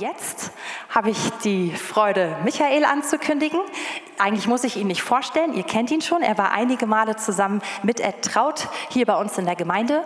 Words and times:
jetzt 0.00 0.50
habe 0.88 1.10
ich 1.10 1.30
die 1.44 1.70
Freude, 1.70 2.36
Michael 2.44 2.84
anzukündigen. 2.84 3.60
Eigentlich 4.20 4.46
muss 4.46 4.64
ich 4.64 4.76
ihn 4.76 4.86
nicht 4.86 5.02
vorstellen, 5.02 5.54
ihr 5.54 5.62
kennt 5.62 5.90
ihn 5.90 6.02
schon. 6.02 6.20
Er 6.20 6.36
war 6.36 6.52
einige 6.52 6.84
Male 6.84 7.16
zusammen 7.16 7.62
mit 7.82 8.00
Ed 8.00 8.20
Traut 8.20 8.68
hier 8.90 9.06
bei 9.06 9.18
uns 9.18 9.38
in 9.38 9.46
der 9.46 9.56
Gemeinde. 9.56 10.04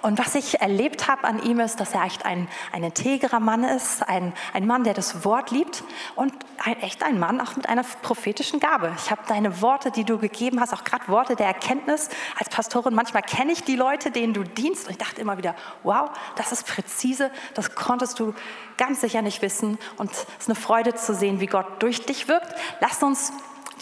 Und 0.00 0.18
was 0.18 0.34
ich 0.34 0.60
erlebt 0.60 1.06
habe 1.06 1.22
an 1.22 1.40
ihm 1.44 1.60
ist, 1.60 1.78
dass 1.78 1.94
er 1.94 2.02
echt 2.02 2.26
ein, 2.26 2.48
ein 2.72 2.82
integrer 2.82 3.38
Mann 3.38 3.62
ist, 3.62 4.02
ein, 4.08 4.32
ein 4.52 4.66
Mann, 4.66 4.82
der 4.82 4.94
das 4.94 5.24
Wort 5.24 5.52
liebt 5.52 5.84
und 6.16 6.32
ein, 6.58 6.80
echt 6.80 7.04
ein 7.04 7.20
Mann 7.20 7.40
auch 7.40 7.54
mit 7.54 7.68
einer 7.68 7.84
prophetischen 8.02 8.58
Gabe. 8.58 8.92
Ich 8.96 9.12
habe 9.12 9.22
deine 9.28 9.62
Worte, 9.62 9.92
die 9.92 10.02
du 10.02 10.18
gegeben 10.18 10.60
hast, 10.60 10.72
auch 10.72 10.82
gerade 10.82 11.06
Worte 11.06 11.36
der 11.36 11.46
Erkenntnis 11.46 12.08
als 12.40 12.48
Pastorin. 12.48 12.94
Manchmal 12.94 13.22
kenne 13.22 13.52
ich 13.52 13.62
die 13.62 13.76
Leute, 13.76 14.10
denen 14.10 14.34
du 14.34 14.42
dienst 14.42 14.86
und 14.86 14.90
ich 14.90 14.98
dachte 14.98 15.20
immer 15.20 15.38
wieder, 15.38 15.54
wow, 15.84 16.10
das 16.34 16.50
ist 16.50 16.66
präzise, 16.66 17.30
das 17.54 17.76
konntest 17.76 18.18
du 18.18 18.34
ganz 18.76 19.02
sicher 19.02 19.22
nicht 19.22 19.40
wissen. 19.40 19.78
Und 19.98 20.10
es 20.10 20.26
ist 20.40 20.48
eine 20.48 20.56
Freude 20.56 20.96
zu 20.96 21.14
sehen, 21.14 21.38
wie 21.38 21.46
Gott 21.46 21.80
durch 21.80 22.04
dich 22.04 22.26
wirkt. 22.26 22.52
Lasst 22.80 23.04
uns 23.04 23.32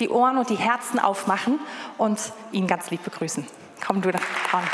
die 0.01 0.09
Ohren 0.09 0.39
und 0.39 0.49
die 0.49 0.57
Herzen 0.57 0.99
aufmachen 0.99 1.61
und 1.99 2.19
ihn 2.53 2.67
ganz 2.67 2.91
lieb 2.91 3.05
begrüßen. 3.05 3.47
Komm 3.87 4.01
du 4.01 4.11
da 4.11 4.19
vorne. 4.19 4.67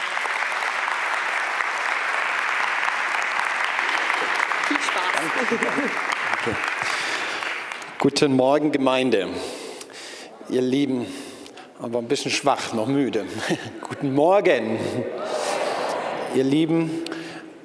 Viel 4.69 4.77
Spaß. 4.77 5.61
Okay. 6.41 6.57
Guten 7.99 8.37
Morgen, 8.37 8.73
Gemeinde. 8.73 9.29
Ihr 10.49 10.63
Lieben, 10.63 11.07
aber 11.83 11.99
ein 11.99 12.09
bisschen 12.09 12.31
schwach, 12.31 12.73
noch 12.73 12.87
müde. 12.87 13.27
Guten 13.81 14.15
Morgen. 14.15 14.79
Ihr 16.35 16.45
Lieben, 16.45 17.05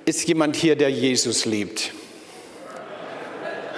ist 0.06 0.28
jemand 0.28 0.56
hier, 0.56 0.76
der 0.76 0.90
Jesus 0.90 1.46
liebt? 1.46 1.94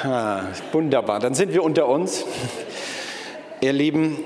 Ha, 0.04 0.48
wunderbar, 0.72 1.20
dann 1.20 1.34
sind 1.34 1.54
wir 1.54 1.64
unter 1.64 1.88
uns. 1.88 2.26
Ihr 3.64 3.72
Lieben, 3.72 4.18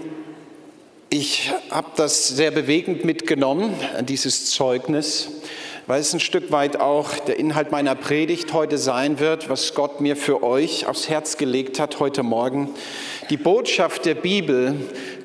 ich 1.12 1.52
habe 1.70 1.92
das 1.96 2.28
sehr 2.28 2.50
bewegend 2.50 3.06
mitgenommen, 3.06 3.72
dieses 4.02 4.50
Zeugnis, 4.50 5.30
weil 5.86 6.02
es 6.02 6.12
ein 6.12 6.20
Stück 6.20 6.52
weit 6.52 6.80
auch 6.80 7.14
der 7.20 7.38
Inhalt 7.38 7.72
meiner 7.72 7.94
Predigt 7.94 8.52
heute 8.54 8.80
sein 8.80 9.20
wird, 9.20 9.48
was 9.48 9.76
Gott 9.76 10.02
mir 10.02 10.16
für 10.16 10.42
euch 10.42 10.88
aufs 10.88 11.08
Herz 11.08 11.38
gelegt 11.38 11.80
hat 11.80 12.00
heute 12.00 12.24
Morgen. 12.24 12.72
Die 13.30 13.38
Botschaft 13.38 14.06
der 14.06 14.16
Bibel 14.16 14.74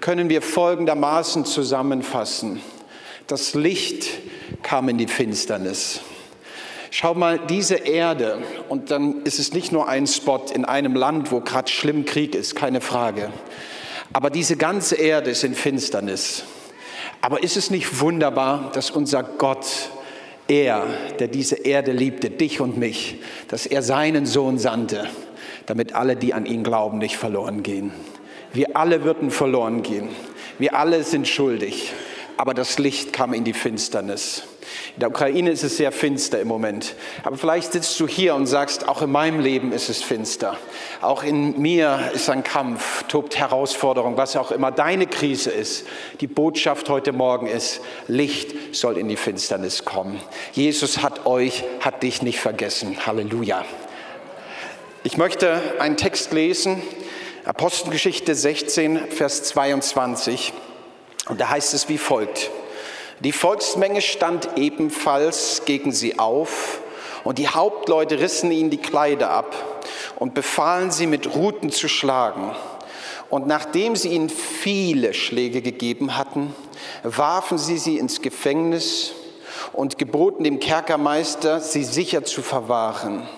können 0.03 0.29
wir 0.29 0.43
folgendermaßen 0.43 1.47
zusammenfassen. 1.47 2.61
Das 3.29 3.55
Licht 3.55 4.11
kam 4.63 4.91
in 4.91 4.99
die 4.99 5.07
Finsternis. 5.07 6.01
Schau 6.91 7.15
mal, 7.15 7.39
diese 7.49 7.77
Erde, 7.77 8.43
und 8.69 8.91
dann 8.91 9.23
ist 9.23 9.39
es 9.39 9.55
nicht 9.55 9.73
nur 9.73 9.89
ein 9.89 10.07
Spot 10.07 10.45
in 10.53 10.67
einem 10.67 10.97
Land, 10.97 11.33
wo 11.33 11.41
gerade 11.41 11.73
schlimm 11.73 12.05
Krieg 12.05 12.35
ist, 12.35 12.55
keine 12.55 12.83
Frage. 12.83 13.33
Aber 14.13 14.31
diese 14.31 14.57
ganze 14.57 14.97
Erde 14.97 15.31
ist 15.31 15.45
in 15.45 15.55
Finsternis. 15.55 16.45
Aber 17.21 17.43
ist 17.43 17.57
es 17.57 17.71
nicht 17.71 18.01
wunderbar, 18.01 18.71
dass 18.75 18.91
unser 18.91 19.23
Gott, 19.23 19.67
er, 20.49 20.87
der 21.19 21.29
diese 21.29 21.57
Erde 21.57 21.93
liebte, 21.93 22.31
dich 22.31 22.61
und 22.61 22.77
mich, 22.77 23.21
dass 23.49 23.65
er 23.65 23.83
seinen 23.83 24.27
Sohn 24.27 24.59
sandte, 24.59 25.09
damit 25.67 25.95
alle, 25.95 26.17
die 26.17 26.35
an 26.35 26.47
ihn 26.47 26.65
glauben, 26.65 26.99
nicht 26.99 27.17
verloren 27.17 27.63
gehen. 27.63 27.93
Wir 28.53 28.77
alle 28.77 29.05
würden 29.05 29.31
verloren 29.31 29.83
gehen. 29.83 30.09
Wir 30.59 30.75
alle 30.77 31.05
sind 31.05 31.27
schuldig. 31.27 31.93
Aber 32.37 32.55
das 32.55 32.79
Licht 32.79 33.13
kam 33.13 33.35
in 33.35 33.45
die 33.45 33.53
Finsternis. 33.53 34.43
In 34.95 35.01
der 35.01 35.11
Ukraine 35.11 35.51
ist 35.51 35.63
es 35.63 35.77
sehr 35.77 35.93
finster 35.93 36.41
im 36.41 36.49
Moment. 36.49 36.95
Aber 37.25 37.37
vielleicht 37.37 37.73
sitzt 37.73 37.99
du 38.01 38.07
hier 38.07 38.35
und 38.35 38.47
sagst, 38.47 38.89
auch 38.89 39.03
in 39.03 39.11
meinem 39.11 39.41
Leben 39.41 39.73
ist 39.73 39.89
es 39.89 40.03
finster. 40.03 40.57
Auch 41.01 41.23
in 41.23 41.61
mir 41.61 42.11
ist 42.15 42.29
ein 42.29 42.45
Kampf, 42.45 43.05
tobt 43.09 43.37
Herausforderung, 43.39 44.17
was 44.17 44.37
auch 44.37 44.51
immer 44.51 44.71
deine 44.71 45.07
Krise 45.07 45.51
ist. 45.51 45.87
Die 46.21 46.27
Botschaft 46.27 46.89
heute 46.89 47.13
Morgen 47.13 47.47
ist, 47.47 47.81
Licht 48.09 48.75
soll 48.75 48.99
in 48.99 49.09
die 49.09 49.17
Finsternis 49.17 49.85
kommen. 49.85 50.21
Jesus 50.53 51.03
hat 51.03 51.27
euch, 51.27 51.65
hat 51.81 52.03
dich 52.03 52.23
nicht 52.23 52.41
vergessen. 52.41 53.07
Halleluja. 53.07 53.65
Ich 55.05 55.17
möchte 55.17 55.61
einen 55.81 55.97
Text 55.97 56.33
lesen, 56.33 56.81
Apostelgeschichte 57.45 58.37
16, 58.37 59.09
Vers 59.09 59.43
22. 59.45 60.53
Und 61.29 61.41
da 61.41 61.51
heißt 61.51 61.75
es 61.75 61.89
wie 61.89 61.99
folgt. 61.99 62.51
Die 63.25 63.31
Volksmenge 63.31 64.03
stand 64.03 64.49
ebenfalls 64.57 65.63
gegen 65.65 65.93
sie 65.93 66.19
auf 66.19 66.81
und 67.23 67.39
die 67.39 67.47
Hauptleute 67.47 68.19
rissen 68.19 68.51
ihnen 68.51 68.71
die 68.71 68.79
Kleider 68.79 69.31
ab 69.31 69.55
und 70.19 70.35
befahlen 70.35 70.91
sie 70.91 71.07
mit 71.07 71.37
Ruten 71.37 71.71
zu 71.71 71.87
schlagen. 71.87 72.51
Und 73.31 73.47
nachdem 73.47 73.95
sie 73.95 74.09
ihnen 74.09 74.29
viele 74.29 75.15
Schläge 75.15 75.63
gegeben 75.63 76.19
hatten, 76.19 76.53
warfen 77.05 77.59
sie 77.59 77.79
sie 77.79 77.97
ins 77.97 78.23
Gefängnis 78.23 79.13
und 79.73 79.99
geboten 79.99 80.43
dem 80.43 80.59
Kerkermeister, 80.59 81.61
sie 81.61 81.85
sicher 81.85 82.25
zu 82.25 82.43
verwahren. 82.43 83.29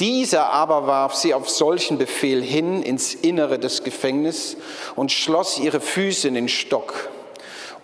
Dieser 0.00 0.52
aber 0.52 0.88
warf 0.88 1.14
sie 1.14 1.32
auf 1.32 1.48
solchen 1.48 1.96
Befehl 1.96 2.42
hin 2.42 2.82
ins 2.82 3.14
Innere 3.14 3.60
des 3.60 3.84
Gefängnisses 3.84 4.56
und 4.96 5.12
schloss 5.12 5.60
ihre 5.60 5.80
Füße 5.80 6.26
in 6.26 6.34
den 6.34 6.48
Stock. 6.48 7.08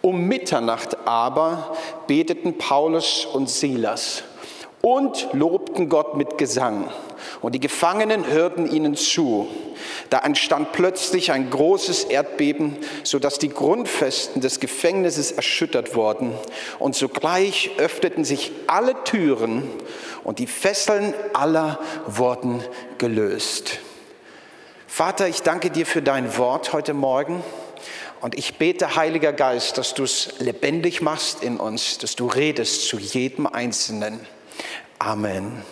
Um 0.00 0.26
Mitternacht 0.26 1.06
aber 1.06 1.76
beteten 2.06 2.56
Paulus 2.56 3.24
und 3.24 3.50
Silas 3.50 4.22
und 4.80 5.28
lobten 5.32 5.88
Gott 5.88 6.16
mit 6.16 6.38
Gesang. 6.38 6.88
Und 7.40 7.54
die 7.54 7.60
Gefangenen 7.60 8.26
hörten 8.26 8.70
ihnen 8.70 8.94
zu. 8.94 9.48
Da 10.10 10.20
entstand 10.20 10.72
plötzlich 10.72 11.32
ein 11.32 11.50
großes 11.50 12.04
Erdbeben, 12.04 12.76
sodass 13.02 13.38
die 13.38 13.48
Grundfesten 13.48 14.40
des 14.40 14.60
Gefängnisses 14.60 15.32
erschüttert 15.32 15.94
wurden. 15.94 16.32
Und 16.78 16.94
sogleich 16.94 17.72
öffneten 17.78 18.24
sich 18.24 18.52
alle 18.66 18.94
Türen 19.04 19.68
und 20.24 20.38
die 20.38 20.46
Fesseln 20.46 21.12
aller 21.32 21.80
wurden 22.06 22.62
gelöst. 22.98 23.78
Vater, 24.86 25.28
ich 25.28 25.42
danke 25.42 25.70
dir 25.70 25.86
für 25.86 26.02
dein 26.02 26.38
Wort 26.38 26.72
heute 26.72 26.94
Morgen. 26.94 27.42
Und 28.20 28.36
ich 28.36 28.58
bete, 28.58 28.96
Heiliger 28.96 29.32
Geist, 29.32 29.78
dass 29.78 29.94
du 29.94 30.02
es 30.02 30.40
lebendig 30.40 31.00
machst 31.00 31.42
in 31.42 31.58
uns, 31.58 31.98
dass 31.98 32.16
du 32.16 32.26
redest 32.26 32.88
zu 32.88 32.98
jedem 32.98 33.46
Einzelnen. 33.46 34.26
Amen. 34.98 35.62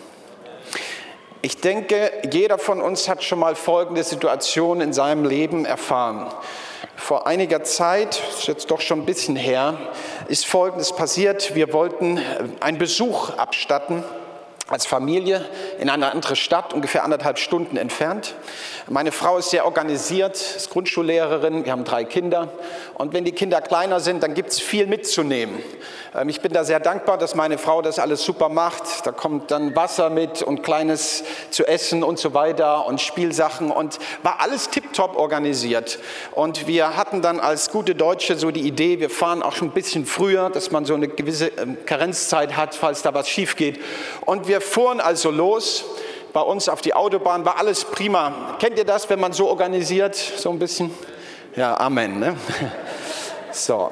Ich 1.43 1.61
denke, 1.61 2.12
jeder 2.31 2.59
von 2.59 2.81
uns 2.81 3.09
hat 3.09 3.25
schon 3.25 3.41
mal 3.41 3.57
folgende 3.57 4.05
Situation 4.05 4.81
in 4.81 4.93
seinem 4.93 5.25
Leben 5.25 5.65
erfahren. 5.65 6.33
Vor 6.95 7.27
einiger 7.27 7.65
Zeit, 7.65 8.23
ist 8.31 8.47
jetzt 8.47 8.71
doch 8.71 8.81
schon 8.81 9.01
ein 9.01 9.07
bisschen 9.07 9.37
her, 9.37 9.78
ist 10.28 10.47
Folgendes 10.47 10.95
passiert. 10.95 11.55
Wir 11.55 11.73
wollten 11.73 12.21
einen 12.61 12.78
Besuch 12.78 13.31
abstatten 13.31 14.05
als 14.69 14.84
Familie 14.84 15.44
in 15.78 15.88
eine 15.88 16.10
andere 16.10 16.34
Stadt, 16.34 16.75
ungefähr 16.75 17.04
anderthalb 17.04 17.38
Stunden 17.38 17.77
entfernt. 17.77 18.34
Meine 18.88 19.12
Frau 19.12 19.38
ist 19.38 19.50
sehr 19.50 19.65
organisiert, 19.65 20.34
ist 20.34 20.71
Grundschullehrerin, 20.71 21.65
wir 21.65 21.72
haben 21.72 21.84
drei 21.84 22.04
Kinder. 22.04 22.49
Und 22.94 23.12
wenn 23.12 23.25
die 23.25 23.32
Kinder 23.32 23.60
kleiner 23.60 24.00
sind, 24.00 24.25
dann 24.25 24.34
gibt 24.34 24.50
es 24.50 24.60
viel 24.60 24.87
mitzunehmen. 24.87 25.62
Ähm, 26.16 26.28
ich 26.28 26.41
bin 26.41 26.53
da 26.53 26.65
sehr 26.65 26.81
dankbar, 26.81 27.19
dass 27.19 27.34
meine 27.34 27.59
Frau 27.59 27.82
das 27.82 27.99
alles 27.99 28.25
super 28.25 28.49
macht. 28.49 29.06
Da 29.06 29.12
kommt 29.12 29.50
dann 29.50 29.77
Wasser 29.77 30.10
mit 30.10 30.43
und 30.43 30.62
Kleines 30.62 31.22
zu 31.50 31.66
essen 31.66 32.03
und 32.03 32.19
so 32.19 32.34
weiter 32.34 32.87
und 32.87 33.00
Spielsachen 33.00 33.71
und 33.71 33.98
war 34.22 34.41
alles 34.41 34.71
tiptop 34.71 35.16
organisiert. 35.16 35.98
Und 36.33 36.66
wir 36.66 36.97
hatten 36.97 37.22
dann 37.22 37.38
als 37.38 37.71
gute 37.71 37.94
Deutsche 37.94 38.37
so 38.37 38.50
die 38.50 38.62
Idee, 38.62 38.98
wir 38.98 39.10
fahren 39.10 39.43
auch 39.43 39.53
schon 39.53 39.69
ein 39.69 39.75
bisschen 39.75 40.06
früher, 40.06 40.50
dass 40.50 40.71
man 40.71 40.84
so 40.84 40.94
eine 40.94 41.06
gewisse 41.09 41.48
ähm, 41.48 41.77
Karenzzeit 41.87 42.56
hat, 42.56 42.75
falls 42.75 43.03
da 43.03 43.15
was 43.15 43.28
schief 43.28 43.54
geht. 43.54 43.81
Und 44.25 44.48
wir 44.48 44.56
wir 44.56 44.62
fuhren 44.62 45.03
also 45.03 45.31
los. 45.31 45.84
Bei 46.33 46.41
uns 46.41 46.71
auf 46.71 46.81
die 46.81 46.94
Autobahn 46.94 47.44
war 47.44 47.59
alles 47.59 47.84
prima. 47.84 48.57
Kennt 48.59 48.78
ihr 48.78 48.86
das, 48.86 49.10
wenn 49.10 49.21
man 49.21 49.34
so 49.34 49.48
organisiert, 49.48 50.15
so 50.15 50.48
ein 50.48 50.59
bisschen? 50.59 50.91
Ja, 51.57 51.78
Amen. 51.78 52.19
Ne? 52.19 52.36
So. 53.53 53.91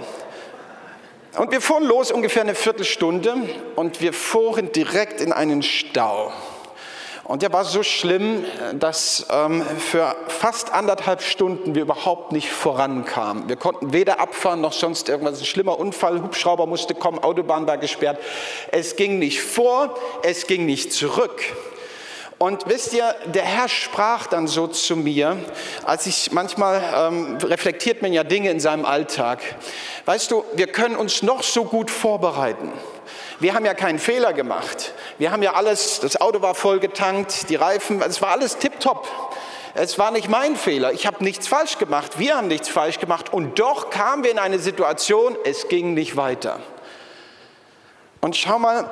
Und 1.38 1.52
wir 1.52 1.60
fuhren 1.62 1.84
los 1.84 2.12
ungefähr 2.12 2.42
eine 2.42 2.54
Viertelstunde 2.54 3.34
und 3.76 4.02
wir 4.02 4.12
fuhren 4.12 4.72
direkt 4.72 5.22
in 5.22 5.32
einen 5.32 5.62
Stau. 5.62 6.32
Und 7.24 7.40
der 7.40 7.52
war 7.52 7.64
so 7.64 7.82
schlimm, 7.82 8.44
dass 8.74 9.26
ähm, 9.30 9.62
für 9.78 10.14
fast 10.28 10.72
anderthalb 10.72 11.22
Stunden 11.22 11.74
wir 11.74 11.82
überhaupt 11.82 12.32
nicht 12.32 12.50
vorankamen. 12.50 13.48
Wir 13.48 13.56
konnten 13.56 13.94
weder 13.94 14.20
abfahren 14.20 14.60
noch 14.60 14.74
sonst 14.74 15.08
irgendwas. 15.08 15.40
Ein 15.40 15.46
schlimmer 15.46 15.78
Unfall, 15.78 16.22
Hubschrauber 16.22 16.66
musste 16.66 16.94
kommen, 16.94 17.18
Autobahn 17.18 17.66
war 17.66 17.78
gesperrt. 17.78 18.18
Es 18.72 18.96
ging 18.96 19.18
nicht 19.18 19.40
vor, 19.40 19.94
es 20.22 20.46
ging 20.46 20.66
nicht 20.66 20.92
zurück. 20.92 21.40
Und 22.36 22.68
wisst 22.68 22.92
ihr, 22.92 23.14
der 23.26 23.44
Herr 23.44 23.68
sprach 23.68 24.26
dann 24.26 24.46
so 24.46 24.66
zu 24.66 24.96
mir, 24.96 25.38
als 25.84 26.06
ich 26.06 26.32
manchmal 26.32 26.82
ähm, 26.94 27.38
reflektiert 27.42 28.02
man 28.02 28.12
ja 28.12 28.22
Dinge 28.22 28.50
in 28.50 28.60
seinem 28.60 28.84
Alltag. 28.84 29.40
Weißt 30.04 30.30
du, 30.30 30.44
wir 30.54 30.66
können 30.66 30.96
uns 30.96 31.22
noch 31.22 31.42
so 31.42 31.64
gut 31.64 31.90
vorbereiten. 31.90 32.70
Wir 33.40 33.54
haben 33.54 33.64
ja 33.64 33.74
keinen 33.74 33.98
Fehler 33.98 34.32
gemacht. 34.32 34.92
Wir 35.18 35.32
haben 35.32 35.42
ja 35.42 35.54
alles, 35.54 36.00
das 36.00 36.20
Auto 36.20 36.42
war 36.42 36.54
voll 36.54 36.80
getankt, 36.80 37.48
die 37.48 37.56
Reifen, 37.56 38.00
es 38.02 38.22
war 38.22 38.30
alles 38.30 38.58
tipptopp. 38.58 39.08
Es 39.76 39.98
war 39.98 40.12
nicht 40.12 40.28
mein 40.28 40.54
Fehler. 40.54 40.92
Ich 40.92 41.04
habe 41.04 41.24
nichts 41.24 41.48
falsch 41.48 41.78
gemacht. 41.78 42.18
Wir 42.18 42.36
haben 42.36 42.46
nichts 42.46 42.68
falsch 42.68 43.00
gemacht. 43.00 43.32
Und 43.32 43.58
doch 43.58 43.90
kamen 43.90 44.22
wir 44.22 44.30
in 44.30 44.38
eine 44.38 44.60
Situation, 44.60 45.36
es 45.44 45.68
ging 45.68 45.94
nicht 45.94 46.16
weiter. 46.16 46.60
Und 48.20 48.36
schau 48.36 48.60
mal, 48.60 48.88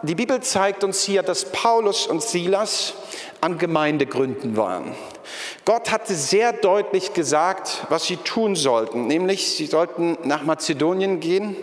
die 0.00 0.14
Bibel 0.14 0.40
zeigt 0.40 0.84
uns 0.84 1.02
hier, 1.02 1.22
dass 1.22 1.44
Paulus 1.52 2.06
und 2.06 2.22
Silas 2.22 2.94
an 3.42 3.58
Gemeindegründen 3.58 4.56
waren. 4.56 4.94
Gott 5.64 5.90
hatte 5.90 6.14
sehr 6.14 6.52
deutlich 6.52 7.12
gesagt, 7.12 7.84
was 7.88 8.04
sie 8.04 8.16
tun 8.16 8.54
sollten, 8.54 9.08
nämlich 9.08 9.56
sie 9.56 9.66
sollten 9.66 10.16
nach 10.22 10.44
Mazedonien 10.44 11.18
gehen. 11.18 11.56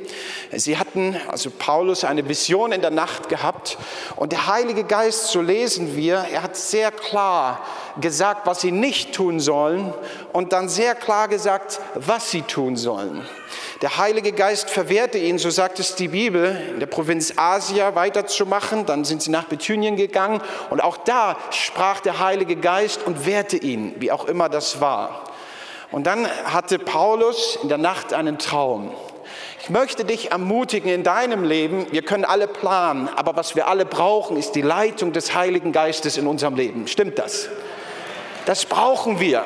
Sie 0.51 0.77
hatten, 0.77 1.15
also 1.29 1.49
Paulus, 1.49 2.03
eine 2.03 2.27
Vision 2.27 2.73
in 2.73 2.81
der 2.81 2.91
Nacht 2.91 3.29
gehabt 3.29 3.77
und 4.17 4.33
der 4.33 4.47
Heilige 4.47 4.83
Geist, 4.83 5.27
so 5.27 5.41
lesen 5.41 5.95
wir, 5.95 6.25
er 6.31 6.43
hat 6.43 6.57
sehr 6.57 6.91
klar 6.91 7.61
gesagt, 8.01 8.45
was 8.45 8.59
sie 8.59 8.71
nicht 8.71 9.13
tun 9.15 9.39
sollen 9.39 9.93
und 10.33 10.51
dann 10.51 10.67
sehr 10.67 10.95
klar 10.95 11.29
gesagt, 11.29 11.79
was 11.95 12.29
sie 12.29 12.41
tun 12.41 12.75
sollen. 12.75 13.25
Der 13.81 13.97
Heilige 13.97 14.33
Geist 14.33 14.69
verwehrte 14.69 15.17
ihn, 15.17 15.37
so 15.37 15.49
sagt 15.49 15.79
es 15.79 15.95
die 15.95 16.09
Bibel, 16.09 16.59
in 16.71 16.81
der 16.81 16.87
Provinz 16.87 17.33
Asia 17.37 17.95
weiterzumachen. 17.95 18.85
Dann 18.85 19.05
sind 19.05 19.21
sie 19.21 19.31
nach 19.31 19.45
Bithynien 19.45 19.95
gegangen 19.95 20.41
und 20.69 20.83
auch 20.83 20.97
da 20.97 21.37
sprach 21.51 22.01
der 22.01 22.19
Heilige 22.19 22.57
Geist 22.57 23.05
und 23.05 23.25
wehrte 23.25 23.55
ihn, 23.55 23.95
wie 23.99 24.11
auch 24.11 24.25
immer 24.25 24.49
das 24.49 24.81
war. 24.81 25.23
Und 25.91 26.07
dann 26.07 26.27
hatte 26.43 26.77
Paulus 26.77 27.57
in 27.63 27.69
der 27.69 27.77
Nacht 27.77 28.13
einen 28.13 28.37
Traum. 28.37 28.91
Ich 29.61 29.69
möchte 29.69 30.03
dich 30.03 30.31
ermutigen 30.31 30.91
in 30.91 31.03
deinem 31.03 31.45
Leben, 31.45 31.87
wir 31.91 32.01
können 32.01 32.25
alle 32.25 32.47
planen, 32.47 33.07
aber 33.15 33.37
was 33.37 33.55
wir 33.55 33.69
alle 33.69 33.85
brauchen, 33.85 34.35
ist 34.35 34.55
die 34.55 34.61
Leitung 34.61 35.13
des 35.13 35.35
Heiligen 35.35 35.71
Geistes 35.71 36.17
in 36.17 36.27
unserem 36.27 36.55
Leben. 36.55 36.85
Stimmt 36.87 37.17
das? 37.17 37.47
Das 38.45 38.65
brauchen 38.65 39.21
wir. 39.21 39.45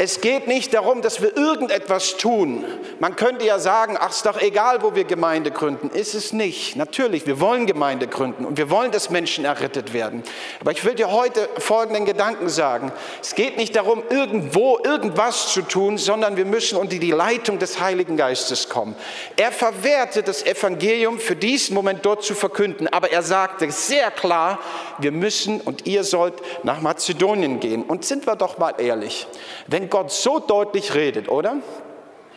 Es 0.00 0.20
geht 0.20 0.46
nicht 0.46 0.74
darum, 0.74 1.02
dass 1.02 1.20
wir 1.20 1.36
irgendetwas 1.36 2.16
tun. 2.18 2.64
Man 3.00 3.16
könnte 3.16 3.44
ja 3.44 3.58
sagen, 3.58 3.96
ach, 3.98 4.10
ist 4.10 4.24
doch 4.24 4.40
egal, 4.40 4.80
wo 4.82 4.94
wir 4.94 5.02
Gemeinde 5.02 5.50
gründen. 5.50 5.90
Ist 5.90 6.14
es 6.14 6.32
nicht. 6.32 6.76
Natürlich, 6.76 7.26
wir 7.26 7.40
wollen 7.40 7.66
Gemeinde 7.66 8.06
gründen 8.06 8.44
und 8.44 8.58
wir 8.58 8.70
wollen, 8.70 8.92
dass 8.92 9.10
Menschen 9.10 9.44
errettet 9.44 9.92
werden. 9.92 10.22
Aber 10.60 10.70
ich 10.70 10.84
will 10.84 10.94
dir 10.94 11.10
heute 11.10 11.48
folgenden 11.58 12.04
Gedanken 12.04 12.48
sagen. 12.48 12.92
Es 13.20 13.34
geht 13.34 13.56
nicht 13.56 13.74
darum, 13.74 14.04
irgendwo 14.08 14.78
irgendwas 14.84 15.52
zu 15.52 15.62
tun, 15.62 15.98
sondern 15.98 16.36
wir 16.36 16.44
müssen 16.44 16.78
unter 16.78 16.96
die 16.96 17.10
Leitung 17.10 17.58
des 17.58 17.80
Heiligen 17.80 18.16
Geistes 18.16 18.68
kommen. 18.68 18.94
Er 19.36 19.50
verwehrte 19.50 20.22
das 20.22 20.46
Evangelium 20.46 21.18
für 21.18 21.34
diesen 21.34 21.74
Moment 21.74 22.06
dort 22.06 22.22
zu 22.22 22.36
verkünden, 22.36 22.86
aber 22.86 23.10
er 23.10 23.22
sagte 23.22 23.68
sehr 23.72 24.12
klar, 24.12 24.60
wir 24.98 25.10
müssen 25.10 25.60
und 25.60 25.86
ihr 25.86 26.04
sollt 26.04 26.34
nach 26.62 26.80
Mazedonien 26.80 27.58
gehen. 27.58 27.82
Und 27.82 28.04
sind 28.04 28.28
wir 28.28 28.36
doch 28.36 28.58
mal 28.58 28.74
ehrlich, 28.78 29.26
wenn 29.66 29.87
Gott 29.88 30.12
so 30.12 30.38
deutlich 30.38 30.94
redet, 30.94 31.28
oder? 31.28 31.56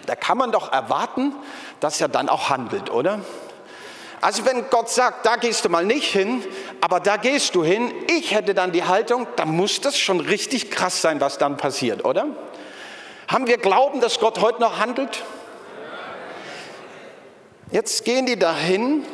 Da 0.05 0.15
kann 0.15 0.37
man 0.37 0.51
doch 0.51 0.71
erwarten, 0.71 1.33
dass 1.79 2.01
er 2.01 2.07
dann 2.07 2.29
auch 2.29 2.49
handelt, 2.49 2.89
oder? 2.89 3.19
Also 4.21 4.45
wenn 4.45 4.69
Gott 4.69 4.89
sagt, 4.89 5.25
da 5.25 5.35
gehst 5.35 5.65
du 5.65 5.69
mal 5.69 5.83
nicht 5.83 6.11
hin, 6.11 6.43
aber 6.79 6.99
da 6.99 7.17
gehst 7.17 7.55
du 7.55 7.63
hin, 7.63 7.91
ich 8.07 8.33
hätte 8.33 8.53
dann 8.53 8.71
die 8.71 8.83
Haltung, 8.83 9.25
da 9.35 9.45
muss 9.45 9.81
das 9.81 9.97
schon 9.97 10.19
richtig 10.19 10.69
krass 10.69 11.01
sein, 11.01 11.19
was 11.19 11.39
dann 11.39 11.57
passiert, 11.57 12.05
oder? 12.05 12.27
Haben 13.27 13.47
wir 13.47 13.57
Glauben, 13.57 13.99
dass 13.99 14.19
Gott 14.19 14.39
heute 14.39 14.61
noch 14.61 14.77
handelt? 14.77 15.23
Jetzt 17.71 18.05
gehen 18.05 18.25
die 18.25 18.37
dahin 18.37 19.05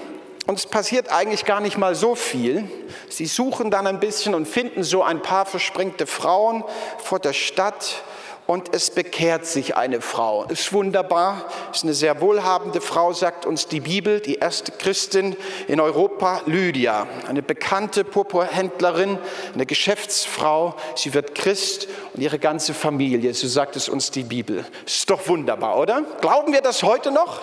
und 0.47 0.57
es 0.57 0.65
passiert 0.65 1.09
eigentlich 1.09 1.45
gar 1.45 1.61
nicht 1.61 1.77
mal 1.77 1.93
so 1.93 2.15
viel. 2.15 2.69
Sie 3.07 3.27
suchen 3.27 3.69
dann 3.69 3.85
ein 3.85 3.99
bisschen 3.99 4.33
und 4.33 4.47
finden 4.47 4.83
so 4.83 5.03
ein 5.03 5.21
paar 5.21 5.45
versprengte 5.45 6.07
Frauen 6.07 6.63
vor 6.97 7.19
der 7.19 7.33
Stadt 7.33 8.03
und 8.47 8.73
es 8.73 8.89
bekehrt 8.89 9.45
sich 9.45 9.75
eine 9.75 10.01
Frau. 10.01 10.45
Ist 10.45 10.71
wunderbar, 10.71 11.45
ist 11.71 11.83
eine 11.83 11.93
sehr 11.93 12.21
wohlhabende 12.21 12.79
Frau, 12.79 13.11
sagt 13.11 13.45
uns 13.45 13.67
die 13.67 13.81
Bibel, 13.81 14.21
die 14.21 14.35
erste 14.35 14.71
Christin 14.71 15.35
in 15.67 15.81
Europa, 15.81 16.41
Lydia, 16.45 17.07
eine 17.27 17.41
bekannte 17.41 18.05
Purpurhändlerin, 18.05 19.19
eine 19.53 19.65
Geschäftsfrau. 19.65 20.75
Sie 20.95 21.13
wird 21.13 21.35
Christ 21.35 21.89
und 22.13 22.21
ihre 22.21 22.39
ganze 22.39 22.73
Familie, 22.73 23.33
so 23.33 23.47
sagt 23.47 23.75
es 23.75 23.89
uns 23.89 24.11
die 24.11 24.23
Bibel. 24.23 24.65
Ist 24.85 25.09
doch 25.09 25.27
wunderbar, 25.27 25.77
oder? 25.77 26.03
Glauben 26.21 26.53
wir 26.53 26.61
das 26.61 26.83
heute 26.83 27.11
noch? 27.11 27.41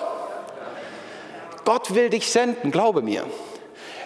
Gott 1.67 1.95
will 1.95 2.09
dich 2.11 2.31
senden, 2.31 2.71
glaube 2.71 3.03
mir. 3.03 3.25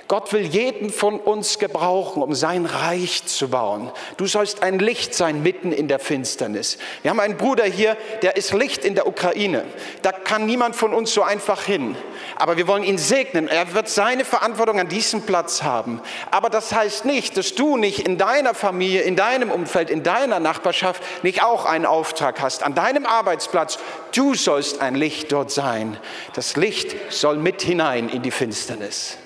Gott 0.08 0.32
will 0.32 0.40
jeden 0.40 0.88
von 0.88 1.20
uns 1.20 1.58
gebrauchen, 1.58 2.22
um 2.22 2.34
sein 2.34 2.64
Reich 2.64 3.26
zu 3.26 3.48
bauen. 3.48 3.92
Du 4.16 4.26
sollst 4.26 4.62
ein 4.62 4.78
Licht 4.78 5.12
sein 5.12 5.42
mitten 5.42 5.70
in 5.70 5.86
der 5.86 5.98
Finsternis. 5.98 6.78
Wir 7.02 7.10
haben 7.10 7.20
einen 7.20 7.36
Bruder 7.36 7.64
hier, 7.64 7.94
der 8.22 8.38
ist 8.38 8.54
Licht 8.54 8.86
in 8.86 8.94
der 8.94 9.06
Ukraine. 9.06 9.66
Da 10.00 10.12
kann 10.12 10.46
niemand 10.46 10.76
von 10.76 10.94
uns 10.94 11.12
so 11.12 11.22
einfach 11.22 11.62
hin. 11.62 11.94
Aber 12.36 12.56
wir 12.56 12.66
wollen 12.66 12.84
ihn 12.84 12.96
segnen. 12.96 13.48
Er 13.48 13.74
wird 13.74 13.90
seine 13.90 14.24
Verantwortung 14.24 14.80
an 14.80 14.88
diesem 14.88 15.20
Platz 15.20 15.62
haben. 15.62 16.00
Aber 16.30 16.48
das 16.48 16.72
heißt 16.72 17.04
nicht, 17.04 17.36
dass 17.36 17.54
du 17.54 17.76
nicht 17.76 18.08
in 18.08 18.16
deiner 18.16 18.54
Familie, 18.54 19.02
in 19.02 19.14
deinem 19.14 19.50
Umfeld, 19.50 19.90
in 19.90 20.04
deiner 20.04 20.40
Nachbarschaft 20.40 21.02
nicht 21.22 21.44
auch 21.44 21.66
einen 21.66 21.84
Auftrag 21.84 22.40
hast. 22.40 22.62
An 22.62 22.74
deinem 22.74 23.04
Arbeitsplatz, 23.04 23.78
du 24.14 24.34
sollst 24.34 24.80
ein 24.80 24.94
Licht 24.94 25.32
dort 25.32 25.50
sein. 25.50 25.98
Das 26.32 26.56
Licht 26.56 26.96
soll 27.10 27.36
mit 27.36 27.60
hinein 27.60 28.08
in 28.08 28.22
die 28.22 28.30
Finsternis. 28.30 29.18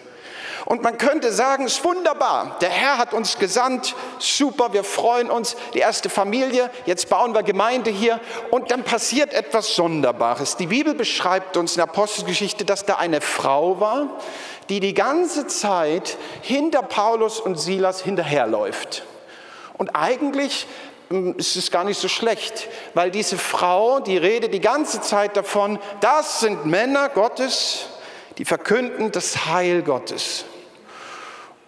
Und 0.73 0.83
man 0.83 0.97
könnte 0.97 1.33
sagen, 1.33 1.67
es 1.67 1.75
ist 1.75 1.85
wunderbar. 1.85 2.57
Der 2.63 2.71
Herr 2.71 2.97
hat 2.97 3.13
uns 3.13 3.39
gesandt. 3.39 3.95
Super, 4.19 4.73
wir 4.73 4.85
freuen 4.85 5.31
uns. 5.31 5.55
Die 5.75 5.81
erste 5.81 6.09
Familie. 6.09 6.71
Jetzt 6.87 7.11
bauen 7.11 7.35
wir 7.35 7.43
Gemeinde 7.43 7.91
hier. 7.91 8.21
Und 8.51 8.71
dann 8.71 8.83
passiert 8.83 9.35
etwas 9.35 9.75
Sonderbares. 9.75 10.57
Die 10.57 10.69
Bibel 10.69 10.95
beschreibt 10.95 11.59
uns 11.59 11.73
in 11.73 11.77
der 11.77 11.91
Apostelgeschichte, 11.91 12.65
dass 12.65 12.87
da 12.87 12.95
eine 12.95 13.21
Frau 13.21 13.81
war, 13.81 14.19
die 14.71 14.81
die 14.81 14.95
ganze 14.95 15.47
Zeit 15.47 16.17
hinter 16.41 16.81
Paulus 16.81 17.39
und 17.39 17.61
Silas 17.61 18.01
hinterherläuft. 18.01 19.05
Und 19.77 19.95
eigentlich 19.95 20.67
hm, 21.11 21.35
ist 21.37 21.55
es 21.55 21.71
gar 21.71 21.85
nicht 21.85 22.01
so 22.01 22.09
schlecht, 22.09 22.69
weil 22.95 23.11
diese 23.11 23.37
Frau, 23.37 24.01
die 24.01 24.17
redet 24.17 24.55
die 24.55 24.61
ganze 24.61 25.03
Zeit 25.03 25.37
davon, 25.37 25.79
das 26.01 26.41
sind 26.41 26.65
Männer 26.65 27.11
Gottes, 27.11 27.89
die 28.39 28.47
verkünden 28.47 29.13
das 29.13 29.45
Heil 29.45 29.83
Gottes. 29.83 30.47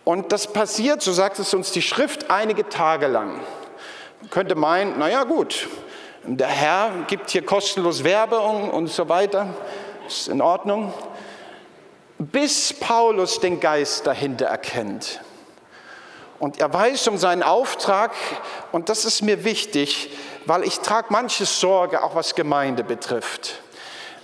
Und 0.05 0.33
das 0.33 0.53
passiert, 0.53 1.01
so 1.03 1.13
sagt 1.13 1.39
es 1.39 1.55
uns 1.55 1.73
die 1.73 1.83
Schrift, 1.83 2.31
einige 2.31 2.69
Tage 2.69 3.07
lang. 3.07 3.41
Man 4.21 4.31
könnte 4.31 4.55
meinen, 4.55 4.99
naja 4.99 5.25
gut, 5.25 5.69
der 6.25 6.49
Herr 6.49 6.93
gibt 7.07 7.31
hier 7.31 7.45
kostenlos 7.45 8.05
Werbung 8.05 8.71
und 8.71 8.89
so 8.89 9.09
weiter, 9.09 9.49
ist 10.07 10.29
in 10.29 10.41
Ordnung. 10.43 10.93
Bis 12.19 12.73
Paulus 12.73 13.41
den 13.41 13.61
Geist 13.61 14.07
dahinter 14.07 14.47
erkennt. 14.47 15.21
Und 16.39 16.61
er 16.61 16.73
weiß 16.73 17.09
um 17.09 17.17
seinen 17.17 17.43
Auftrag, 17.43 18.13
und 18.73 18.89
das 18.89 19.05
ist 19.05 19.23
mir 19.23 19.45
wichtig, 19.45 20.11
weil 20.47 20.65
ich 20.65 20.81
trage 20.81 21.07
manches 21.11 21.61
Sorge, 21.61 22.03
auch 22.03 22.15
was 22.15 22.35
Gemeinde 22.35 22.85
betrifft. 22.85 23.61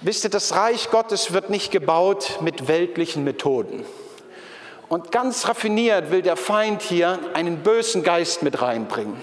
Wisst 0.02 0.24
ihr, 0.24 0.30
das 0.30 0.54
Reich 0.54 0.90
Gottes 0.90 1.32
wird 1.32 1.50
nicht 1.50 1.70
gebaut 1.70 2.38
mit 2.40 2.68
weltlichen 2.68 3.24
Methoden. 3.24 3.84
Und 4.90 5.12
ganz 5.12 5.46
raffiniert 5.46 6.10
will 6.10 6.20
der 6.20 6.34
Feind 6.34 6.82
hier 6.82 7.20
einen 7.32 7.62
bösen 7.62 8.02
Geist 8.02 8.42
mit 8.42 8.60
reinbringen. 8.60 9.22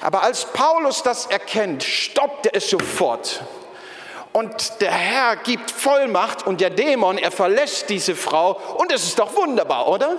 Aber 0.00 0.22
als 0.22 0.46
Paulus 0.46 1.02
das 1.02 1.26
erkennt, 1.26 1.84
stoppt 1.84 2.46
er 2.46 2.56
es 2.56 2.70
sofort. 2.70 3.42
Und 4.32 4.80
der 4.80 4.90
Herr 4.90 5.36
gibt 5.36 5.70
Vollmacht 5.70 6.46
und 6.46 6.62
der 6.62 6.70
Dämon, 6.70 7.18
er 7.18 7.30
verlässt 7.30 7.90
diese 7.90 8.16
Frau. 8.16 8.58
Und 8.78 8.90
es 8.90 9.04
ist 9.04 9.18
doch 9.18 9.36
wunderbar, 9.36 9.86
oder? 9.86 10.16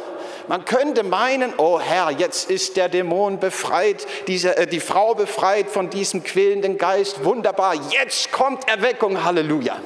Man 0.47 0.63
könnte 0.63 1.01
meinen, 1.01 1.55
oh 1.57 1.79
Herr, 1.79 2.11
jetzt 2.11 2.51
ist 2.51 2.77
der 2.77 2.87
Dämon 2.87 3.39
befreit, 3.39 4.05
diese, 4.27 4.55
äh, 4.57 4.67
die 4.67 4.79
Frau 4.79 5.15
befreit 5.15 5.71
von 5.71 5.89
diesem 5.89 6.23
quälenden 6.23 6.77
Geist. 6.77 7.25
Wunderbar, 7.25 7.73
jetzt 7.89 8.31
kommt 8.31 8.69
Erweckung, 8.69 9.23
Halleluja. 9.23 9.79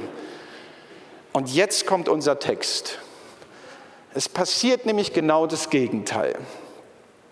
Und 1.31 1.47
jetzt 1.55 1.87
kommt 1.87 2.09
unser 2.09 2.39
Text. 2.39 2.99
Es 4.17 4.27
passiert 4.27 4.87
nämlich 4.87 5.13
genau 5.13 5.45
das 5.45 5.69
Gegenteil. 5.69 6.39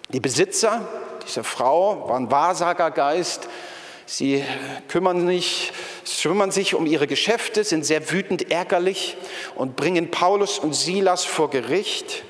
Die 0.10 0.20
Besitzer 0.20 0.88
dieser 1.26 1.44
Frau 1.44 2.08
waren 2.08 2.30
Wahrsagergeist. 2.30 3.50
Sie 4.06 4.44
kümmern 4.88 5.26
sich, 5.26 5.74
kümmern 6.22 6.52
sich 6.52 6.76
um 6.76 6.86
ihre 6.86 7.08
Geschäfte, 7.08 7.64
sind 7.64 7.88
sehr 7.88 8.12
wütend, 8.12 8.52
ärgerlich 8.52 9.18
und 9.56 9.76
bringen 9.76 10.12
Paulus 10.12 10.60
und 10.60 10.76
Silas 10.76 11.26
vor 11.26 11.50
Gericht. 11.50 12.24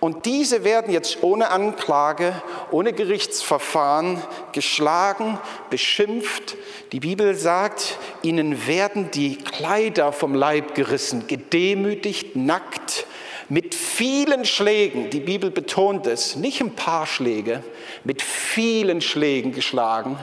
Und 0.00 0.26
diese 0.26 0.64
werden 0.64 0.92
jetzt 0.92 1.22
ohne 1.22 1.50
Anklage, 1.50 2.34
ohne 2.72 2.92
Gerichtsverfahren 2.92 4.20
geschlagen, 4.50 5.38
beschimpft. 5.70 6.56
Die 6.90 6.98
Bibel 6.98 7.36
sagt, 7.36 7.96
ihnen 8.22 8.66
werden 8.66 9.12
die 9.12 9.36
Kleider 9.36 10.10
vom 10.12 10.34
Leib 10.34 10.74
gerissen, 10.74 11.28
gedemütigt, 11.28 12.34
nackt 12.34 13.06
mit 13.50 13.74
vielen 13.74 14.44
Schlägen, 14.44 15.10
die 15.10 15.18
Bibel 15.18 15.50
betont 15.50 16.06
es, 16.06 16.36
nicht 16.36 16.60
ein 16.60 16.76
paar 16.76 17.04
Schläge, 17.04 17.64
mit 18.04 18.22
vielen 18.22 19.00
Schlägen 19.00 19.50
geschlagen. 19.52 20.18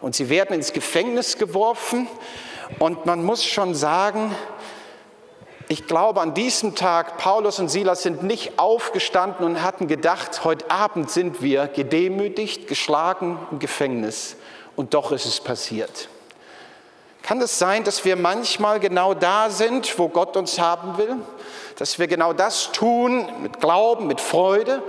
Und 0.00 0.16
sie 0.16 0.28
werden 0.28 0.54
ins 0.54 0.72
Gefängnis 0.72 1.38
geworfen. 1.38 2.08
Und 2.80 3.06
man 3.06 3.24
muss 3.24 3.44
schon 3.44 3.76
sagen, 3.76 4.34
ich 5.68 5.86
glaube, 5.86 6.20
an 6.20 6.34
diesem 6.34 6.74
Tag, 6.74 7.16
Paulus 7.16 7.60
und 7.60 7.68
Silas 7.68 8.02
sind 8.02 8.24
nicht 8.24 8.58
aufgestanden 8.58 9.46
und 9.46 9.62
hatten 9.62 9.86
gedacht, 9.86 10.42
heute 10.42 10.68
Abend 10.68 11.10
sind 11.10 11.42
wir 11.42 11.68
gedemütigt, 11.68 12.66
geschlagen 12.66 13.38
im 13.52 13.60
Gefängnis. 13.60 14.34
Und 14.74 14.94
doch 14.94 15.12
ist 15.12 15.26
es 15.26 15.38
passiert. 15.38 16.08
Kann 17.22 17.40
es 17.40 17.56
sein, 17.56 17.84
dass 17.84 18.04
wir 18.04 18.16
manchmal 18.16 18.80
genau 18.80 19.14
da 19.14 19.48
sind, 19.48 19.96
wo 19.96 20.08
Gott 20.08 20.36
uns 20.36 20.58
haben 20.58 20.98
will? 20.98 21.16
Dass 21.76 21.98
wir 21.98 22.06
genau 22.06 22.32
das 22.32 22.72
tun 22.72 23.26
mit 23.42 23.60
Glauben, 23.60 24.06
mit 24.06 24.20
Freude, 24.20 24.82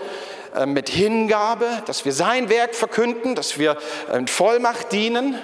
äh, 0.56 0.66
mit 0.66 0.90
Hingabe, 0.90 1.68
dass 1.86 2.06
wir 2.06 2.14
sein 2.14 2.50
Werk 2.50 2.76
verkünden, 2.76 3.36
dass 3.36 3.58
wir 3.58 3.78
äh, 4.12 4.18
in 4.18 4.28
Vollmacht 4.28 4.92
dienen 4.92 5.40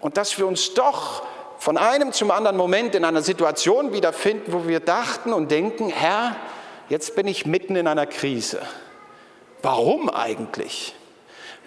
und 0.00 0.16
dass 0.16 0.38
wir 0.38 0.46
uns 0.46 0.74
doch 0.74 1.22
von 1.58 1.76
einem 1.76 2.12
zum 2.12 2.30
anderen 2.30 2.56
Moment 2.56 2.94
in 2.94 3.04
einer 3.04 3.22
Situation 3.22 3.92
wiederfinden, 3.92 4.52
wo 4.52 4.66
wir 4.66 4.80
dachten 4.80 5.32
und 5.32 5.50
denken, 5.50 5.90
Herr, 5.90 6.36
jetzt 6.88 7.14
bin 7.14 7.26
ich 7.26 7.46
mitten 7.46 7.76
in 7.76 7.86
einer 7.86 8.06
Krise. 8.06 8.60
Warum 9.62 10.08
eigentlich? 10.08 10.94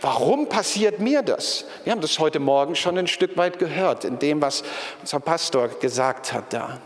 Warum 0.01 0.49
passiert 0.49 0.99
mir 0.99 1.21
das? 1.21 1.65
Wir 1.83 1.91
haben 1.91 2.01
das 2.01 2.19
heute 2.19 2.39
Morgen 2.39 2.75
schon 2.75 2.97
ein 2.97 3.07
Stück 3.07 3.37
weit 3.37 3.59
gehört, 3.59 4.03
in 4.03 4.19
dem, 4.19 4.41
was 4.41 4.63
unser 5.01 5.19
Pastor 5.19 5.67
gesagt 5.67 6.33
hat 6.33 6.51
da. 6.51 6.81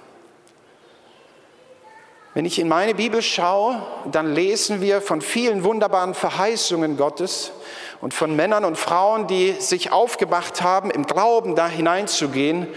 Wenn 2.38 2.46
ich 2.46 2.60
in 2.60 2.67
meine 2.67 2.94
Bibel 2.94 3.24
schaue, 3.24 3.82
dann 4.12 4.36
lesen 4.36 4.79
wir 4.79 5.01
von 5.01 5.22
vielen 5.22 5.63
wunderbaren 5.63 6.13
Verheißungen 6.13 6.96
Gottes 6.96 7.51
und 8.00 8.13
von 8.13 8.36
Männern 8.36 8.63
und 8.63 8.77
Frauen, 8.77 9.25
die 9.25 9.53
sich 9.53 9.91
aufgemacht 9.91 10.62
haben, 10.62 10.91
im 10.91 11.08
Glauben 11.08 11.56
da 11.56 11.67
hineinzugehen 11.67 12.67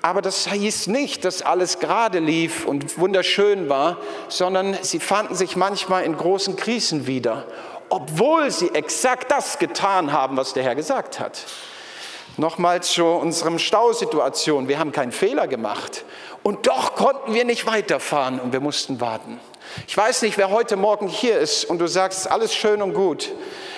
aber 0.00 0.22
das 0.22 0.46
hieß 0.46 0.86
nicht, 0.86 1.26
dass 1.26 1.42
alles 1.42 1.78
gerade 1.78 2.20
lief 2.20 2.64
und 2.64 2.98
wunderschön 2.98 3.68
war, 3.68 3.98
sondern 4.28 4.78
sie 4.80 4.98
fanden 4.98 5.34
sich 5.34 5.56
manchmal 5.56 6.04
in 6.04 6.16
großen 6.16 6.56
Krisen 6.56 7.06
wieder, 7.06 7.44
obwohl 7.90 8.50
sie 8.50 8.70
exakt 8.74 9.30
das 9.30 9.58
getan 9.58 10.12
haben, 10.12 10.38
was 10.38 10.54
der 10.54 10.62
Herr 10.62 10.74
gesagt 10.74 11.20
hat. 11.20 11.44
Nochmal 12.40 12.82
zu 12.82 13.04
unserem 13.04 13.58
Stausituation. 13.58 14.66
Wir 14.66 14.78
haben 14.78 14.92
keinen 14.92 15.12
Fehler 15.12 15.46
gemacht 15.46 16.06
und 16.42 16.66
doch 16.66 16.94
konnten 16.94 17.34
wir 17.34 17.44
nicht 17.44 17.66
weiterfahren 17.66 18.40
und 18.40 18.54
wir 18.54 18.60
mussten 18.60 18.98
warten. 18.98 19.38
Ich 19.86 19.94
weiß 19.94 20.22
nicht, 20.22 20.38
wer 20.38 20.48
heute 20.48 20.76
Morgen 20.76 21.06
hier 21.06 21.38
ist 21.38 21.66
und 21.66 21.80
du 21.80 21.86
sagst, 21.86 22.30
alles 22.30 22.54
schön 22.54 22.80
und 22.80 22.94
gut, 22.94 23.30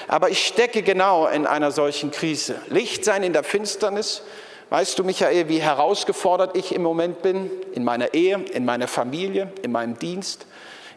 aber 0.07 0.31
ich 0.31 0.47
stecke 0.47 0.83
genau 0.83 1.26
in 1.26 1.45
einer 1.45 1.73
solchen 1.73 2.12
Krise. 2.12 2.54
Licht 2.69 3.04
sein 3.04 3.25
in 3.25 3.33
der 3.33 3.42
Finsternis, 3.42 4.23
Weißt 4.71 4.99
du, 4.99 5.04
Michael, 5.04 5.49
wie 5.49 5.61
herausgefordert 5.61 6.57
ich 6.57 6.73
im 6.73 6.83
Moment 6.83 7.21
bin 7.21 7.50
in 7.75 7.85
meiner 7.85 8.14
Ehe, 8.14 8.42
in 8.52 8.64
meiner 8.64 8.88
Familie, 8.88 9.52
in 9.62 9.73
meinem 9.73 9.99
Dienst, 9.99 10.47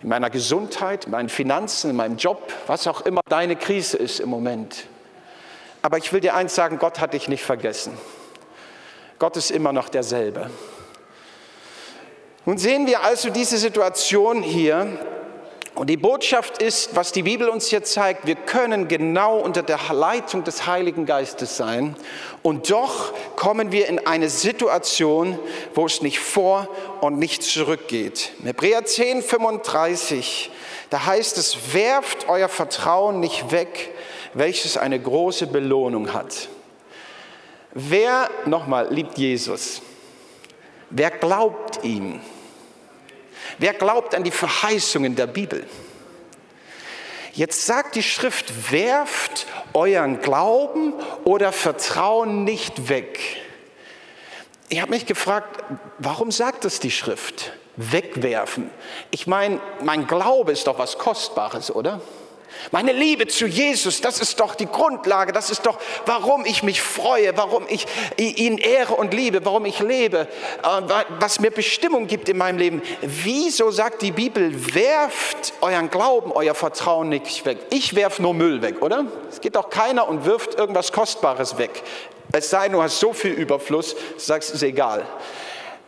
in 0.04 0.08
meiner 0.08 0.30
Gesundheit, 0.30 1.06
in 1.06 1.12
meinen 1.12 1.30
Finanzen, 1.30 1.90
in 1.90 1.96
meinem 1.98 2.16
Job, 2.16 2.54
was 2.68 2.88
auch 2.88 3.02
immer 3.02 3.20
deine 3.28 3.58
Krise 3.58 3.98
ist 3.98 4.22
im 4.22 4.30
Moment. 4.30 4.86
Aber 5.86 6.00
ich 6.00 6.12
will 6.12 6.20
dir 6.20 6.34
eins 6.34 6.56
sagen, 6.56 6.80
Gott 6.80 7.00
hat 7.00 7.14
dich 7.14 7.28
nicht 7.28 7.44
vergessen. 7.44 7.96
Gott 9.20 9.38
ist 9.38 9.52
immer 9.52 9.72
noch 9.72 9.88
derselbe. 9.88 10.50
Nun 12.44 12.58
sehen 12.58 12.88
wir 12.88 13.04
also 13.04 13.30
diese 13.30 13.60
Situation 13.60 14.42
hier, 14.42 14.98
und 15.76 15.92
die 15.92 15.98
Botschaft 15.98 16.60
ist, 16.60 16.96
was 16.96 17.12
die 17.12 17.22
Bibel 17.22 17.50
uns 17.50 17.68
hier 17.68 17.84
zeigt, 17.84 18.26
wir 18.26 18.36
können 18.36 18.88
genau 18.88 19.38
unter 19.38 19.62
der 19.62 19.78
Leitung 19.92 20.44
des 20.44 20.66
Heiligen 20.66 21.06
Geistes 21.06 21.56
sein 21.56 21.96
und 22.42 22.72
doch 22.72 23.14
kommen 23.36 23.72
wir 23.72 23.88
in 23.88 24.08
eine 24.08 24.30
Situation, 24.30 25.38
wo 25.76 25.86
es 25.86 26.02
nicht 26.02 26.20
vor 26.20 26.68
und 27.02 27.20
nicht 27.20 27.44
zurückgeht. 27.44 28.32
In 28.40 28.48
Hebräer 28.48 28.86
10, 28.86 29.22
35, 29.22 30.50
da 30.90 31.06
heißt 31.06 31.38
es, 31.38 31.74
werft 31.74 32.28
euer 32.28 32.50
Vertrauen 32.50 33.20
nicht 33.20 33.52
weg, 33.52 33.95
welches 34.36 34.78
eine 34.78 35.00
große 35.00 35.48
Belohnung 35.48 36.14
hat. 36.14 36.50
Wer, 37.74 38.30
nochmal, 38.46 38.94
liebt 38.94 39.18
Jesus? 39.18 39.82
Wer 40.90 41.10
glaubt 41.10 41.84
ihm? 41.84 42.22
Wer 43.58 43.74
glaubt 43.74 44.14
an 44.14 44.24
die 44.24 44.32
Verheißungen 44.32 45.16
der 45.16 45.28
Bibel? 45.28 45.66
Jetzt 47.34 47.66
sagt 47.66 47.96
die 47.96 48.04
Schrift, 48.04 48.72
werft 48.72 49.48
euren 49.74 50.22
Glauben 50.22 50.94
oder 51.26 51.52
Vertrauen 51.52 52.44
nicht 52.46 52.88
weg. 52.88 53.20
Ich 54.70 54.82
habe 54.82 54.92
mich 54.92 55.06
gefragt, 55.06 55.64
warum 55.98 56.32
sagt 56.32 56.66
das 56.66 56.80
die 56.80 56.92
Schrift? 56.92 57.52
Wegwerfen. 57.76 58.70
Ich 59.12 59.28
meine, 59.28 59.60
mein 59.82 60.08
Glaube 60.08 60.54
ist 60.54 60.68
doch 60.68 60.80
was 60.80 60.98
Kostbares, 60.98 61.76
oder? 61.76 62.00
Meine 62.72 62.94
Liebe 62.94 63.28
zu 63.28 63.46
Jesus, 63.46 64.02
das 64.02 64.20
ist 64.20 64.40
doch 64.40 64.56
die 64.56 64.66
Grundlage, 64.66 65.32
das 65.32 65.50
ist 65.50 65.66
doch, 65.66 65.78
warum 66.06 66.46
ich 66.46 66.64
mich 66.64 66.82
freue, 66.82 67.36
warum 67.38 67.66
ich 67.68 67.86
ihn 68.18 68.58
ehre 68.58 68.94
und 68.94 69.14
liebe, 69.14 69.46
warum 69.46 69.66
ich 69.66 69.80
lebe, 69.80 70.28
äh, 70.64 71.06
was 71.20 71.40
mir 71.40 71.52
Bestimmung 71.52 72.08
gibt 72.08 72.30
in 72.30 72.38
meinem 72.38 72.58
Leben. 72.58 72.82
Wieso 73.02 73.72
sagt 73.72 74.02
die 74.02 74.12
Bibel, 74.12 74.74
werft 74.74 75.54
euren 75.62 75.90
Glauben, 75.90 76.32
euer 76.32 76.56
Vertrauen 76.56 77.10
nicht 77.10 77.46
weg? 77.46 77.60
Ich 77.70 77.96
werf 77.96 78.20
nur 78.20 78.34
Müll 78.34 78.62
weg, 78.62 78.82
oder? 78.82 79.06
Es 79.30 79.42
geht 79.42 79.56
doch 79.56 79.70
keiner 79.70 80.08
und 80.08 80.26
wirft 80.26 80.56
irgendwas 80.56 80.92
Kostbares 80.92 81.58
weg. 81.58 81.84
Es 82.32 82.50
sei 82.50 82.64
denn, 82.64 82.74
du 82.74 82.82
hast 82.82 83.00
so 83.00 83.14
viel 83.14 83.32
Überfluss, 83.32 83.96
sagst, 84.18 84.50
es 84.50 84.56
ist 84.56 84.64
egal. 84.64 85.06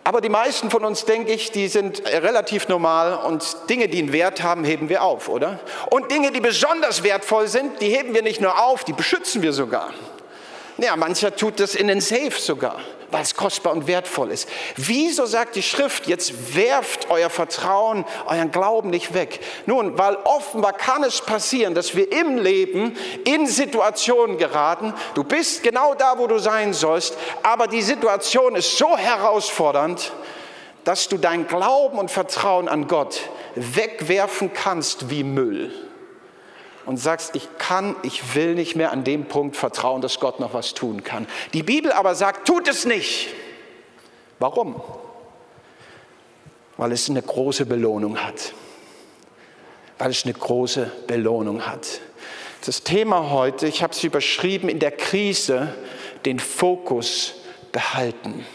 Aber 0.08 0.22
die 0.22 0.30
meisten 0.30 0.72
von 0.72 0.86
uns, 0.86 1.04
denke 1.04 1.34
ich, 1.34 1.52
die 1.52 1.68
sind 1.68 2.02
relativ 2.06 2.70
normal 2.70 3.14
und 3.26 3.44
Dinge, 3.70 3.90
die 3.90 4.00
einen 4.00 4.14
Wert 4.14 4.42
haben, 4.42 4.64
heben 4.64 4.88
wir 4.88 5.04
auf, 5.04 5.28
oder? 5.28 5.60
Und 5.90 6.10
Dinge, 6.10 6.32
die 6.32 6.40
besonders 6.40 7.04
wertvoll 7.04 7.50
sind, 7.50 7.82
die 7.82 7.90
heben 7.90 8.14
wir 8.14 8.22
nicht 8.22 8.40
nur 8.40 8.58
auf, 8.58 8.86
die 8.86 8.94
beschützen 8.94 9.42
wir 9.42 9.52
sogar. 9.52 9.94
Ja, 10.78 10.96
mancher 10.96 11.36
tut 11.36 11.60
das 11.60 11.76
in 11.76 11.90
den 11.90 12.00
Safe 12.00 12.32
sogar 12.32 12.80
weil 13.12 13.22
es 13.22 13.36
kostbar 13.36 13.74
und 13.74 13.88
wertvoll 13.88 14.32
ist. 14.32 14.50
Wieso 14.76 15.26
sagt 15.26 15.56
die 15.56 15.64
Schrift, 15.64 16.08
jetzt 16.08 16.56
werft 16.56 17.10
euer 17.10 17.30
Vertrauen, 17.30 18.06
euren 18.26 18.52
Glauben 18.52 18.90
nicht 18.90 19.14
weg? 19.14 19.40
Nun, 19.66 19.98
weil 19.98 20.16
offenbar 20.24 20.74
kann 20.74 21.04
es 21.04 21.22
passieren, 21.22 21.74
dass 21.74 21.96
wir 21.96 22.12
im 22.12 22.38
Leben 22.38 22.98
in 23.26 23.48
Situationen 23.48 24.38
geraten, 24.38 24.94
du 25.14 25.24
bist 25.24 25.64
genau 25.64 25.94
da, 25.94 26.18
wo 26.18 26.28
du 26.28 26.38
sein 26.40 26.74
sollst, 26.74 27.18
aber 27.44 27.68
die 27.68 27.82
Situation 27.82 28.56
ist 28.56 28.78
so 28.78 28.98
herausfordernd, 28.98 30.12
dass 30.84 31.08
du 31.08 31.18
dein 31.18 31.48
Glauben 31.48 32.00
und 32.00 32.12
Vertrauen 32.12 32.68
an 32.68 32.88
Gott 32.88 33.22
wegwerfen 33.56 34.54
kannst 34.54 35.10
wie 35.10 35.24
Müll 35.24 35.87
und 36.88 36.98
sagst, 36.98 37.36
ich 37.36 37.50
kann, 37.58 37.98
ich 38.02 38.34
will 38.34 38.56
nicht 38.56 38.78
mehr 38.78 38.94
an 38.94 39.04
dem 39.04 39.26
Punkt 39.26 39.58
vertrauen, 39.58 40.02
dass 40.02 40.22
Gott 40.22 40.40
noch 40.40 40.54
was 40.54 40.74
tun 40.74 41.04
kann. 41.04 41.28
Die 41.54 41.62
Bibel 41.62 41.92
aber 41.92 42.16
sagt, 42.16 42.48
tut 42.48 42.68
es 42.70 42.86
nicht. 42.86 43.28
Warum? 44.40 44.82
Weil 46.78 46.94
es 46.94 47.10
eine 47.10 47.22
große 47.22 47.66
Belohnung 47.66 48.18
hat. 48.18 48.54
Weil 49.98 50.12
es 50.12 50.24
eine 50.24 50.34
große 50.34 50.90
Belohnung 51.08 51.68
hat. 51.68 52.00
Das 52.66 52.84
Thema 52.84 53.32
heute, 53.32 53.68
ich 53.68 53.84
habe 53.84 53.92
es 53.92 54.04
überschrieben, 54.04 54.70
in 54.70 54.80
der 54.80 54.92
Krise 54.92 55.76
den 56.26 56.40
Fokus 56.40 57.34
behalten. 57.74 58.46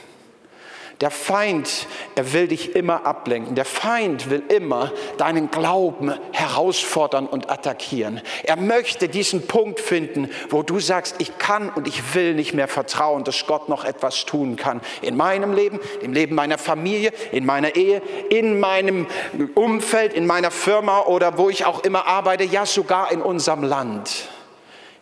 Der 1.03 1.11
Feind, 1.11 1.89
er 2.15 2.33
will 2.33 2.47
dich 2.47 2.77
immer 2.77 3.05
ablenken. 3.05 3.57
Der 3.57 3.65
Feind 3.65 4.31
will 4.31 4.45
immer 4.49 4.93
deinen 5.19 5.51
Glauben 5.51 6.15
herausfordern 6.31 7.27
und 7.27 7.51
attackieren. 7.51 8.21
Er 8.45 8.55
möchte 8.55 9.09
diesen 9.09 9.49
Punkt 9.49 9.81
finden, 9.81 10.31
wo 10.49 10.63
du 10.63 10.79
sagst, 10.79 11.17
ich 11.19 11.39
kann 11.39 11.71
und 11.71 11.89
ich 11.89 12.15
will 12.15 12.35
nicht 12.35 12.55
mehr 12.55 12.69
vertrauen, 12.69 13.25
dass 13.25 13.49
Gott 13.49 13.69
noch 13.69 13.85
etwas 13.85 14.27
tun 14.27 14.55
kann. 14.55 14.81
In 15.01 15.17
meinem 15.17 15.53
Leben, 15.53 15.81
im 16.03 16.13
Leben 16.13 16.37
meiner 16.37 16.57
Familie, 16.57 17.13
in 17.33 17.45
meiner 17.45 17.75
Ehe, 17.75 18.01
in 18.31 18.61
meinem 18.61 19.09
Umfeld, 19.57 20.13
in 20.15 20.25
meiner 20.25 20.53
Firma 20.53 21.01
oder 21.01 21.37
wo 21.37 21.51
ich 21.51 21.65
auch 21.65 21.83
immer 21.83 22.07
arbeite, 22.07 22.45
ja 22.45 22.65
sogar 22.65 23.11
in 23.11 23.23
unserem 23.23 23.65
Land. 23.65 24.29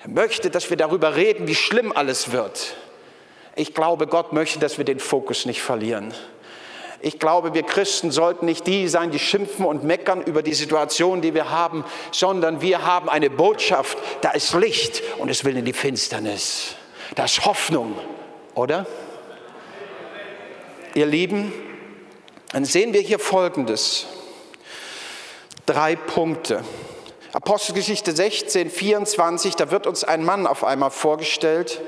Er 0.03 0.09
möchte, 0.09 0.49
dass 0.49 0.71
wir 0.71 0.79
darüber 0.79 1.17
reden, 1.17 1.47
wie 1.47 1.55
schlimm 1.55 1.93
alles 1.95 2.33
wird. 2.33 2.75
Ich 3.61 3.75
glaube, 3.75 4.07
Gott 4.07 4.33
möchte, 4.33 4.59
dass 4.59 4.79
wir 4.79 4.87
den 4.87 4.99
Fokus 4.99 5.45
nicht 5.45 5.61
verlieren. 5.61 6.15
Ich 7.03 7.19
glaube, 7.19 7.53
wir 7.53 7.63
Christen 7.63 8.11
sollten 8.11 8.47
nicht 8.47 8.67
die 8.67 8.89
sein, 8.89 9.11
die 9.11 9.19
schimpfen 9.19 9.67
und 9.67 9.85
meckern 9.85 10.23
über 10.23 10.43
die 10.43 10.55
Situation, 10.55 11.21
die 11.21 11.35
wir 11.35 11.51
haben, 11.51 11.85
sondern 12.11 12.63
wir 12.63 12.87
haben 12.87 13.11
eine 13.11 13.29
Botschaft, 13.29 13.99
da 14.23 14.31
ist 14.31 14.55
Licht 14.55 15.03
und 15.19 15.29
es 15.29 15.45
will 15.45 15.59
in 15.59 15.67
die 15.67 15.75
Finsternis. 15.75 16.75
Da 17.17 17.27
ist 17.27 17.45
Hoffnung, 17.45 17.99
oder? 18.55 18.87
Ihr 20.95 21.05
Lieben, 21.05 21.53
dann 22.53 22.65
sehen 22.65 22.95
wir 22.95 23.03
hier 23.03 23.19
Folgendes. 23.19 24.07
drei 25.67 25.97
Punkte. 25.97 26.65
Apostelgeschichte 27.35 28.13
16, 28.13 28.71
24, 28.71 29.55
da 29.55 29.71
wird 29.71 29.87
uns 29.87 30.03
ein 30.03 30.25
Mann 30.25 30.47
auf 30.47 30.65
einmal 30.65 30.91
vorgestellt. 30.91 31.83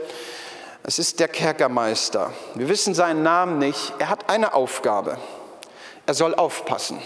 Es 0.85 0.99
ist 0.99 1.21
der 1.21 1.29
Kerkermeister. 1.29 2.33
Wir 2.55 2.69
wissen 2.69 2.95
seinen 2.95 3.23
Namen 3.23 3.59
nicht. 3.59 3.93
Er 3.99 4.09
hat 4.09 4.29
eine 4.29 4.53
Aufgabe. 4.55 5.19
Er 6.07 6.15
soll 6.15 6.35
aufpassen. 6.35 7.01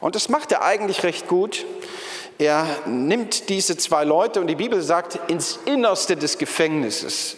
Und 0.00 0.14
das 0.14 0.28
macht 0.28 0.52
er 0.52 0.62
eigentlich 0.62 1.02
recht 1.04 1.26
gut. 1.26 1.64
Er 2.36 2.66
nimmt 2.84 3.48
diese 3.48 3.76
zwei 3.78 4.04
Leute 4.04 4.40
und 4.40 4.48
die 4.48 4.56
Bibel 4.56 4.82
sagt 4.82 5.18
ins 5.30 5.58
Innerste 5.64 6.16
des 6.16 6.36
Gefängnisses. 6.36 7.36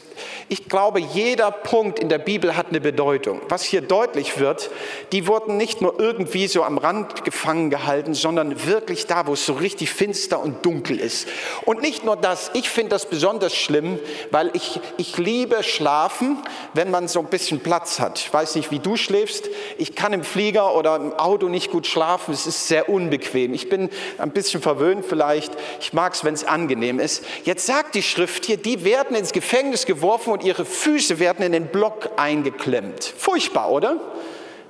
Ich 0.48 0.68
glaube, 0.68 1.00
jeder 1.00 1.50
Punkt 1.50 1.98
in 1.98 2.08
der 2.08 2.18
Bibel 2.18 2.56
hat 2.56 2.68
eine 2.68 2.80
Bedeutung. 2.80 3.40
Was 3.48 3.62
hier 3.62 3.80
deutlich 3.80 4.38
wird, 4.38 4.70
die 5.12 5.26
wurden 5.26 5.56
nicht 5.56 5.82
nur 5.82 5.98
irgendwie 5.98 6.46
so 6.46 6.62
am 6.62 6.78
Rand 6.78 7.24
gefangen 7.24 7.70
gehalten, 7.70 8.14
sondern 8.14 8.66
wirklich 8.66 9.06
da, 9.06 9.26
wo 9.26 9.32
es 9.32 9.44
so 9.44 9.54
richtig 9.54 9.90
finster 9.90 10.40
und 10.40 10.64
dunkel 10.64 10.98
ist. 11.00 11.28
Und 11.64 11.82
nicht 11.82 12.04
nur 12.04 12.16
das, 12.16 12.50
ich 12.54 12.68
finde 12.68 12.90
das 12.90 13.06
besonders 13.06 13.54
schlimm, 13.54 13.98
weil 14.30 14.50
ich, 14.54 14.80
ich 14.96 15.16
liebe 15.18 15.62
schlafen, 15.62 16.38
wenn 16.74 16.90
man 16.90 17.08
so 17.08 17.20
ein 17.20 17.26
bisschen 17.26 17.60
Platz 17.60 18.00
hat. 18.00 18.18
Ich 18.18 18.32
weiß 18.32 18.54
nicht, 18.56 18.70
wie 18.70 18.78
du 18.78 18.96
schläfst. 18.96 19.48
Ich 19.78 19.94
kann 19.94 20.12
im 20.12 20.24
Flieger 20.24 20.74
oder 20.74 20.96
im 20.96 21.12
Auto 21.12 21.48
nicht 21.48 21.70
gut 21.70 21.86
schlafen. 21.86 22.32
Es 22.32 22.46
ist 22.46 22.68
sehr 22.68 22.88
unbequem. 22.88 23.54
Ich 23.54 23.68
bin 23.68 23.90
ein 24.18 24.30
bisschen 24.30 24.62
verwöhnt 24.62 25.04
vielleicht. 25.06 25.52
Ich 25.80 25.92
mag 25.92 26.14
es, 26.14 26.24
wenn 26.24 26.34
es 26.34 26.44
angenehm 26.44 27.00
ist. 27.00 27.24
Jetzt 27.44 27.66
sagt 27.66 27.94
die 27.94 28.02
Schrift 28.02 28.46
hier, 28.46 28.56
die 28.56 28.84
werden 28.84 29.16
ins 29.16 29.32
Gefängnis 29.32 29.86
geworfen 29.86 30.05
und 30.14 30.44
ihre 30.44 30.64
Füße 30.64 31.18
werden 31.18 31.44
in 31.44 31.52
den 31.52 31.66
Block 31.66 32.10
eingeklemmt. 32.16 33.04
Furchtbar, 33.04 33.70
oder? 33.70 33.96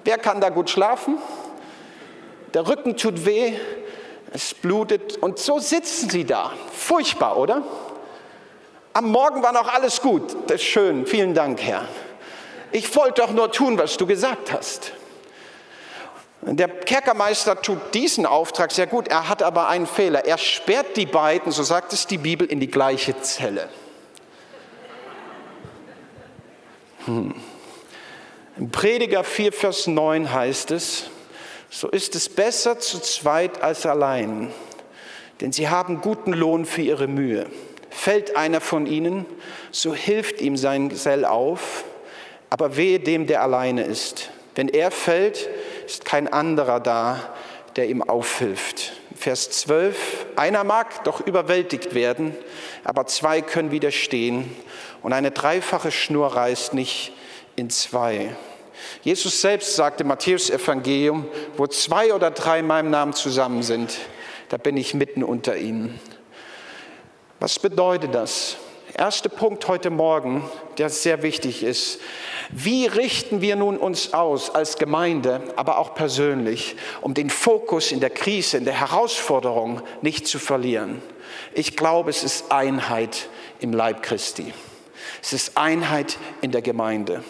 Wer 0.04 0.18
kann 0.18 0.40
da 0.40 0.48
gut 0.48 0.70
schlafen? 0.70 1.18
Der 2.54 2.68
Rücken 2.68 2.96
tut 2.96 3.26
weh, 3.26 3.54
es 4.32 4.54
blutet 4.54 5.16
und 5.18 5.38
so 5.38 5.58
sitzen 5.58 6.10
sie 6.10 6.24
da. 6.24 6.52
Furchtbar, 6.72 7.36
oder? 7.36 7.62
Am 8.92 9.10
Morgen 9.10 9.42
war 9.42 9.52
noch 9.52 9.68
alles 9.72 10.00
gut. 10.00 10.34
Das 10.46 10.56
ist 10.56 10.64
schön. 10.64 11.06
Vielen 11.06 11.34
Dank, 11.34 11.60
Herr. 11.62 11.86
Ich 12.72 12.94
wollte 12.96 13.22
doch 13.22 13.30
nur 13.30 13.52
tun, 13.52 13.78
was 13.78 13.96
du 13.96 14.06
gesagt 14.06 14.52
hast. 14.52 14.92
Der 16.40 16.68
Kerkermeister 16.68 17.60
tut 17.60 17.78
diesen 17.94 18.24
Auftrag 18.24 18.70
sehr 18.72 18.86
gut. 18.86 19.08
Er 19.08 19.28
hat 19.28 19.42
aber 19.42 19.68
einen 19.68 19.86
Fehler. 19.86 20.24
Er 20.24 20.38
sperrt 20.38 20.96
die 20.96 21.06
beiden, 21.06 21.52
so 21.52 21.62
sagt 21.62 21.92
es 21.92 22.06
die 22.06 22.18
Bibel, 22.18 22.46
in 22.46 22.60
die 22.60 22.70
gleiche 22.70 23.20
Zelle. 23.20 23.68
Hm. 27.06 27.34
Im 28.58 28.70
Prediger 28.70 29.22
4, 29.22 29.52
Vers 29.52 29.86
9 29.86 30.32
heißt 30.32 30.72
es, 30.72 31.10
so 31.70 31.88
ist 31.88 32.14
es 32.16 32.28
besser 32.28 32.78
zu 32.80 32.98
zweit 32.98 33.62
als 33.62 33.86
allein, 33.86 34.50
denn 35.40 35.52
sie 35.52 35.68
haben 35.68 36.00
guten 36.00 36.32
Lohn 36.32 36.64
für 36.64 36.82
ihre 36.82 37.06
Mühe. 37.06 37.46
Fällt 37.90 38.36
einer 38.36 38.60
von 38.60 38.86
ihnen, 38.86 39.24
so 39.70 39.94
hilft 39.94 40.40
ihm 40.40 40.56
sein 40.56 40.88
Gesell 40.88 41.24
auf, 41.24 41.84
aber 42.50 42.76
wehe 42.76 42.98
dem, 42.98 43.26
der 43.26 43.42
alleine 43.42 43.84
ist. 43.84 44.30
Wenn 44.54 44.68
er 44.68 44.90
fällt, 44.90 45.48
ist 45.86 46.04
kein 46.04 46.26
anderer 46.26 46.80
da, 46.80 47.34
der 47.76 47.88
ihm 47.88 48.02
aufhilft. 48.02 48.94
Vers 49.14 49.50
12, 49.50 50.15
einer 50.36 50.64
mag 50.64 51.04
doch 51.04 51.20
überwältigt 51.20 51.94
werden, 51.94 52.36
aber 52.84 53.06
zwei 53.06 53.40
können 53.42 53.70
widerstehen 53.70 54.54
und 55.02 55.12
eine 55.12 55.30
dreifache 55.30 55.90
Schnur 55.90 56.34
reißt 56.34 56.74
nicht 56.74 57.12
in 57.56 57.70
zwei. 57.70 58.34
Jesus 59.02 59.40
selbst 59.40 59.74
sagte 59.76 60.02
im 60.02 60.08
Matthäus-Evangelium, 60.08 61.26
wo 61.56 61.66
zwei 61.66 62.14
oder 62.14 62.30
drei 62.30 62.60
in 62.60 62.66
meinem 62.66 62.90
Namen 62.90 63.14
zusammen 63.14 63.62
sind, 63.62 63.96
da 64.48 64.56
bin 64.56 64.76
ich 64.76 64.94
mitten 64.94 65.24
unter 65.24 65.56
ihnen. 65.56 65.98
Was 67.40 67.58
bedeutet 67.58 68.14
das? 68.14 68.56
Erster 68.98 69.28
Punkt 69.28 69.68
heute 69.68 69.90
Morgen, 69.90 70.42
der 70.78 70.88
sehr 70.88 71.22
wichtig 71.22 71.62
ist. 71.62 72.00
Wie 72.48 72.86
richten 72.86 73.42
wir 73.42 73.54
nun 73.54 73.76
uns 73.76 74.14
aus 74.14 74.48
als 74.48 74.78
Gemeinde, 74.78 75.42
aber 75.56 75.76
auch 75.76 75.94
persönlich, 75.94 76.76
um 77.02 77.12
den 77.12 77.28
Fokus 77.28 77.92
in 77.92 78.00
der 78.00 78.08
Krise, 78.08 78.56
in 78.56 78.64
der 78.64 78.80
Herausforderung 78.80 79.82
nicht 80.00 80.26
zu 80.26 80.38
verlieren? 80.38 81.02
Ich 81.52 81.76
glaube, 81.76 82.08
es 82.08 82.24
ist 82.24 82.50
Einheit 82.50 83.28
im 83.60 83.74
Leib 83.74 84.02
Christi. 84.02 84.54
Es 85.22 85.34
ist 85.34 85.58
Einheit 85.58 86.16
in 86.40 86.50
der 86.50 86.62
Gemeinde. 86.62 87.22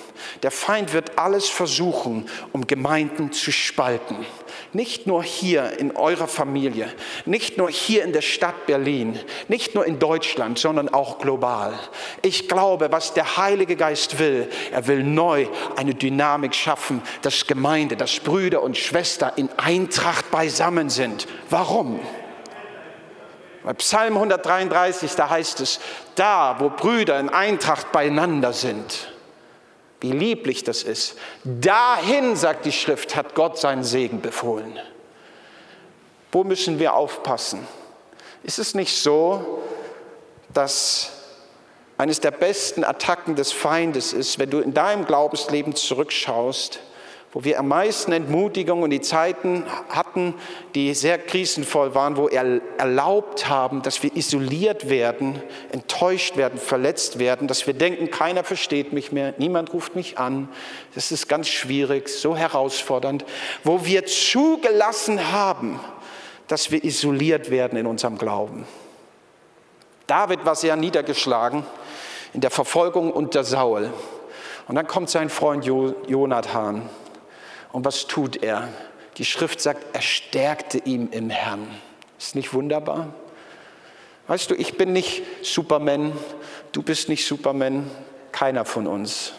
Der 0.45 0.53
Feind 0.53 0.93
wird 0.93 1.19
alles 1.19 1.49
versuchen, 1.49 2.29
um 2.53 2.69
Gemeinden 2.69 3.33
zu 3.33 3.51
spalten. 3.51 4.25
Nicht 4.77 5.07
nur 5.07 5.23
hier 5.23 5.79
in 5.79 5.97
eurer 5.97 6.29
Familie, 6.29 6.93
nicht 7.25 7.57
nur 7.57 7.71
hier 7.71 8.05
in 8.05 8.12
der 8.12 8.21
Stadt 8.21 8.67
Berlin, 8.67 9.19
nicht 9.49 9.75
nur 9.75 9.87
in 9.87 9.99
Deutschland, 9.99 10.59
sondern 10.59 10.91
auch 10.91 11.17
global. 11.17 11.73
Ich 12.21 12.47
glaube, 12.47 12.93
was 12.93 13.15
der 13.15 13.39
Heilige 13.39 13.75
Geist 13.75 14.19
will, 14.19 14.51
er 14.71 14.87
will 14.87 15.03
neu 15.03 15.47
eine 15.77 15.95
Dynamik 15.95 16.55
schaffen, 16.55 17.01
dass 17.23 17.47
Gemeinde, 17.47 17.97
dass 17.97 18.21
Brüder 18.21 18.61
und 18.62 18.77
Schwestern 18.77 19.33
in 19.37 19.49
Eintracht 19.57 20.31
beisammen 20.31 20.91
sind. 20.91 21.27
Warum? 21.49 21.99
Bei 23.65 23.73
Psalm 23.73 24.12
133, 24.12 25.15
da 25.15 25.31
heißt 25.31 25.61
es, 25.61 25.81
da 26.17 26.57
wo 26.59 26.69
Brüder 26.69 27.19
in 27.19 27.31
Eintracht 27.31 27.93
beieinander 27.93 28.53
sind, 28.53 29.16
wie 30.01 30.13
lieblich 30.13 30.65
das 30.65 30.83
ist, 30.83 31.17
dahin, 31.45 32.37
sagt 32.37 32.65
die 32.65 32.73
Schrift, 32.73 33.17
hat 33.17 33.35
Gott 33.35 33.59
seinen 33.59 33.85
Segen 33.85 34.21
befohlen. 34.21 34.79
Wo 36.33 36.45
müssen 36.45 36.79
wir 36.79 36.95
aufpassen? 36.95 37.67
Ist 38.43 38.59
es 38.59 38.75
nicht 38.75 38.95
so, 38.95 39.63
dass 40.53 41.13
eines 41.99 42.21
der 42.21 42.31
besten 42.31 42.85
Attacken 42.85 43.37
des 43.37 43.53
Feindes 43.53 44.13
ist, 44.13 44.39
wenn 44.39 44.51
du 44.51 44.61
in 44.61 44.75
deinem 44.75 45.07
Glaubensleben 45.07 45.75
zurückschaust, 45.75 46.81
wo 47.37 47.44
wir 47.44 47.59
am 47.59 47.68
meisten 47.68 48.12
Entmutigung 48.12 48.83
und 48.83 48.88
die 48.88 49.03
Zeiten 49.03 49.66
hatten, 49.90 50.33
die 50.75 50.94
sehr 50.94 51.18
krisenvoll 51.18 51.94
waren, 51.94 52.16
wo 52.16 52.31
wir 52.31 52.62
erlaubt 52.79 53.46
haben, 53.46 53.83
dass 53.83 54.03
wir 54.03 54.16
isoliert 54.16 54.88
werden, 54.88 55.42
enttäuscht 55.70 56.38
werden, 56.38 56.59
verletzt 56.59 57.18
werden, 57.18 57.46
dass 57.46 57.66
wir 57.66 57.75
denken, 57.75 58.11
keiner 58.11 58.42
versteht 58.42 58.94
mich 58.94 59.12
mehr, 59.12 59.35
niemand 59.37 59.75
ruft 59.75 59.96
mich 59.96 60.16
an. 60.16 60.49
Das 60.94 61.12
ist 61.12 61.29
ganz 61.29 61.49
schwierig, 61.49 62.09
so 62.09 62.35
herausfordernd, 62.35 63.27
wo 63.64 63.85
wir 63.85 64.07
zugelassen 64.07 65.31
haben, 65.31 65.79
dass 66.49 66.70
wir 66.70 66.83
isoliert 66.85 67.51
werden 67.51 67.79
in 67.79 67.85
unserem 67.85 68.16
Glauben. 68.16 68.66
David 70.07 70.46
war 70.46 70.55
sehr 70.55 70.77
niedergeschlagen 70.77 71.66
in 72.33 72.40
der 72.40 72.51
Verfolgung 72.51 73.12
unter 73.12 73.44
Saul. 73.44 73.90
Und 74.68 74.75
dann 74.77 74.87
kommt 74.87 75.11
sein 75.11 75.29
Freund 75.29 75.66
Jonathan 75.66 76.88
und 77.77 77.85
was 77.85 78.07
tut 78.07 78.43
er? 78.43 78.71
Die 79.19 79.27
Schrift 79.27 79.61
sagt, 79.61 79.95
er 79.95 80.01
stärkte 80.01 80.79
ihm 80.79 81.11
im 81.11 81.29
Herrn. 81.29 81.69
Ist 82.19 82.35
nicht 82.35 82.55
wunderbar? 82.55 83.12
Weißt 84.29 84.51
du, 84.51 84.55
ich 84.55 84.79
bin 84.79 84.95
nicht 84.95 85.23
Superman, 85.43 86.12
du 86.73 86.81
bist 86.81 87.11
nicht 87.11 87.27
Superman, 87.27 87.91
keiner 88.33 88.65
von 88.65 88.87
uns. 88.87 89.35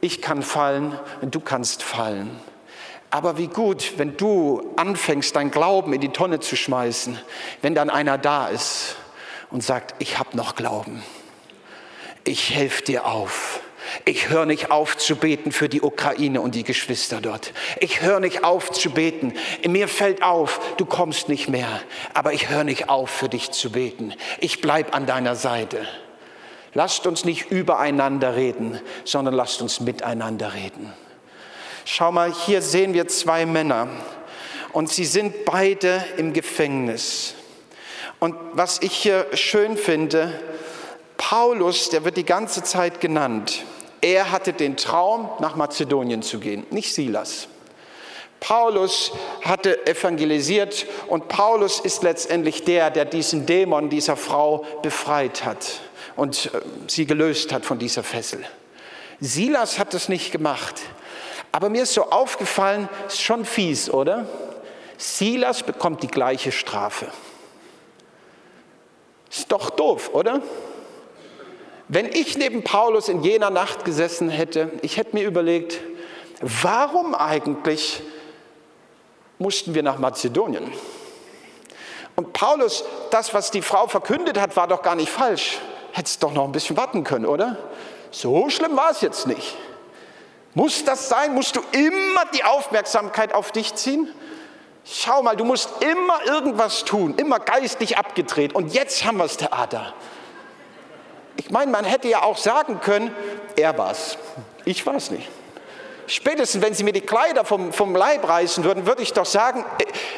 Ich 0.00 0.22
kann 0.22 0.44
fallen 0.44 0.96
du 1.22 1.40
kannst 1.40 1.82
fallen. 1.82 2.38
Aber 3.10 3.36
wie 3.36 3.48
gut, 3.48 3.94
wenn 3.96 4.16
du 4.16 4.72
anfängst, 4.76 5.34
dein 5.34 5.50
Glauben 5.50 5.92
in 5.92 6.00
die 6.00 6.10
Tonne 6.10 6.38
zu 6.38 6.54
schmeißen, 6.54 7.18
wenn 7.62 7.74
dann 7.74 7.90
einer 7.90 8.16
da 8.16 8.46
ist 8.46 8.94
und 9.50 9.64
sagt, 9.64 9.96
ich 9.98 10.20
habe 10.20 10.36
noch 10.36 10.54
Glauben. 10.54 11.02
Ich 12.22 12.54
helfe 12.54 12.84
dir 12.84 13.06
auf. 13.06 13.60
Ich 14.04 14.28
höre 14.28 14.46
nicht 14.46 14.70
auf 14.70 14.96
zu 14.96 15.16
beten 15.16 15.52
für 15.52 15.68
die 15.68 15.82
Ukraine 15.82 16.40
und 16.40 16.54
die 16.54 16.64
Geschwister 16.64 17.20
dort. 17.20 17.52
Ich 17.80 18.02
höre 18.02 18.20
nicht 18.20 18.44
auf 18.44 18.70
zu 18.70 18.90
beten. 18.90 19.34
Mir 19.66 19.88
fällt 19.88 20.22
auf, 20.22 20.60
du 20.76 20.84
kommst 20.86 21.28
nicht 21.28 21.48
mehr, 21.48 21.80
aber 22.14 22.32
ich 22.32 22.48
höre 22.48 22.64
nicht 22.64 22.88
auf 22.88 23.10
für 23.10 23.28
dich 23.28 23.50
zu 23.50 23.72
beten. 23.72 24.14
Ich 24.38 24.60
bleibe 24.60 24.92
an 24.94 25.06
deiner 25.06 25.36
Seite. 25.36 25.86
Lasst 26.72 27.06
uns 27.06 27.24
nicht 27.24 27.50
übereinander 27.50 28.36
reden, 28.36 28.80
sondern 29.04 29.34
lasst 29.34 29.60
uns 29.60 29.80
miteinander 29.80 30.54
reden. 30.54 30.92
Schau 31.84 32.12
mal, 32.12 32.32
hier 32.32 32.62
sehen 32.62 32.94
wir 32.94 33.08
zwei 33.08 33.44
Männer 33.46 33.88
und 34.72 34.88
sie 34.92 35.04
sind 35.04 35.44
beide 35.44 36.04
im 36.16 36.32
Gefängnis. 36.32 37.34
Und 38.20 38.36
was 38.52 38.80
ich 38.82 38.92
hier 38.92 39.26
schön 39.34 39.76
finde, 39.76 40.38
Paulus, 41.16 41.90
der 41.90 42.04
wird 42.04 42.16
die 42.16 42.24
ganze 42.24 42.62
Zeit 42.62 43.00
genannt. 43.00 43.64
Er 44.00 44.30
hatte 44.30 44.52
den 44.52 44.76
Traum, 44.76 45.30
nach 45.40 45.56
Mazedonien 45.56 46.22
zu 46.22 46.38
gehen, 46.38 46.66
nicht 46.70 46.94
Silas. 46.94 47.48
Paulus 48.40 49.12
hatte 49.42 49.86
evangelisiert 49.86 50.86
und 51.08 51.28
Paulus 51.28 51.78
ist 51.78 52.02
letztendlich 52.02 52.64
der, 52.64 52.90
der 52.90 53.04
diesen 53.04 53.44
Dämon 53.44 53.90
dieser 53.90 54.16
Frau 54.16 54.64
befreit 54.82 55.44
hat 55.44 55.80
und 56.16 56.46
äh, 56.46 56.60
sie 56.86 57.06
gelöst 57.06 57.52
hat 57.52 57.66
von 57.66 57.78
dieser 57.78 58.02
Fessel. 58.02 58.44
Silas 59.20 59.78
hat 59.78 59.92
das 59.92 60.08
nicht 60.08 60.32
gemacht. 60.32 60.76
Aber 61.52 61.68
mir 61.68 61.82
ist 61.82 61.94
so 61.94 62.10
aufgefallen, 62.10 62.88
ist 63.06 63.20
schon 63.20 63.44
fies, 63.44 63.90
oder? 63.90 64.26
Silas 64.96 65.62
bekommt 65.62 66.02
die 66.02 66.08
gleiche 66.08 66.52
Strafe. 66.52 67.08
Ist 69.30 69.50
doch 69.52 69.70
doof, 69.70 70.10
oder? 70.12 70.40
Wenn 71.92 72.06
ich 72.06 72.38
neben 72.38 72.62
Paulus 72.62 73.08
in 73.08 73.24
jener 73.24 73.50
Nacht 73.50 73.84
gesessen 73.84 74.30
hätte, 74.30 74.70
ich 74.80 74.96
hätte 74.96 75.16
mir 75.16 75.26
überlegt, 75.26 75.80
warum 76.40 77.16
eigentlich 77.16 78.00
mussten 79.40 79.74
wir 79.74 79.82
nach 79.82 79.98
Mazedonien? 79.98 80.72
Und 82.14 82.32
Paulus, 82.32 82.84
das, 83.10 83.34
was 83.34 83.50
die 83.50 83.60
Frau 83.60 83.88
verkündet 83.88 84.40
hat, 84.40 84.54
war 84.54 84.68
doch 84.68 84.82
gar 84.82 84.94
nicht 84.94 85.10
falsch. 85.10 85.58
Hättest 85.90 86.22
doch 86.22 86.32
noch 86.32 86.44
ein 86.44 86.52
bisschen 86.52 86.76
warten 86.76 87.02
können, 87.02 87.26
oder? 87.26 87.58
So 88.12 88.48
schlimm 88.50 88.76
war 88.76 88.92
es 88.92 89.00
jetzt 89.00 89.26
nicht. 89.26 89.56
Muss 90.54 90.84
das 90.84 91.08
sein? 91.08 91.34
Musst 91.34 91.56
du 91.56 91.60
immer 91.72 92.24
die 92.32 92.44
Aufmerksamkeit 92.44 93.34
auf 93.34 93.50
dich 93.50 93.74
ziehen? 93.74 94.08
Schau 94.84 95.24
mal, 95.24 95.34
du 95.34 95.44
musst 95.44 95.70
immer 95.82 96.24
irgendwas 96.24 96.84
tun, 96.84 97.16
immer 97.16 97.40
geistig 97.40 97.98
abgedreht. 97.98 98.54
Und 98.54 98.74
jetzt 98.74 99.04
haben 99.04 99.16
wir 99.16 99.24
das 99.24 99.38
Theater. 99.38 99.92
Ich 101.36 101.50
meine, 101.50 101.70
man 101.70 101.84
hätte 101.84 102.08
ja 102.08 102.22
auch 102.22 102.36
sagen 102.36 102.80
können, 102.80 103.14
er 103.56 103.76
war's. 103.76 104.18
Ich 104.64 104.84
war 104.86 104.94
es 104.94 105.10
nicht. 105.10 105.28
Spätestens, 106.06 106.62
wenn 106.62 106.74
sie 106.74 106.82
mir 106.82 106.92
die 106.92 107.00
Kleider 107.00 107.44
vom, 107.44 107.72
vom 107.72 107.94
Leib 107.94 108.28
reißen 108.28 108.64
würden, 108.64 108.86
würde 108.86 109.02
ich 109.02 109.12
doch 109.12 109.26
sagen, 109.26 109.64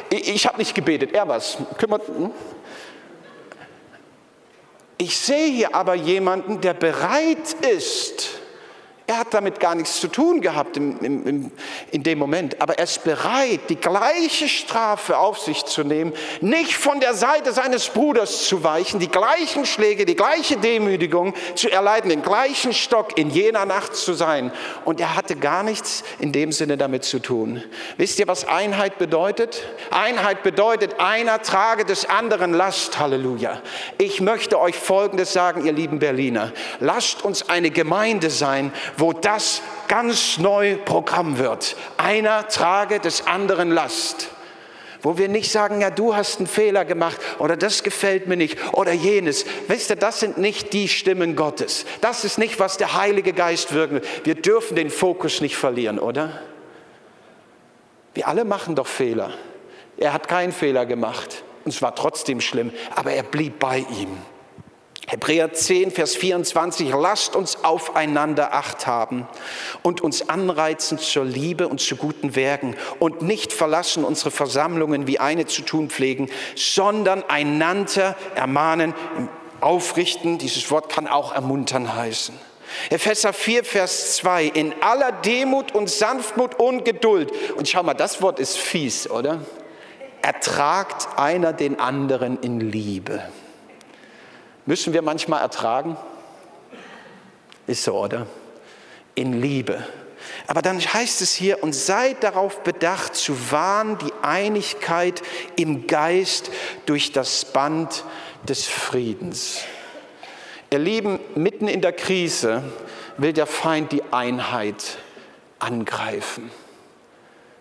ich, 0.09 0.27
ich 0.27 0.47
habe 0.47 0.57
nicht 0.57 0.73
gebetet, 0.73 1.13
er 1.13 1.27
war's. 1.27 1.57
Kümmert. 1.77 2.07
Hm? 2.07 2.31
Ich 4.97 5.17
sehe 5.17 5.51
hier 5.51 5.75
aber 5.75 5.95
jemanden, 5.95 6.61
der 6.61 6.73
bereit 6.73 7.53
ist, 7.75 8.39
er 9.05 9.19
hat 9.19 9.33
damit 9.33 9.59
gar 9.59 9.75
nichts 9.75 9.99
zu 9.99 10.07
tun 10.07 10.39
gehabt 10.39 10.77
im, 10.77 10.97
im, 11.01 11.51
in 11.91 12.03
dem 12.03 12.17
Moment, 12.17 12.61
aber 12.61 12.77
er 12.77 12.85
ist 12.85 13.03
bereit, 13.03 13.59
die 13.67 13.75
gleiche 13.75 14.47
Strafe 14.47 15.17
auf 15.17 15.39
sich 15.39 15.65
zu 15.65 15.83
nehmen, 15.83 16.13
nicht 16.39 16.73
von 16.73 17.01
der 17.01 17.13
Seite 17.13 17.51
seines 17.51 17.89
Bruders 17.89 18.47
zu 18.47 18.63
weichen, 18.63 18.99
die 19.01 19.09
gleichen 19.09 19.65
Schläge, 19.65 20.05
die 20.05 20.15
gleiche 20.15 20.55
Demütigung 20.55 21.33
zu 21.55 21.69
erleiden, 21.69 22.09
den 22.09 22.21
gleichen 22.21 22.71
Stock 22.73 23.17
in 23.17 23.29
jener 23.29 23.65
Nacht 23.65 23.95
zu 23.95 24.13
sein. 24.13 24.53
Und 24.85 25.01
er 25.01 25.15
hatte 25.15 25.35
gar 25.35 25.63
nichts 25.63 26.03
in 26.19 26.31
dem 26.31 26.53
Sinne 26.53 26.77
damit 26.77 27.03
zu 27.03 27.19
tun. 27.19 27.61
Wisst 27.97 28.19
ihr, 28.19 28.27
was 28.27 28.45
Einheit 28.45 28.97
bedeutet? 28.99 29.63
Einheit 29.91 30.43
bedeutet, 30.43 30.99
einer 30.99 31.41
trage 31.41 31.83
des 31.83 32.05
anderen 32.05 32.53
Last. 32.53 32.99
Halleluja. 32.99 33.61
Ich 33.97 34.21
möchte 34.21 34.59
euch 34.59 34.75
Folgendes 34.75 35.33
sagen, 35.33 35.65
ihr 35.65 35.73
lieben 35.73 35.99
Berliner. 35.99 36.53
Lasst 36.79 37.25
uns 37.25 37.49
eine 37.49 37.69
Gemeinde 37.69 38.29
sein, 38.29 38.71
wo 38.97 39.13
das 39.13 39.61
ganz 39.87 40.37
neu 40.37 40.77
Programm 40.77 41.37
wird. 41.37 41.75
Einer 41.97 42.47
trage 42.47 42.99
des 42.99 43.27
anderen 43.27 43.71
Last. 43.71 44.29
Wo 45.01 45.17
wir 45.17 45.27
nicht 45.27 45.51
sagen, 45.51 45.81
ja, 45.81 45.89
du 45.89 46.15
hast 46.15 46.37
einen 46.37 46.47
Fehler 46.47 46.85
gemacht 46.85 47.17
oder 47.37 47.57
das 47.57 47.83
gefällt 47.83 48.27
mir 48.27 48.37
nicht 48.37 48.57
oder 48.73 48.93
jenes. 48.93 49.45
Wisst 49.67 49.89
ihr, 49.89 49.97
das 49.97 50.21
sind 50.21 50.37
nicht 50.37 50.71
die 50.71 50.87
Stimmen 50.87 51.35
Gottes. 51.35 51.85
Das 51.99 52.23
ist 52.23 52.37
nicht, 52.37 52.57
was 52.59 52.77
der 52.77 52.93
Heilige 52.93 53.33
Geist 53.33 53.73
wirken 53.73 53.95
will. 53.95 54.07
Wir 54.23 54.35
dürfen 54.35 54.75
den 54.77 54.89
Fokus 54.89 55.41
nicht 55.41 55.57
verlieren, 55.57 55.99
oder? 55.99 56.41
Wir 58.13 58.29
alle 58.29 58.45
machen 58.45 58.75
doch 58.75 58.87
Fehler. 58.87 59.33
Er 59.97 60.13
hat 60.13 60.29
keinen 60.29 60.53
Fehler 60.53 60.85
gemacht 60.85 61.43
und 61.65 61.73
es 61.73 61.81
war 61.81 61.95
trotzdem 61.95 62.39
schlimm, 62.39 62.71
aber 62.95 63.11
er 63.11 63.23
blieb 63.23 63.59
bei 63.59 63.79
ihm. 63.79 64.17
Hebräer 65.07 65.51
10, 65.51 65.91
Vers 65.91 66.15
24, 66.15 66.89
lasst 66.89 67.35
uns 67.35 67.63
aufeinander 67.63 68.53
acht 68.53 68.87
haben 68.87 69.27
und 69.81 69.99
uns 69.99 70.29
anreizen 70.29 70.97
zur 70.97 71.25
Liebe 71.25 71.67
und 71.67 71.81
zu 71.81 71.97
guten 71.97 72.35
Werken 72.35 72.75
und 72.99 73.21
nicht 73.21 73.51
verlassen 73.51 74.05
unsere 74.05 74.31
Versammlungen, 74.31 75.05
wie 75.05 75.19
eine 75.19 75.45
zu 75.45 75.61
tun 75.61 75.89
pflegen, 75.89 76.29
sondern 76.55 77.23
einander 77.23 78.15
ermahnen, 78.35 78.93
aufrichten, 79.59 80.37
dieses 80.37 80.71
Wort 80.71 80.89
kann 80.89 81.07
auch 81.07 81.33
ermuntern 81.33 81.95
heißen. 81.95 82.35
Epheser 82.89 83.33
4, 83.33 83.63
Vers 83.63 84.15
2, 84.17 84.45
in 84.45 84.73
aller 84.81 85.11
Demut 85.11 85.73
und 85.73 85.89
Sanftmut 85.89 86.59
und 86.59 86.85
Geduld. 86.85 87.31
Und 87.55 87.67
schau 87.67 87.83
mal, 87.83 87.93
das 87.93 88.21
Wort 88.21 88.39
ist 88.39 88.57
fies, 88.57 89.09
oder? 89.09 89.41
Ertragt 90.21 91.07
einer 91.17 91.53
den 91.53 91.79
anderen 91.79 92.39
in 92.41 92.59
Liebe. 92.59 93.21
Müssen 94.65 94.93
wir 94.93 95.01
manchmal 95.01 95.41
ertragen? 95.41 95.97
Ist 97.67 97.83
so, 97.83 97.99
oder? 97.99 98.27
In 99.15 99.41
Liebe. 99.41 99.83
Aber 100.47 100.61
dann 100.61 100.79
heißt 100.79 101.21
es 101.21 101.33
hier, 101.33 101.63
und 101.63 101.73
seid 101.73 102.23
darauf 102.23 102.61
bedacht, 102.63 103.15
zu 103.15 103.51
wahren 103.51 103.97
die 103.97 104.13
Einigkeit 104.21 105.21
im 105.55 105.87
Geist 105.87 106.51
durch 106.85 107.11
das 107.11 107.45
Band 107.45 108.03
des 108.47 108.67
Friedens. 108.67 109.61
Ihr 110.71 110.79
Lieben, 110.79 111.19
mitten 111.35 111.67
in 111.67 111.81
der 111.81 111.93
Krise 111.93 112.63
will 113.17 113.33
der 113.33 113.45
Feind 113.45 113.91
die 113.91 114.03
Einheit 114.11 114.97
angreifen. 115.59 116.51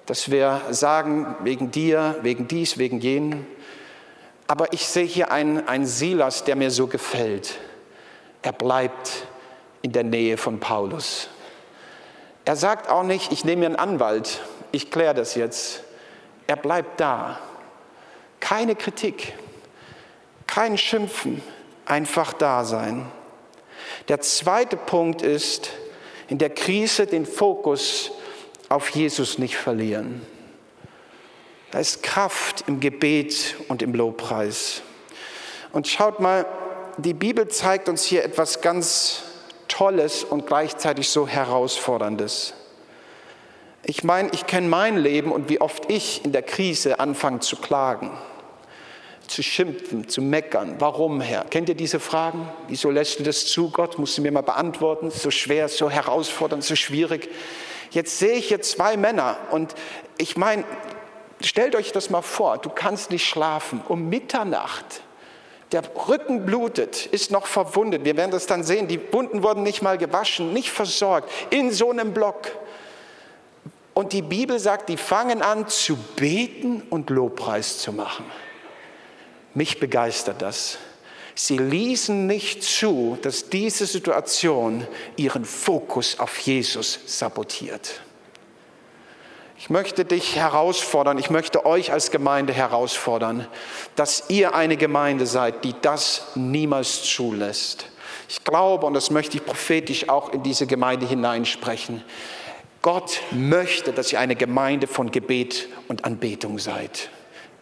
Dass 0.06 0.30
wir 0.30 0.62
sagen, 0.70 1.36
wegen 1.42 1.70
dir, 1.70 2.16
wegen 2.22 2.48
dies, 2.48 2.78
wegen 2.78 3.00
jenen. 3.00 3.46
Aber 4.52 4.70
ich 4.74 4.86
sehe 4.86 5.06
hier 5.06 5.32
einen, 5.32 5.66
einen 5.66 5.86
Silas, 5.86 6.44
der 6.44 6.56
mir 6.56 6.70
so 6.70 6.86
gefällt. 6.86 7.58
Er 8.42 8.52
bleibt 8.52 9.26
in 9.80 9.92
der 9.92 10.04
Nähe 10.04 10.36
von 10.36 10.60
Paulus. 10.60 11.30
Er 12.44 12.54
sagt 12.54 12.90
auch 12.90 13.02
nicht, 13.02 13.32
ich 13.32 13.46
nehme 13.46 13.60
mir 13.60 13.66
einen 13.68 13.76
Anwalt, 13.76 14.42
ich 14.70 14.90
kläre 14.90 15.14
das 15.14 15.36
jetzt. 15.36 15.84
Er 16.46 16.56
bleibt 16.56 17.00
da. 17.00 17.38
Keine 18.40 18.76
Kritik, 18.76 19.32
kein 20.46 20.76
Schimpfen, 20.76 21.42
einfach 21.86 22.34
da 22.34 22.66
sein. 22.66 23.10
Der 24.08 24.20
zweite 24.20 24.76
Punkt 24.76 25.22
ist, 25.22 25.70
in 26.28 26.36
der 26.36 26.50
Krise 26.50 27.06
den 27.06 27.24
Fokus 27.24 28.10
auf 28.68 28.90
Jesus 28.90 29.38
nicht 29.38 29.56
verlieren. 29.56 30.20
Da 31.72 31.78
ist 31.78 32.02
Kraft 32.02 32.64
im 32.66 32.80
Gebet 32.80 33.56
und 33.68 33.80
im 33.80 33.94
Lobpreis. 33.94 34.82
Und 35.72 35.88
schaut 35.88 36.20
mal, 36.20 36.44
die 36.98 37.14
Bibel 37.14 37.48
zeigt 37.48 37.88
uns 37.88 38.04
hier 38.04 38.24
etwas 38.24 38.61
ganz 38.61 39.22
Tolles 39.68 40.22
und 40.22 40.46
gleichzeitig 40.46 41.08
so 41.08 41.26
Herausforderndes. 41.26 42.52
Ich 43.85 44.04
meine, 44.04 44.28
ich 44.32 44.46
kenne 44.46 44.68
mein 44.68 44.98
Leben 44.98 45.32
und 45.32 45.48
wie 45.48 45.62
oft 45.62 45.90
ich 45.90 46.22
in 46.26 46.32
der 46.32 46.42
Krise 46.42 47.00
anfange 47.00 47.40
zu 47.40 47.56
klagen, 47.56 48.11
zu 49.26 49.42
schimpfen, 49.42 50.11
zu 50.11 50.20
meckern. 50.20 50.76
Warum, 50.78 51.22
Herr? 51.22 51.46
Kennt 51.46 51.70
ihr 51.70 51.74
diese 51.74 52.00
Fragen? 52.00 52.50
Wieso 52.68 52.90
lässt 52.90 53.18
du 53.18 53.22
das 53.22 53.46
zu, 53.46 53.70
Gott? 53.70 53.98
Musst 53.98 54.18
du 54.18 54.22
mir 54.22 54.30
mal 54.30 54.42
beantworten. 54.42 55.11
So 55.11 55.30
schwer, 55.30 55.70
so 55.70 55.88
herausfordernd, 55.88 56.62
so 56.62 56.76
schwierig. 56.76 57.30
Jetzt 57.92 58.18
sehe 58.18 58.35
ich 58.35 58.48
hier 58.48 58.61
zwei 58.61 58.98
Männer 58.98 59.38
und 59.50 59.74
ich 60.18 60.37
meine, 60.37 60.64
Stellt 61.44 61.74
euch 61.74 61.92
das 61.92 62.11
mal 62.11 62.22
vor, 62.22 62.59
du 62.59 62.70
kannst 62.70 63.11
nicht 63.11 63.26
schlafen 63.26 63.83
um 63.88 64.09
Mitternacht. 64.09 65.02
Der 65.72 65.83
Rücken 66.09 66.44
blutet, 66.44 67.07
ist 67.07 67.31
noch 67.31 67.46
verwundet. 67.46 68.05
Wir 68.05 68.16
werden 68.16 68.31
das 68.31 68.46
dann 68.46 68.62
sehen. 68.62 68.88
Die 68.88 69.00
Wunden 69.12 69.42
wurden 69.42 69.62
nicht 69.62 69.81
mal 69.81 69.96
gewaschen, 69.96 70.52
nicht 70.52 70.70
versorgt. 70.70 71.31
In 71.50 71.70
so 71.70 71.90
einem 71.90 72.12
Block. 72.12 72.52
Und 73.94 74.12
die 74.12 74.22
Bibel 74.22 74.59
sagt, 74.59 74.90
die 74.90 74.98
fangen 74.98 75.40
an 75.40 75.68
zu 75.68 75.96
beten 76.16 76.83
und 76.90 77.09
Lobpreis 77.09 77.78
zu 77.78 77.92
machen. 77.92 78.24
Mich 79.55 79.81
begeistert 79.81 80.42
das. 80.42 80.78
Sie 81.35 81.57
ließen 81.57 82.26
nicht 82.26 82.62
zu, 82.62 83.18
dass 83.22 83.48
diese 83.48 83.87
Situation 83.87 84.87
ihren 85.16 85.46
Fokus 85.46 86.18
auf 86.18 86.38
Jesus 86.38 87.00
sabotiert. 87.07 88.02
Ich 89.62 89.70
möchte 89.70 90.05
dich 90.05 90.35
herausfordern, 90.35 91.18
ich 91.18 91.31
möchte 91.31 91.64
euch 91.64 91.92
als 91.92 92.11
Gemeinde 92.11 92.53
herausfordern, 92.53 93.46
dass 93.94 94.25
ihr 94.27 94.57
eine 94.57 94.77
Gemeinde 94.77 95.25
seid, 95.25 95.62
die 95.62 95.72
das 95.81 96.33
niemals 96.35 97.05
zulässt. 97.05 97.87
Ich 98.29 98.42
glaube, 98.42 98.87
und 98.87 98.94
das 98.94 99.12
möchte 99.12 99.37
ich 99.37 99.46
prophetisch 99.46 100.09
auch 100.09 100.33
in 100.33 100.42
diese 100.42 100.66
Gemeinde 100.66 101.07
hineinsprechen, 101.07 102.03
Gott 102.83 103.20
möchte, 103.31 103.92
dass 103.92 104.12
ihr 104.12 104.18
eine 104.18 104.35
Gemeinde 104.35 104.88
von 104.88 105.12
Gebet 105.12 105.68
und 105.87 106.05
Anbetung 106.05 106.59
seid 106.59 107.09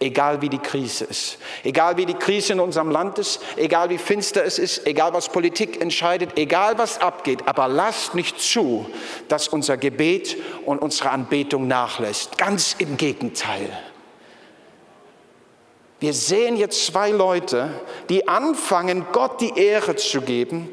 egal 0.00 0.42
wie 0.42 0.48
die 0.48 0.58
Krise 0.58 1.04
ist, 1.04 1.38
egal 1.62 1.96
wie 1.96 2.06
die 2.06 2.14
Krise 2.14 2.54
in 2.54 2.60
unserem 2.60 2.90
Land 2.90 3.18
ist, 3.18 3.40
egal 3.56 3.90
wie 3.90 3.98
finster 3.98 4.44
es 4.44 4.58
ist, 4.58 4.86
egal 4.86 5.12
was 5.12 5.28
Politik 5.28 5.80
entscheidet, 5.80 6.36
egal 6.36 6.78
was 6.78 7.00
abgeht, 7.00 7.46
aber 7.46 7.68
lasst 7.68 8.14
nicht 8.14 8.40
zu, 8.40 8.86
dass 9.28 9.48
unser 9.48 9.76
Gebet 9.76 10.36
und 10.64 10.80
unsere 10.80 11.10
Anbetung 11.10 11.68
nachlässt. 11.68 12.38
Ganz 12.38 12.74
im 12.78 12.96
Gegenteil. 12.96 13.70
Wir 16.00 16.14
sehen 16.14 16.56
jetzt 16.56 16.86
zwei 16.86 17.10
Leute, 17.10 17.68
die 18.08 18.26
anfangen, 18.26 19.04
Gott 19.12 19.42
die 19.42 19.52
Ehre 19.58 19.96
zu 19.96 20.22
geben, 20.22 20.70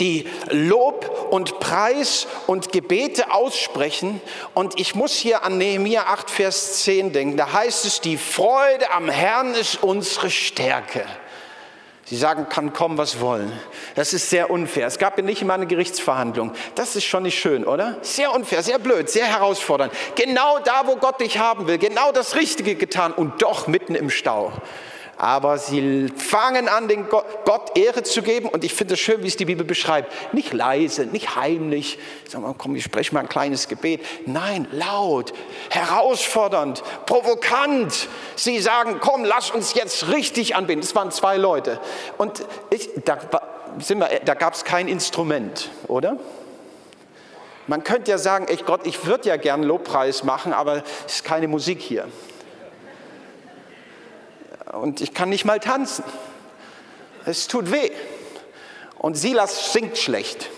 die 0.00 0.26
Lob 0.50 1.28
und 1.30 1.60
Preis 1.60 2.26
und 2.46 2.72
Gebete 2.72 3.30
aussprechen. 3.30 4.20
Und 4.54 4.78
ich 4.80 4.94
muss 4.94 5.14
hier 5.14 5.44
an 5.44 5.58
Nehemiah 5.58 6.04
8, 6.04 6.30
Vers 6.30 6.82
10 6.82 7.12
denken. 7.12 7.36
Da 7.36 7.52
heißt 7.52 7.84
es, 7.84 8.00
die 8.00 8.16
Freude 8.16 8.90
am 8.92 9.08
Herrn 9.08 9.54
ist 9.54 9.82
unsere 9.82 10.30
Stärke. 10.30 11.04
Sie 12.06 12.16
sagen, 12.16 12.50
kann 12.50 12.74
kommen, 12.74 12.98
was 12.98 13.20
wollen. 13.20 13.50
Das 13.94 14.12
ist 14.12 14.28
sehr 14.28 14.50
unfair. 14.50 14.86
Es 14.86 14.98
gab 14.98 15.16
ja 15.16 15.24
nicht 15.24 15.40
immer 15.40 15.54
eine 15.54 15.66
Gerichtsverhandlung. 15.66 16.52
Das 16.74 16.96
ist 16.96 17.04
schon 17.04 17.22
nicht 17.22 17.38
schön, 17.38 17.64
oder? 17.64 17.96
Sehr 18.02 18.34
unfair, 18.34 18.62
sehr 18.62 18.78
blöd, 18.78 19.08
sehr 19.08 19.24
herausfordernd. 19.24 19.90
Genau 20.14 20.58
da, 20.58 20.82
wo 20.86 20.96
Gott 20.96 21.20
dich 21.20 21.38
haben 21.38 21.66
will, 21.66 21.78
genau 21.78 22.12
das 22.12 22.36
Richtige 22.36 22.74
getan 22.74 23.12
und 23.12 23.40
doch 23.40 23.68
mitten 23.68 23.94
im 23.94 24.10
Stau 24.10 24.52
aber 25.16 25.58
sie 25.58 26.08
fangen 26.16 26.68
an, 26.68 26.88
den 26.88 27.08
Gott, 27.08 27.24
Gott 27.44 27.76
Ehre 27.78 28.02
zu 28.02 28.22
geben. 28.22 28.48
Und 28.48 28.64
ich 28.64 28.74
finde 28.74 28.94
es 28.94 29.00
schön, 29.00 29.22
wie 29.22 29.28
es 29.28 29.36
die 29.36 29.44
Bibel 29.44 29.64
beschreibt. 29.64 30.12
Nicht 30.34 30.52
leise, 30.52 31.06
nicht 31.06 31.36
heimlich. 31.36 31.98
Sagen 32.28 32.44
wir, 32.44 32.54
komm, 32.56 32.74
ich 32.76 32.84
spreche 32.84 33.14
mal 33.14 33.20
ein 33.20 33.28
kleines 33.28 33.68
Gebet. 33.68 34.04
Nein, 34.26 34.66
laut, 34.72 35.32
herausfordernd, 35.70 36.82
provokant. 37.06 38.08
Sie 38.36 38.58
sagen, 38.60 38.98
komm, 39.00 39.24
lass 39.24 39.50
uns 39.50 39.74
jetzt 39.74 40.08
richtig 40.08 40.56
anbeten. 40.56 40.80
Das 40.80 40.94
waren 40.94 41.10
zwei 41.10 41.36
Leute. 41.36 41.80
Und 42.18 42.44
ich, 42.70 42.90
da, 43.04 43.18
da 44.24 44.34
gab 44.34 44.54
es 44.54 44.64
kein 44.64 44.88
Instrument, 44.88 45.70
oder? 45.86 46.16
Man 47.66 47.82
könnte 47.82 48.10
ja 48.10 48.18
sagen, 48.18 48.46
echt 48.48 48.66
Gott, 48.66 48.80
ich 48.84 49.06
würde 49.06 49.28
ja 49.28 49.36
gern 49.36 49.62
Lobpreis 49.62 50.22
machen, 50.22 50.52
aber 50.52 50.82
es 51.06 51.14
ist 51.16 51.24
keine 51.24 51.48
Musik 51.48 51.80
hier 51.80 52.08
und 54.72 55.00
ich 55.00 55.14
kann 55.14 55.28
nicht 55.28 55.44
mal 55.44 55.60
tanzen. 55.60 56.04
Es 57.24 57.48
tut 57.48 57.70
weh. 57.70 57.90
Und 58.98 59.16
Silas 59.16 59.72
singt 59.72 59.98
schlecht. 59.98 60.50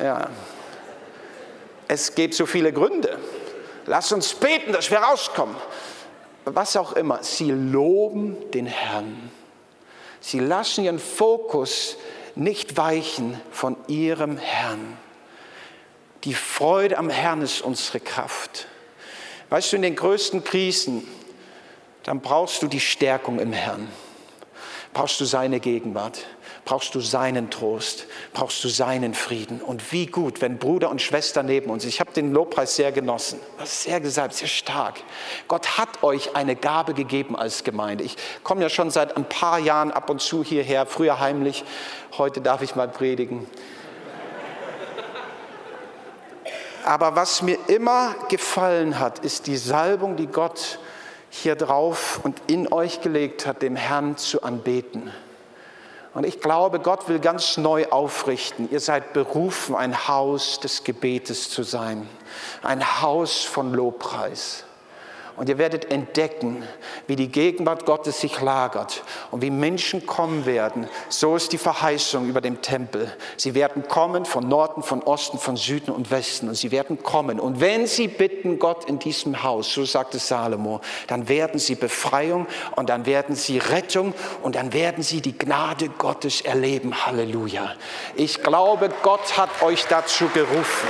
Ja. 0.00 0.28
Es 1.86 2.14
gibt 2.14 2.34
so 2.34 2.46
viele 2.46 2.72
Gründe. 2.72 3.18
Lass 3.86 4.12
uns 4.12 4.34
beten, 4.34 4.72
dass 4.72 4.90
wir 4.90 4.98
rauskommen. 4.98 5.54
Was 6.44 6.76
auch 6.76 6.94
immer. 6.94 7.22
Sie 7.22 7.50
loben 7.50 8.50
den 8.50 8.66
Herrn. 8.66 9.30
Sie 10.20 10.40
lassen 10.40 10.84
ihren 10.84 10.98
Fokus 10.98 11.96
nicht 12.34 12.76
weichen 12.76 13.40
von 13.50 13.76
ihrem 13.86 14.36
Herrn. 14.36 14.96
Die 16.24 16.34
Freude 16.34 16.98
am 16.98 17.10
Herrn 17.10 17.42
ist 17.42 17.60
unsere 17.60 18.00
Kraft. 18.00 18.66
Weißt 19.54 19.70
du, 19.70 19.76
in 19.76 19.82
den 19.82 19.94
größten 19.94 20.42
Krisen, 20.42 21.06
dann 22.02 22.20
brauchst 22.20 22.60
du 22.60 22.66
die 22.66 22.80
Stärkung 22.80 23.38
im 23.38 23.52
Herrn. 23.52 23.86
Brauchst 24.92 25.20
du 25.20 25.24
seine 25.24 25.60
Gegenwart, 25.60 26.26
brauchst 26.64 26.92
du 26.96 26.98
seinen 26.98 27.50
Trost, 27.50 28.06
brauchst 28.32 28.64
du 28.64 28.68
seinen 28.68 29.14
Frieden. 29.14 29.60
Und 29.60 29.92
wie 29.92 30.06
gut, 30.06 30.40
wenn 30.40 30.58
Bruder 30.58 30.90
und 30.90 31.00
Schwester 31.00 31.44
neben 31.44 31.70
uns, 31.70 31.84
ich 31.84 32.00
habe 32.00 32.10
den 32.10 32.32
Lobpreis 32.32 32.74
sehr 32.74 32.90
genossen, 32.90 33.38
sehr 33.62 34.00
gesagt, 34.00 34.34
sehr 34.34 34.48
stark. 34.48 34.96
Gott 35.46 35.78
hat 35.78 36.02
euch 36.02 36.34
eine 36.34 36.56
Gabe 36.56 36.92
gegeben 36.92 37.36
als 37.36 37.62
Gemeinde. 37.62 38.02
Ich 38.02 38.16
komme 38.42 38.60
ja 38.60 38.68
schon 38.68 38.90
seit 38.90 39.16
ein 39.16 39.28
paar 39.28 39.60
Jahren 39.60 39.92
ab 39.92 40.10
und 40.10 40.20
zu 40.20 40.42
hierher, 40.42 40.84
früher 40.84 41.20
heimlich, 41.20 41.62
heute 42.18 42.40
darf 42.40 42.60
ich 42.60 42.74
mal 42.74 42.88
predigen. 42.88 43.46
Aber 46.84 47.16
was 47.16 47.40
mir 47.42 47.58
immer 47.68 48.14
gefallen 48.28 48.98
hat, 48.98 49.20
ist 49.20 49.46
die 49.46 49.56
Salbung, 49.56 50.16
die 50.16 50.26
Gott 50.26 50.78
hier 51.30 51.56
drauf 51.56 52.20
und 52.22 52.40
in 52.46 52.72
euch 52.72 53.00
gelegt 53.00 53.46
hat, 53.46 53.62
dem 53.62 53.74
Herrn 53.74 54.16
zu 54.16 54.42
anbeten. 54.42 55.10
Und 56.12 56.24
ich 56.24 56.40
glaube, 56.40 56.78
Gott 56.78 57.08
will 57.08 57.18
ganz 57.18 57.56
neu 57.56 57.88
aufrichten. 57.88 58.70
Ihr 58.70 58.80
seid 58.80 59.14
berufen, 59.14 59.74
ein 59.74 60.06
Haus 60.06 60.60
des 60.60 60.84
Gebetes 60.84 61.50
zu 61.50 61.64
sein, 61.64 62.08
ein 62.62 63.02
Haus 63.02 63.42
von 63.42 63.72
Lobpreis. 63.72 64.64
Und 65.36 65.48
ihr 65.48 65.58
werdet 65.58 65.90
entdecken, 65.90 66.62
wie 67.06 67.16
die 67.16 67.28
Gegenwart 67.28 67.86
Gottes 67.86 68.20
sich 68.20 68.40
lagert 68.40 69.02
und 69.30 69.42
wie 69.42 69.50
Menschen 69.50 70.06
kommen 70.06 70.46
werden. 70.46 70.88
So 71.08 71.34
ist 71.34 71.52
die 71.52 71.58
Verheißung 71.58 72.28
über 72.28 72.40
dem 72.40 72.62
Tempel. 72.62 73.12
Sie 73.36 73.54
werden 73.54 73.88
kommen 73.88 74.24
von 74.24 74.48
Norden, 74.48 74.82
von 74.82 75.02
Osten, 75.02 75.38
von 75.38 75.56
Süden 75.56 75.90
und 75.90 76.10
Westen. 76.10 76.48
Und 76.48 76.54
sie 76.54 76.70
werden 76.70 77.02
kommen. 77.02 77.40
Und 77.40 77.60
wenn 77.60 77.86
sie 77.86 78.06
bitten 78.06 78.58
Gott 78.58 78.84
in 78.84 78.98
diesem 78.98 79.42
Haus, 79.42 79.72
so 79.72 79.84
sagte 79.84 80.18
Salomo, 80.18 80.80
dann 81.08 81.28
werden 81.28 81.58
sie 81.58 81.74
Befreiung 81.74 82.46
und 82.76 82.88
dann 82.88 83.04
werden 83.06 83.34
sie 83.34 83.58
Rettung 83.58 84.14
und 84.42 84.54
dann 84.54 84.72
werden 84.72 85.02
sie 85.02 85.20
die 85.20 85.36
Gnade 85.36 85.88
Gottes 85.88 86.42
erleben. 86.42 87.06
Halleluja. 87.06 87.72
Ich 88.14 88.42
glaube, 88.42 88.90
Gott 89.02 89.36
hat 89.36 89.62
euch 89.62 89.84
dazu 89.86 90.28
gerufen. 90.28 90.88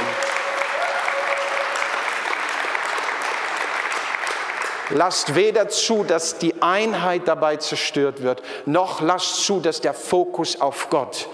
Lasst 4.91 5.35
weder 5.35 5.69
zu, 5.69 6.05
dass 6.05 6.39
die 6.39 6.61
Einheit 6.63 7.27
dabei 7.27 7.57
zerstört 7.57 8.23
wird, 8.23 8.43
noch 8.67 9.01
lasst 9.01 9.45
zu, 9.45 9.61
dass 9.61 9.81
der 9.81 9.95
Fokus 9.95 10.61
auf 10.61 10.91
Gott 10.91 11.29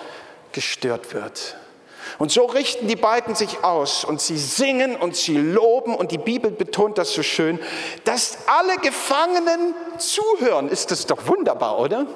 gestört 0.53 1.15
wird. 1.15 1.57
Und 2.19 2.31
so 2.31 2.45
richten 2.45 2.87
die 2.87 2.97
beiden 2.97 3.35
sich 3.35 3.63
aus 3.65 4.05
und 4.05 4.21
sie 4.21 4.39
singen 4.39 4.97
und 4.97 5.17
sie 5.17 5.37
loben 5.37 5.95
und 5.95 6.13
die 6.13 6.19
Bibel 6.19 6.51
betont 6.51 6.99
das 6.99 7.13
so 7.13 7.23
schön, 7.23 7.59
dass 8.05 8.39
alle 8.47 8.77
Gefangenen 8.79 9.75
zuhören. 9.99 10.69
Ist 10.69 10.91
das 10.91 11.07
doch 11.07 11.27
wunderbar, 11.27 11.79
oder? 11.79 12.07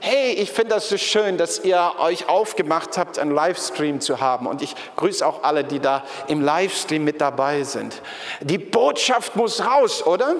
Hey, 0.00 0.32
ich 0.32 0.52
finde 0.52 0.74
das 0.74 0.90
so 0.90 0.98
schön, 0.98 1.38
dass 1.38 1.64
ihr 1.64 1.94
euch 1.98 2.28
aufgemacht 2.28 2.98
habt, 2.98 3.18
einen 3.18 3.30
Livestream 3.30 4.02
zu 4.02 4.20
haben. 4.20 4.46
Und 4.46 4.60
ich 4.60 4.74
grüße 4.96 5.26
auch 5.26 5.42
alle, 5.42 5.64
die 5.64 5.80
da 5.80 6.04
im 6.28 6.42
Livestream 6.42 7.04
mit 7.04 7.22
dabei 7.22 7.62
sind. 7.62 8.02
Die 8.42 8.58
Botschaft 8.58 9.34
muss 9.34 9.64
raus, 9.64 10.06
oder? 10.06 10.36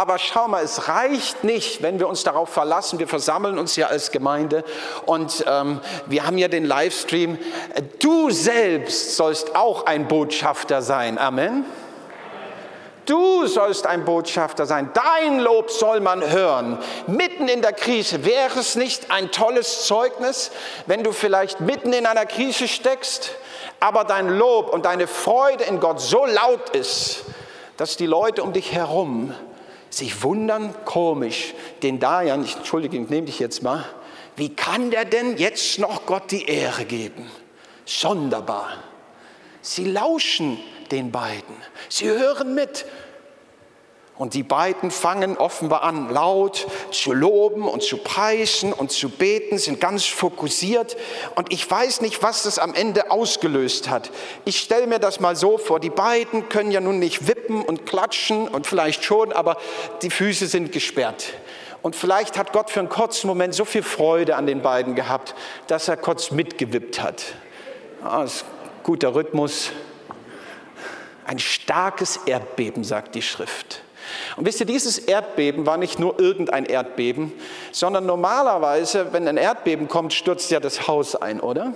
Aber 0.00 0.16
schau 0.16 0.48
mal, 0.48 0.64
es 0.64 0.88
reicht 0.88 1.44
nicht, 1.44 1.82
wenn 1.82 1.98
wir 1.98 2.08
uns 2.08 2.24
darauf 2.24 2.48
verlassen. 2.48 2.98
Wir 2.98 3.06
versammeln 3.06 3.58
uns 3.58 3.76
ja 3.76 3.88
als 3.88 4.10
Gemeinde 4.10 4.64
und 5.04 5.44
ähm, 5.46 5.78
wir 6.06 6.26
haben 6.26 6.38
ja 6.38 6.48
den 6.48 6.64
Livestream. 6.64 7.36
Du 7.98 8.30
selbst 8.30 9.16
sollst 9.16 9.54
auch 9.54 9.84
ein 9.84 10.08
Botschafter 10.08 10.80
sein. 10.80 11.18
Amen. 11.18 11.66
Du 13.04 13.46
sollst 13.46 13.86
ein 13.86 14.06
Botschafter 14.06 14.64
sein. 14.64 14.90
Dein 14.94 15.38
Lob 15.40 15.70
soll 15.70 16.00
man 16.00 16.26
hören. 16.30 16.78
Mitten 17.06 17.46
in 17.48 17.60
der 17.60 17.74
Krise. 17.74 18.24
Wäre 18.24 18.58
es 18.58 18.76
nicht 18.76 19.10
ein 19.10 19.30
tolles 19.30 19.84
Zeugnis, 19.84 20.50
wenn 20.86 21.04
du 21.04 21.12
vielleicht 21.12 21.60
mitten 21.60 21.92
in 21.92 22.06
einer 22.06 22.24
Krise 22.24 22.68
steckst, 22.68 23.32
aber 23.80 24.04
dein 24.04 24.30
Lob 24.30 24.72
und 24.72 24.86
deine 24.86 25.06
Freude 25.06 25.64
in 25.64 25.78
Gott 25.78 26.00
so 26.00 26.24
laut 26.24 26.70
ist, 26.70 27.24
dass 27.76 27.98
die 27.98 28.06
Leute 28.06 28.42
um 28.42 28.54
dich 28.54 28.72
herum 28.72 29.34
sich 29.90 30.22
wundern, 30.22 30.74
komisch, 30.84 31.54
den 31.82 31.98
Dajan, 31.98 32.44
ich 32.44 32.56
entschuldige, 32.56 32.96
ich 32.96 33.08
nehme 33.10 33.26
dich 33.26 33.38
jetzt 33.38 33.62
mal, 33.62 33.84
wie 34.36 34.54
kann 34.54 34.90
der 34.90 35.04
denn 35.04 35.36
jetzt 35.36 35.78
noch 35.78 36.06
Gott 36.06 36.30
die 36.30 36.46
Ehre 36.46 36.84
geben? 36.84 37.30
Sonderbar. 37.84 38.70
Sie 39.62 39.84
lauschen 39.84 40.58
den 40.90 41.10
beiden, 41.12 41.54
sie 41.88 42.08
hören 42.08 42.54
mit 42.54 42.86
und 44.20 44.34
die 44.34 44.42
beiden 44.42 44.90
fangen 44.90 45.38
offenbar 45.38 45.82
an, 45.82 46.10
laut 46.10 46.66
zu 46.90 47.14
loben 47.14 47.66
und 47.66 47.82
zu 47.82 47.96
preisen 47.96 48.74
und 48.74 48.92
zu 48.92 49.08
beten, 49.08 49.56
sind 49.56 49.80
ganz 49.80 50.04
fokussiert. 50.04 50.98
Und 51.36 51.50
ich 51.50 51.68
weiß 51.68 52.02
nicht, 52.02 52.22
was 52.22 52.42
das 52.42 52.58
am 52.58 52.74
Ende 52.74 53.10
ausgelöst 53.10 53.88
hat. 53.88 54.10
Ich 54.44 54.58
stelle 54.58 54.86
mir 54.86 54.98
das 54.98 55.20
mal 55.20 55.36
so 55.36 55.56
vor, 55.56 55.80
die 55.80 55.88
beiden 55.88 56.50
können 56.50 56.70
ja 56.70 56.82
nun 56.82 56.98
nicht 56.98 57.28
wippen 57.28 57.62
und 57.62 57.86
klatschen 57.86 58.46
und 58.46 58.66
vielleicht 58.66 59.04
schon, 59.04 59.32
aber 59.32 59.56
die 60.02 60.10
Füße 60.10 60.48
sind 60.48 60.70
gesperrt. 60.70 61.32
Und 61.80 61.96
vielleicht 61.96 62.36
hat 62.36 62.52
Gott 62.52 62.68
für 62.68 62.80
einen 62.80 62.90
kurzen 62.90 63.26
Moment 63.26 63.54
so 63.54 63.64
viel 63.64 63.82
Freude 63.82 64.36
an 64.36 64.46
den 64.46 64.60
beiden 64.60 64.96
gehabt, 64.96 65.34
dass 65.66 65.88
er 65.88 65.96
kurz 65.96 66.30
mitgewippt 66.30 67.02
hat. 67.02 67.24
Ah, 68.04 68.24
ist 68.24 68.44
guter 68.82 69.14
Rhythmus. 69.14 69.70
Ein 71.24 71.38
starkes 71.38 72.18
Erdbeben, 72.26 72.84
sagt 72.84 73.14
die 73.14 73.22
Schrift. 73.22 73.82
Und 74.36 74.46
wisst 74.46 74.60
ihr, 74.60 74.66
dieses 74.66 74.98
Erdbeben 74.98 75.66
war 75.66 75.76
nicht 75.76 75.98
nur 75.98 76.18
irgendein 76.18 76.64
Erdbeben, 76.64 77.32
sondern 77.72 78.06
normalerweise, 78.06 79.12
wenn 79.12 79.26
ein 79.28 79.36
Erdbeben 79.36 79.88
kommt, 79.88 80.12
stürzt 80.12 80.50
ja 80.50 80.60
das 80.60 80.88
Haus 80.88 81.16
ein, 81.16 81.40
oder? 81.40 81.72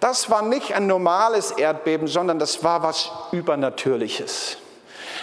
Das 0.00 0.30
war 0.30 0.42
nicht 0.42 0.74
ein 0.74 0.86
normales 0.86 1.50
Erdbeben, 1.50 2.08
sondern 2.08 2.38
das 2.38 2.64
war 2.64 2.82
was 2.82 3.10
Übernatürliches. 3.32 4.56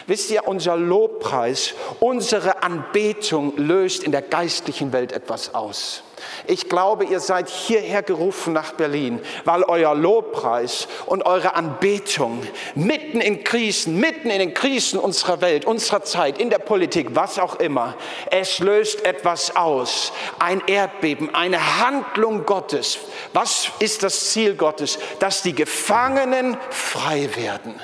Wisst 0.07 0.31
ihr, 0.31 0.47
unser 0.47 0.77
Lobpreis, 0.77 1.73
unsere 1.99 2.63
Anbetung 2.63 3.57
löst 3.57 4.03
in 4.03 4.13
der 4.13 4.21
geistlichen 4.21 4.93
Welt 4.93 5.11
etwas 5.11 5.53
aus. 5.53 6.01
Ich 6.47 6.69
glaube, 6.69 7.03
ihr 7.03 7.19
seid 7.19 7.49
hierher 7.49 8.01
gerufen 8.03 8.53
nach 8.53 8.71
Berlin, 8.71 9.19
weil 9.43 9.63
euer 9.63 9.93
Lobpreis 9.93 10.87
und 11.07 11.25
eure 11.25 11.55
Anbetung 11.55 12.41
mitten 12.73 13.19
in 13.19 13.43
Krisen, 13.43 13.99
mitten 13.99 14.29
in 14.29 14.39
den 14.39 14.53
Krisen 14.53 14.97
unserer 14.97 15.41
Welt, 15.41 15.65
unserer 15.65 16.03
Zeit, 16.03 16.39
in 16.39 16.49
der 16.49 16.59
Politik, 16.59 17.09
was 17.11 17.37
auch 17.37 17.57
immer, 17.57 17.95
es 18.31 18.59
löst 18.59 19.03
etwas 19.05 19.57
aus. 19.57 20.13
Ein 20.39 20.61
Erdbeben, 20.67 21.35
eine 21.35 21.81
Handlung 21.81 22.45
Gottes. 22.45 22.97
Was 23.33 23.71
ist 23.79 24.03
das 24.03 24.31
Ziel 24.31 24.55
Gottes? 24.55 24.99
Dass 25.19 25.41
die 25.41 25.53
Gefangenen 25.53 26.57
frei 26.69 27.29
werden. 27.35 27.79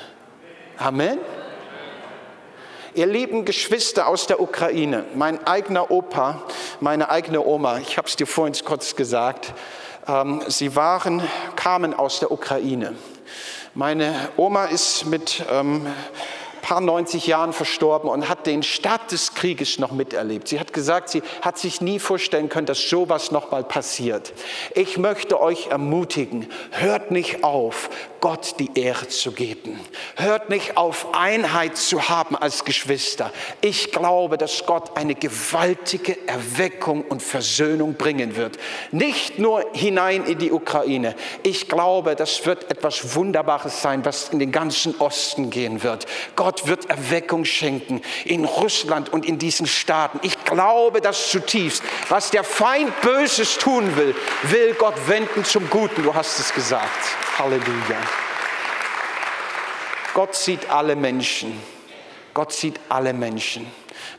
Amen. 0.78 1.18
Ihr 2.96 3.06
lieben 3.06 3.44
Geschwister 3.44 4.06
aus 4.06 4.28
der 4.28 4.38
Ukraine, 4.38 5.04
mein 5.16 5.44
eigener 5.48 5.90
Opa, 5.90 6.44
meine 6.78 7.10
eigene 7.10 7.44
Oma, 7.44 7.78
ich 7.78 7.98
habe 7.98 8.06
es 8.06 8.14
dir 8.14 8.26
vorhin 8.28 8.54
kurz 8.64 8.94
gesagt, 8.94 9.52
ähm, 10.06 10.42
sie 10.46 10.76
waren, 10.76 11.20
kamen 11.56 11.92
aus 11.92 12.20
der 12.20 12.30
Ukraine. 12.30 12.94
Meine 13.74 14.14
Oma 14.36 14.66
ist 14.66 15.06
mit 15.06 15.44
ähm, 15.50 15.88
paar 16.64 16.80
90 16.80 17.26
Jahren 17.26 17.52
verstorben 17.52 18.08
und 18.08 18.26
hat 18.26 18.46
den 18.46 18.62
Start 18.62 19.12
des 19.12 19.34
Krieges 19.34 19.78
noch 19.78 19.92
miterlebt. 19.92 20.48
Sie 20.48 20.58
hat 20.58 20.72
gesagt, 20.72 21.10
sie 21.10 21.22
hat 21.42 21.58
sich 21.58 21.82
nie 21.82 21.98
vorstellen 21.98 22.48
können, 22.48 22.66
dass 22.66 22.88
sowas 22.88 23.30
noch 23.30 23.50
mal 23.50 23.64
passiert. 23.64 24.32
Ich 24.74 24.96
möchte 24.96 25.42
euch 25.42 25.66
ermutigen, 25.66 26.48
hört 26.70 27.10
nicht 27.10 27.44
auf, 27.44 27.90
Gott 28.24 28.54
die 28.58 28.70
Ehre 28.74 29.06
zu 29.08 29.32
geben. 29.32 29.78
Hört 30.16 30.48
nicht 30.48 30.78
auf, 30.78 31.14
Einheit 31.14 31.76
zu 31.76 32.08
haben 32.08 32.36
als 32.36 32.64
Geschwister. 32.64 33.30
Ich 33.60 33.92
glaube, 33.92 34.38
dass 34.38 34.64
Gott 34.64 34.96
eine 34.96 35.14
gewaltige 35.14 36.26
Erweckung 36.26 37.02
und 37.02 37.22
Versöhnung 37.22 37.96
bringen 37.96 38.34
wird. 38.34 38.56
Nicht 38.92 39.38
nur 39.38 39.66
hinein 39.74 40.24
in 40.24 40.38
die 40.38 40.52
Ukraine. 40.52 41.14
Ich 41.42 41.68
glaube, 41.68 42.16
das 42.16 42.46
wird 42.46 42.70
etwas 42.70 43.14
Wunderbares 43.14 43.82
sein, 43.82 44.06
was 44.06 44.30
in 44.30 44.38
den 44.38 44.52
ganzen 44.52 44.98
Osten 45.00 45.50
gehen 45.50 45.82
wird. 45.82 46.06
Gott 46.34 46.66
wird 46.66 46.88
Erweckung 46.88 47.44
schenken 47.44 48.00
in 48.24 48.46
Russland 48.46 49.12
und 49.12 49.26
in 49.26 49.38
diesen 49.38 49.66
Staaten. 49.66 50.18
Ich 50.22 50.42
glaube 50.44 51.02
das 51.02 51.30
zutiefst. 51.30 51.82
Was 52.08 52.30
der 52.30 52.42
Feind 52.42 52.98
Böses 53.02 53.58
tun 53.58 53.98
will, 53.98 54.14
will 54.44 54.72
Gott 54.78 54.94
wenden 55.08 55.44
zum 55.44 55.68
Guten. 55.68 56.02
Du 56.02 56.14
hast 56.14 56.40
es 56.40 56.54
gesagt. 56.54 56.88
Halleluja. 57.38 57.98
Gott 60.14 60.36
sieht 60.36 60.70
alle 60.70 60.94
Menschen. 60.94 61.60
Gott 62.32 62.52
sieht 62.52 62.78
alle 62.88 63.12
Menschen. 63.12 63.66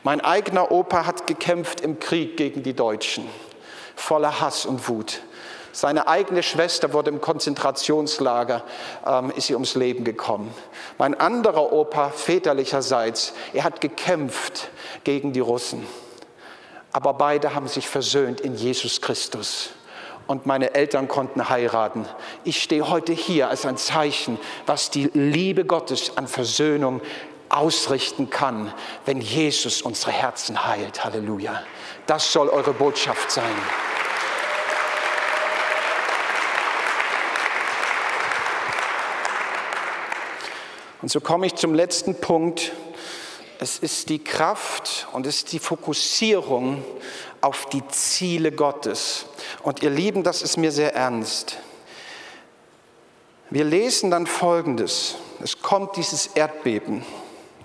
Mein 0.02 0.20
eigener 0.20 0.70
Opa 0.70 1.06
hat 1.06 1.26
gekämpft 1.26 1.80
im 1.80 1.98
Krieg 1.98 2.36
gegen 2.36 2.62
die 2.62 2.74
Deutschen, 2.74 3.28
voller 3.94 4.40
Hass 4.40 4.66
und 4.66 4.88
Wut. 4.88 5.22
Seine 5.72 6.08
eigene 6.08 6.42
Schwester 6.42 6.92
wurde 6.92 7.10
im 7.10 7.20
Konzentrationslager, 7.20 8.64
ähm, 9.06 9.30
ist 9.36 9.48
sie 9.48 9.54
ums 9.54 9.74
Leben 9.74 10.04
gekommen. 10.04 10.54
Mein 10.96 11.18
anderer 11.18 11.72
Opa, 11.72 12.10
väterlicherseits, 12.10 13.34
er 13.52 13.64
hat 13.64 13.80
gekämpft 13.80 14.70
gegen 15.04 15.32
die 15.32 15.40
Russen. 15.40 15.86
Aber 16.92 17.12
beide 17.14 17.54
haben 17.54 17.68
sich 17.68 17.88
versöhnt 17.88 18.40
in 18.40 18.54
Jesus 18.54 19.02
Christus. 19.02 19.70
Und 20.26 20.44
meine 20.44 20.74
Eltern 20.74 21.06
konnten 21.06 21.48
heiraten. 21.48 22.06
Ich 22.42 22.62
stehe 22.62 22.88
heute 22.88 23.12
hier 23.12 23.48
als 23.48 23.64
ein 23.64 23.76
Zeichen, 23.76 24.38
was 24.66 24.90
die 24.90 25.10
Liebe 25.14 25.64
Gottes 25.64 26.16
an 26.16 26.26
Versöhnung 26.26 27.00
ausrichten 27.48 28.28
kann, 28.28 28.72
wenn 29.04 29.20
Jesus 29.20 29.82
unsere 29.82 30.10
Herzen 30.10 30.66
heilt. 30.66 31.04
Halleluja. 31.04 31.62
Das 32.06 32.32
soll 32.32 32.48
eure 32.48 32.72
Botschaft 32.72 33.30
sein. 33.30 33.54
Und 41.02 41.10
so 41.12 41.20
komme 41.20 41.46
ich 41.46 41.54
zum 41.54 41.72
letzten 41.72 42.20
Punkt. 42.20 42.72
Es 43.60 43.78
ist 43.78 44.08
die 44.08 44.22
Kraft 44.22 45.06
und 45.12 45.24
es 45.26 45.36
ist 45.36 45.52
die 45.52 45.60
Fokussierung 45.60 46.84
auf 47.40 47.66
die 47.66 47.86
Ziele 47.88 48.52
Gottes. 48.52 49.26
Und 49.62 49.82
ihr 49.82 49.90
Lieben, 49.90 50.22
das 50.22 50.42
ist 50.42 50.56
mir 50.56 50.72
sehr 50.72 50.94
ernst. 50.94 51.58
Wir 53.50 53.64
lesen 53.64 54.10
dann 54.10 54.26
Folgendes. 54.26 55.16
Es 55.42 55.62
kommt 55.62 55.96
dieses 55.96 56.28
Erdbeben. 56.28 57.04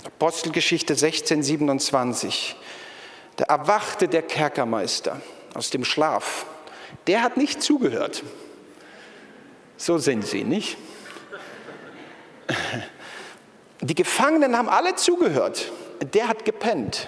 Apostelgeschichte 0.06 0.96
16, 0.96 1.44
27. 1.44 2.56
Da 3.38 3.46
erwachte 3.46 4.08
der 4.08 4.22
Kerkermeister 4.22 5.22
aus 5.54 5.70
dem 5.70 5.84
Schlaf. 5.84 6.46
Der 7.08 7.24
hat 7.24 7.38
nicht 7.38 7.64
zugehört. 7.64 8.24
So 9.78 9.98
sind 9.98 10.28
sie, 10.28 10.44
nicht? 10.44 10.78
Die 13.82 13.96
Gefangenen 13.96 14.56
haben 14.56 14.70
alle 14.70 14.96
zugehört. 14.96 15.72
Der 16.14 16.28
hat 16.28 16.46
gepennt. 16.46 17.08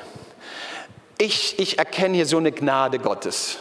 Ich, 1.23 1.57
ich 1.57 1.79
erkenne 1.79 2.17
hier 2.17 2.25
so 2.25 2.35
eine 2.35 2.51
Gnade 2.51 2.99
Gottes. 2.99 3.59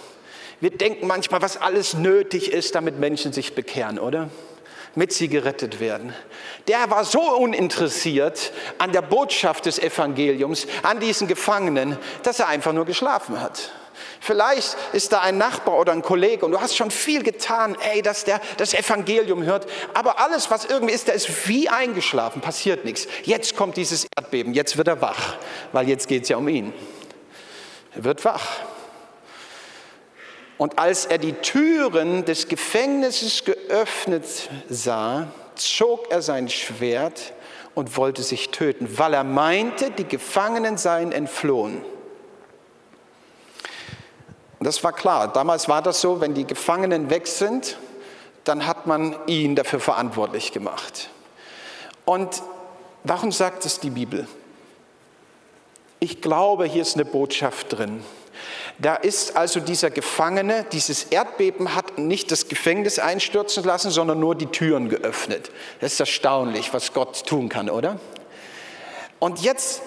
Wir 0.59 0.71
denken 0.71 1.07
manchmal, 1.07 1.43
was 1.43 1.57
alles 1.57 1.95
nötig 1.95 2.51
ist, 2.51 2.75
damit 2.75 2.99
Menschen 2.99 3.33
sich 3.33 3.55
bekehren, 3.55 4.01
oder? 4.01 4.31
Mit 4.97 5.13
sie 5.13 5.29
gerettet 5.29 5.79
werden. 5.79 6.13
Der 6.67 6.91
war 6.91 7.05
so 7.05 7.21
uninteressiert 7.21 8.53
an 8.79 8.91
der 8.91 9.03
Botschaft 9.03 9.67
des 9.67 9.79
Evangeliums, 9.79 10.67
an 10.83 10.99
diesen 10.99 11.29
Gefangenen, 11.29 11.97
dass 12.25 12.41
er 12.41 12.49
einfach 12.49 12.73
nur 12.73 12.85
geschlafen 12.85 13.41
hat. 13.41 13.71
Vielleicht 14.19 14.77
ist 14.93 15.13
da 15.13 15.21
ein 15.21 15.39
Nachbar 15.39 15.79
oder 15.79 15.93
ein 15.93 16.03
Kollege 16.03 16.45
und 16.45 16.51
du 16.51 16.61
hast 16.61 16.77
schon 16.77 16.91
viel 16.91 17.23
getan, 17.23 17.77
ey, 17.93 18.03
dass 18.03 18.25
der 18.25 18.41
das 18.57 18.75
Evangelium 18.75 19.45
hört. 19.45 19.69
Aber 19.95 20.19
alles, 20.19 20.51
was 20.51 20.65
irgendwie 20.65 20.95
ist, 20.95 21.07
der 21.07 21.15
ist 21.15 21.47
wie 21.47 21.69
eingeschlafen, 21.69 22.43
passiert 22.43 22.85
nichts. 22.85 23.07
Jetzt 23.23 23.55
kommt 23.55 23.77
dieses 23.77 24.09
Erdbeben, 24.17 24.53
jetzt 24.53 24.77
wird 24.77 24.89
er 24.89 25.01
wach, 25.01 25.37
weil 25.71 25.89
jetzt 25.89 26.09
geht 26.09 26.25
es 26.25 26.29
ja 26.29 26.39
um 26.39 26.49
ihn. 26.49 26.73
Er 27.95 28.05
wird 28.05 28.25
wach. 28.25 28.61
Und 30.59 30.79
als 30.79 31.07
er 31.07 31.19
die 31.19 31.33
Türen 31.33 32.25
des 32.25 32.49
Gefängnisses 32.49 33.45
geöffnet 33.45 34.25
sah, 34.69 35.27
zog 35.57 36.11
er 36.11 36.23
sein 36.23 36.49
Schwert 36.49 37.33
und 37.75 37.97
wollte 37.97 38.23
sich 38.23 38.51
töten, 38.51 38.99
weil 38.99 39.15
er 39.15 39.25
meinte, 39.25 39.91
die 39.91 40.07
Gefangenen 40.07 40.77
seien 40.77 41.13
entflohen. 41.13 41.85
Das 44.61 44.85
war 44.85 44.93
klar. 44.93 45.33
Damals 45.33 45.69
war 45.69 45.83
das 45.83 46.01
so, 46.01 46.21
wenn 46.21 46.35
die 46.35 46.47
Gefangenen 46.47 47.11
weg 47.11 47.27
sind, 47.27 47.77
dann 48.45 48.67
hat 48.67 48.87
man 48.87 49.17
ihn 49.27 49.57
dafür 49.57 49.81
verantwortlich 49.81 50.53
gemacht. 50.53 51.11
Und 52.05 52.43
warum 53.05 53.33
sagt 53.33 53.65
es 53.65 53.81
die 53.81 53.91
Bibel? 53.91 54.29
Ich 56.03 56.21
glaube, 56.21 56.65
hier 56.65 56.83
ist 56.83 56.97
eine 56.97 57.05
Botschaft 57.05 57.79
drin. 57.79 58.03
Da 58.81 58.97
ist 58.97 59.37
also 59.37 59.61
dieser 59.61 59.89
Gefangene, 59.89 60.67
dieses 60.73 61.05
Erdbeben 61.05 61.77
hat 61.77 61.97
nicht 61.97 62.33
das 62.33 62.49
Gefängnis 62.49 62.99
einstürzen 62.99 63.63
lassen, 63.63 63.93
sondern 63.93 64.19
nur 64.19 64.35
die 64.35 64.47
Türen 64.47 64.89
geöffnet. 64.89 65.53
Das 65.81 65.93
ist 65.93 66.01
erstaunlich, 66.01 66.75
was 66.75 66.93
Gott 66.93 67.25
tun 67.25 67.49
kann, 67.49 67.71
oder? 67.71 68.01
Und 69.21 69.43
jetzt 69.43 69.83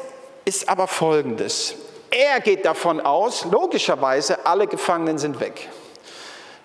ist 0.46 0.70
aber 0.70 0.88
Folgendes. 0.88 1.76
Er 2.12 2.40
geht 2.40 2.64
davon 2.64 3.02
aus, 3.02 3.44
logischerweise, 3.44 4.46
alle 4.46 4.68
Gefangenen 4.68 5.18
sind 5.18 5.42
weg. 5.42 5.68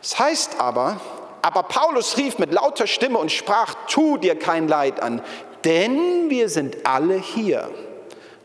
Das 0.00 0.16
heißt 0.16 0.60
aber, 0.60 1.00
aber 1.42 1.64
Paulus 1.64 2.16
rief 2.18 2.38
mit 2.38 2.52
lauter 2.52 2.86
Stimme 2.86 3.18
und 3.18 3.32
sprach, 3.32 3.74
tu 3.88 4.16
dir 4.16 4.38
kein 4.38 4.68
Leid 4.68 5.02
an, 5.02 5.20
denn 5.64 6.30
wir 6.30 6.48
sind 6.48 6.86
alle 6.86 7.16
hier. 7.16 7.68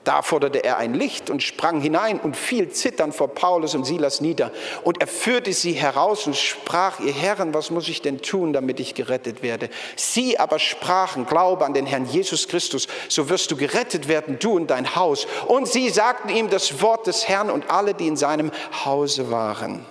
Da 0.05 0.21
forderte 0.21 0.63
er 0.63 0.77
ein 0.77 0.93
Licht 0.93 1.31
und 1.31 1.41
sprang 1.41 1.81
hinein 1.81 2.19
und 2.19 2.37
fiel 2.37 2.69
zitternd 2.69 3.15
vor 3.15 3.29
Paulus 3.29 3.73
und 3.73 3.85
Silas 3.85 4.21
nieder. 4.21 4.51
Und 4.83 5.01
er 5.01 5.07
führte 5.07 5.51
sie 5.51 5.73
heraus 5.73 6.27
und 6.27 6.35
sprach, 6.35 6.99
ihr 6.99 7.11
Herren, 7.11 7.55
was 7.55 7.71
muss 7.71 7.89
ich 7.89 8.03
denn 8.03 8.21
tun, 8.21 8.53
damit 8.53 8.79
ich 8.79 8.93
gerettet 8.93 9.41
werde? 9.41 9.67
Sie 9.95 10.37
aber 10.37 10.59
sprachen, 10.59 11.25
glaube 11.25 11.65
an 11.65 11.73
den 11.73 11.87
Herrn 11.87 12.05
Jesus 12.05 12.47
Christus, 12.47 12.87
so 13.09 13.29
wirst 13.29 13.49
du 13.49 13.57
gerettet 13.57 14.07
werden, 14.07 14.37
du 14.37 14.55
und 14.55 14.67
dein 14.67 14.95
Haus. 14.95 15.25
Und 15.47 15.67
sie 15.67 15.89
sagten 15.89 16.29
ihm 16.29 16.51
das 16.51 16.83
Wort 16.83 17.07
des 17.07 17.27
Herrn 17.27 17.49
und 17.49 17.71
alle, 17.71 17.95
die 17.95 18.05
in 18.05 18.15
seinem 18.15 18.51
Hause 18.85 19.31
waren. 19.31 19.83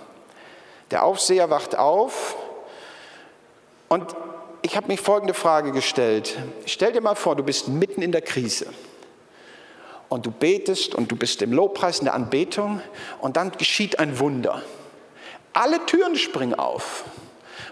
Der 0.91 1.03
Aufseher 1.03 1.49
wacht 1.49 1.77
auf 1.77 2.37
und 3.89 4.15
ich 4.61 4.77
habe 4.77 4.87
mich 4.87 5.01
folgende 5.01 5.33
Frage 5.33 5.73
gestellt. 5.73 6.37
Stell 6.65 6.93
dir 6.93 7.01
mal 7.01 7.15
vor, 7.15 7.35
du 7.35 7.43
bist 7.43 7.67
mitten 7.67 8.01
in 8.01 8.13
der 8.13 8.21
Krise 8.21 8.67
und 10.09 10.25
du 10.25 10.31
betest 10.31 10.95
und 10.95 11.11
du 11.11 11.15
bist 11.15 11.41
im 11.41 11.51
Lobpreis, 11.51 11.99
in 11.99 12.05
der 12.05 12.13
Anbetung 12.13 12.81
und 13.19 13.37
dann 13.37 13.51
geschieht 13.51 13.99
ein 13.99 14.19
Wunder. 14.19 14.61
Alle 15.53 15.85
Türen 15.85 16.15
springen 16.15 16.53
auf 16.53 17.05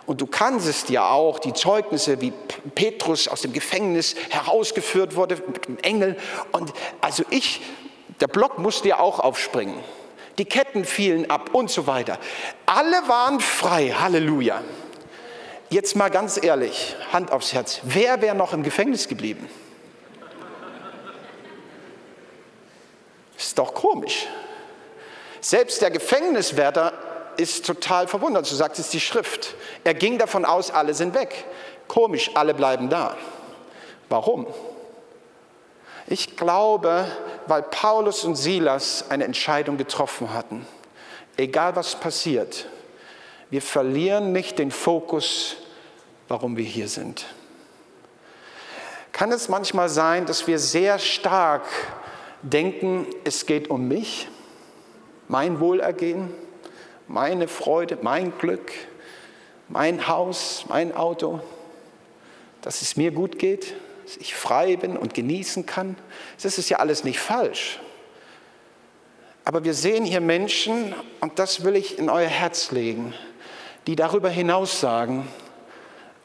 Und 0.06 0.22
du 0.22 0.28
kannst 0.28 0.68
es 0.68 0.88
ja 0.90 1.10
auch, 1.10 1.40
die 1.40 1.54
Zeugnisse, 1.54 2.20
wie 2.22 2.34
Petrus 2.76 3.28
aus 3.28 3.42
dem 3.42 3.54
Gefängnis 3.54 4.16
herausgeführt 4.30 5.16
wurde 5.16 5.42
mit 5.48 5.68
dem 5.68 5.78
Engel. 5.80 6.18
Und 6.52 6.74
also 7.02 7.24
ich, 7.30 7.62
der 8.20 8.28
Block 8.28 8.58
musste 8.58 8.90
ja 8.90 9.00
auch 9.00 9.20
aufspringen. 9.20 9.78
Die 10.38 10.46
Ketten 10.46 10.84
fielen 10.84 11.30
ab 11.30 11.52
und 11.54 11.70
so 11.70 11.88
weiter. 11.88 12.18
Alle 12.66 13.08
waren 13.08 13.40
frei, 13.40 13.90
Halleluja. 13.90 14.62
Jetzt 15.70 15.96
mal 15.96 16.10
ganz 16.10 16.42
ehrlich, 16.42 16.96
Hand 17.12 17.32
aufs 17.32 17.54
Herz, 17.54 17.80
wer 17.84 18.22
wäre 18.22 18.36
noch 18.36 18.54
im 18.54 18.64
Gefängnis 18.64 19.08
geblieben? 19.08 19.48
Ist 23.54 23.60
doch 23.60 23.76
komisch. 23.76 24.26
Selbst 25.40 25.80
der 25.84 25.92
Gefängniswärter 25.92 26.92
ist 27.38 27.68
total 27.68 28.08
verwundert. 28.08 28.48
So 28.48 28.56
sagt 28.56 28.80
es 28.80 28.90
die 28.90 29.00
Schrift. 29.00 29.54
Er 29.84 29.94
ging 29.94 30.18
davon 30.18 30.44
aus, 30.44 30.72
alle 30.72 30.96
sind 30.96 31.14
weg. 31.14 31.46
Komisch, 31.88 32.32
alle 32.34 32.56
bleiben 32.56 32.90
da. 32.90 33.16
Warum? 34.10 34.48
Ich 36.08 36.36
glaube, 36.36 37.06
weil 37.46 37.62
Paulus 37.62 38.24
und 38.24 38.38
Silas 38.38 39.06
eine 39.12 39.26
Entscheidung 39.26 39.78
getroffen 39.78 40.34
hatten. 40.34 40.66
Egal 41.38 41.76
was 41.76 41.94
passiert, 41.94 42.66
wir 43.52 43.62
verlieren 43.62 44.32
nicht 44.32 44.58
den 44.58 44.72
Fokus, 44.72 45.58
warum 46.28 46.58
wir 46.58 46.66
hier 46.66 46.88
sind. 46.88 47.28
Kann 49.12 49.32
es 49.32 49.48
manchmal 49.48 49.90
sein, 49.90 50.26
dass 50.26 50.48
wir 50.48 50.58
sehr 50.58 50.98
stark 50.98 51.66
denken, 52.44 53.08
es 53.24 53.46
geht 53.46 53.70
um 53.70 53.88
mich, 53.88 54.28
mein 55.28 55.60
Wohlergehen, 55.60 56.30
meine 57.08 57.48
Freude, 57.48 57.98
mein 58.02 58.38
Glück, 58.38 58.72
mein 59.70 60.08
Haus, 60.08 60.66
mein 60.70 60.94
Auto, 60.94 61.40
dass 62.62 62.82
es 62.82 62.96
mir 62.96 63.12
gut 63.12 63.40
geht, 63.40 63.74
dass 64.06 64.18
ich 64.18 64.36
frei 64.36 64.76
bin 64.76 64.98
und 64.98 65.14
genießen 65.14 65.66
kann. 65.66 65.96
Das 66.42 66.58
ist 66.58 66.70
ja 66.70 66.78
alles 66.78 67.04
nicht 67.04 67.20
falsch. 67.20 67.80
Aber 69.46 69.64
wir 69.64 69.74
sehen 69.74 70.06
hier 70.06 70.22
Menschen, 70.22 70.94
und 71.20 71.40
das 71.40 71.64
will 71.66 71.76
ich 71.76 71.98
in 71.98 72.10
euer 72.10 72.28
Herz 72.28 72.72
legen, 72.72 73.14
die 73.88 73.96
darüber 73.96 74.30
hinaus 74.30 74.80
sagen, 74.80 75.28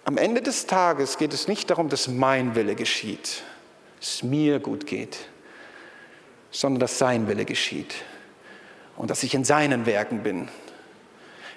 am 0.04 0.16
Ende 0.16 0.40
des 0.40 0.66
Tages 0.66 1.18
geht 1.18 1.34
es 1.34 1.48
nicht 1.48 1.70
darum, 1.70 1.88
dass 1.88 2.08
mein 2.08 2.54
Wille 2.54 2.74
geschieht, 2.74 3.42
dass 4.00 4.14
es 4.14 4.22
mir 4.22 4.60
gut 4.60 4.86
geht, 4.86 5.18
sondern 6.50 6.80
dass 6.80 6.98
sein 6.98 7.28
Wille 7.28 7.44
geschieht 7.44 7.94
und 8.96 9.10
dass 9.10 9.22
ich 9.22 9.34
in 9.34 9.44
seinen 9.44 9.86
Werken 9.86 10.22
bin. 10.22 10.48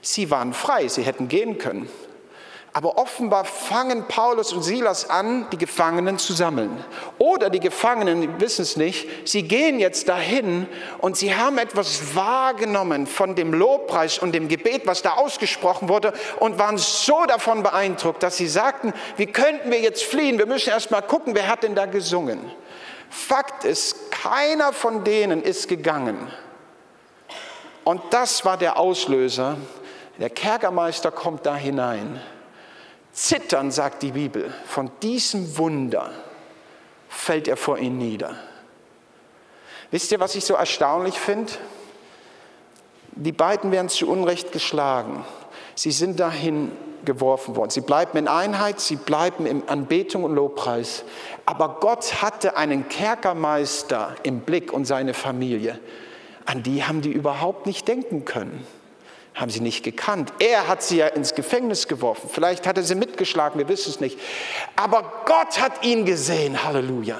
Sie 0.02 0.32
waren 0.32 0.54
frei, 0.54 0.88
sie 0.88 1.04
hätten 1.04 1.28
gehen 1.28 1.58
können. 1.58 1.90
Aber 2.74 2.98
offenbar 2.98 3.44
fangen 3.44 4.08
Paulus 4.08 4.54
und 4.54 4.64
Silas 4.64 5.10
an, 5.10 5.46
die 5.52 5.58
Gefangenen 5.58 6.18
zu 6.18 6.32
sammeln. 6.32 6.72
Oder 7.18 7.50
die 7.50 7.60
Gefangenen 7.60 8.40
wissen 8.40 8.62
es 8.62 8.78
nicht, 8.78 9.28
sie 9.28 9.44
gehen 9.44 9.78
jetzt 9.78 10.08
dahin 10.08 10.68
und 11.00 11.18
sie 11.18 11.36
haben 11.36 11.58
etwas 11.58 12.16
wahrgenommen 12.16 13.08
von 13.08 13.36
dem 13.36 13.54
Lobpreis 13.54 14.20
und 14.20 14.34
dem 14.34 14.48
Gebet, 14.48 14.84
was 14.86 15.02
da 15.02 15.16
ausgesprochen 15.16 15.90
wurde 15.90 16.14
und 16.40 16.60
waren 16.60 16.78
so 16.78 17.26
davon 17.26 17.62
beeindruckt, 17.62 18.24
dass 18.24 18.38
sie 18.38 18.48
sagten, 18.48 18.94
wie 19.18 19.28
könnten 19.28 19.70
wir 19.70 19.82
jetzt 19.82 20.06
fliehen? 20.06 20.38
Wir 20.38 20.46
müssen 20.46 20.70
erst 20.70 20.92
mal 20.92 21.02
gucken, 21.02 21.36
wer 21.36 21.50
hat 21.50 21.64
denn 21.64 21.76
da 21.76 21.88
gesungen. 21.88 22.40
Fakt 23.12 23.66
ist, 23.66 24.10
keiner 24.10 24.74
von 24.74 25.04
denen 25.04 25.44
ist 25.44 25.68
gegangen. 25.68 26.32
Und 27.84 28.02
das 28.12 28.46
war 28.46 28.58
der 28.58 28.78
Auslöser. 28.78 29.58
Der 30.18 30.30
Kerkermeister 30.30 31.12
kommt 31.12 31.46
da 31.46 31.56
hinein 31.56 32.22
Zittern, 33.12 33.72
sagt 33.72 34.04
die 34.04 34.12
Bibel, 34.12 34.54
von 34.66 34.90
diesem 35.02 35.58
Wunder 35.58 36.12
fällt 37.10 37.48
er 37.50 37.58
vor 37.58 37.78
ihn 37.78 37.98
nieder. 37.98 38.36
Wisst 39.92 40.12
ihr, 40.14 40.20
was 40.22 40.36
ich 40.36 40.46
so 40.46 40.54
erstaunlich 40.54 41.20
finde? 41.20 41.52
Die 43.12 43.34
beiden 43.34 43.72
werden 43.74 43.90
zu 43.90 44.10
Unrecht 44.10 44.54
geschlagen. 44.54 45.26
Sie 45.76 45.92
sind 45.92 46.22
dahin 46.22 46.72
geworfen 47.06 47.56
worden. 47.56 47.70
Sie 47.70 47.82
bleiben 47.82 48.18
in 48.18 48.28
Einheit, 48.28 48.80
sie 48.80 48.96
bleiben 48.96 49.46
in 49.46 49.68
Anbetung 49.68 50.24
und 50.24 50.36
Lobpreis. 50.36 51.04
Aber 51.46 51.78
Gott 51.80 52.22
hatte 52.22 52.58
einen 52.58 52.90
Kerkermeister 52.90 54.16
im 54.24 54.42
Blick 54.42 54.72
und 54.74 54.86
seine 54.86 55.14
Familie. 55.14 55.80
An 56.46 56.64
die 56.64 56.84
haben 56.84 57.02
die 57.02 57.12
überhaupt 57.12 57.66
nicht 57.66 57.88
denken 57.88 58.26
können 58.26 58.66
haben 59.34 59.50
sie 59.50 59.62
nicht 59.62 59.84
gekannt. 59.84 60.34
Er 60.40 60.68
hat 60.68 60.84
sie 60.84 60.98
ja 60.98 61.08
ins 61.08 61.36
Gefängnis 61.36 61.88
geworfen. 61.88 62.30
Vielleicht 62.32 62.68
hat 62.68 62.78
er 62.78 62.84
sie 62.84 62.96
mitgeschlagen, 62.96 63.58
wir 63.60 63.70
wissen 63.70 63.90
es 63.90 64.00
nicht. 64.00 64.20
Aber 64.76 65.24
Gott 65.26 65.60
hat 65.62 65.86
ihn 65.86 66.06
gesehen. 66.06 66.64
Halleluja. 66.64 67.18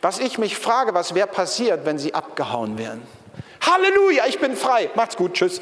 Was 0.00 0.20
ich 0.20 0.38
mich 0.38 0.56
frage, 0.56 0.94
was 0.94 1.14
wäre 1.14 1.26
passiert, 1.26 1.84
wenn 1.84 1.98
sie 1.98 2.14
abgehauen 2.14 2.78
wären? 2.78 3.02
Halleluja, 3.60 4.26
ich 4.28 4.38
bin 4.38 4.56
frei. 4.56 4.90
Macht's 4.94 5.16
gut, 5.16 5.34
tschüss. 5.34 5.60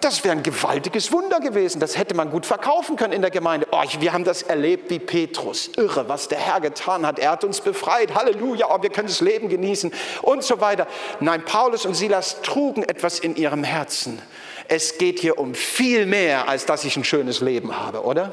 Das 0.00 0.24
wäre 0.24 0.34
ein 0.34 0.42
gewaltiges 0.42 1.12
Wunder 1.12 1.40
gewesen. 1.40 1.78
Das 1.78 1.98
hätte 1.98 2.14
man 2.14 2.30
gut 2.30 2.46
verkaufen 2.46 2.96
können 2.96 3.12
in 3.12 3.20
der 3.20 3.30
Gemeinde. 3.30 3.66
Oh, 3.70 3.82
wir 3.98 4.12
haben 4.14 4.24
das 4.24 4.42
erlebt 4.42 4.90
wie 4.90 4.98
Petrus. 4.98 5.70
Irre, 5.76 6.08
was 6.08 6.28
der 6.28 6.38
Herr 6.38 6.60
getan 6.60 7.06
hat. 7.06 7.18
Er 7.18 7.32
hat 7.32 7.44
uns 7.44 7.60
befreit. 7.60 8.14
Halleluja, 8.14 8.66
oh, 8.70 8.82
wir 8.82 8.88
können 8.88 9.08
das 9.08 9.20
Leben 9.20 9.50
genießen 9.50 9.92
und 10.22 10.42
so 10.42 10.58
weiter. 10.60 10.86
Nein, 11.20 11.44
Paulus 11.44 11.84
und 11.84 11.94
Silas 11.94 12.40
trugen 12.40 12.82
etwas 12.82 13.18
in 13.18 13.36
ihrem 13.36 13.62
Herzen. 13.62 14.22
Es 14.68 14.96
geht 14.96 15.18
hier 15.18 15.38
um 15.38 15.54
viel 15.54 16.06
mehr, 16.06 16.48
als 16.48 16.64
dass 16.64 16.84
ich 16.84 16.96
ein 16.96 17.04
schönes 17.04 17.40
Leben 17.40 17.78
habe, 17.78 18.02
oder? 18.02 18.32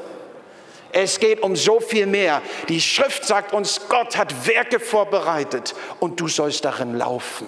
Es 0.92 1.20
geht 1.20 1.42
um 1.42 1.54
so 1.54 1.80
viel 1.80 2.06
mehr. 2.06 2.40
Die 2.70 2.80
Schrift 2.80 3.26
sagt 3.26 3.52
uns, 3.52 3.82
Gott 3.90 4.16
hat 4.16 4.46
Werke 4.46 4.80
vorbereitet 4.80 5.74
und 6.00 6.18
du 6.18 6.28
sollst 6.28 6.64
darin 6.64 6.96
laufen. 6.96 7.46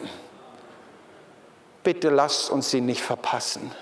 Bitte 1.82 2.10
lasst 2.10 2.50
uns 2.50 2.70
sie 2.70 2.82
nicht 2.82 3.00
verpassen. 3.00 3.72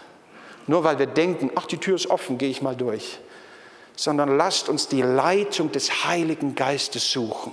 Nur 0.69 0.85
weil 0.85 0.99
wir 0.99 1.07
denken, 1.07 1.51
ach, 1.57 1.67
die 1.67 1.79
Tür 1.79 1.97
ist 1.97 2.09
offen, 2.09 2.39
gehe 2.39 2.51
ich 2.51 2.63
mal 2.63 2.77
durch. 2.77 3.19
Sondern 3.97 4.37
lasst 4.37 4.69
uns 4.69 4.87
die 4.87 5.03
Leitung 5.03 5.73
des 5.73 6.05
Heiligen 6.05 6.55
Geistes 6.55 7.11
suchen. 7.11 7.53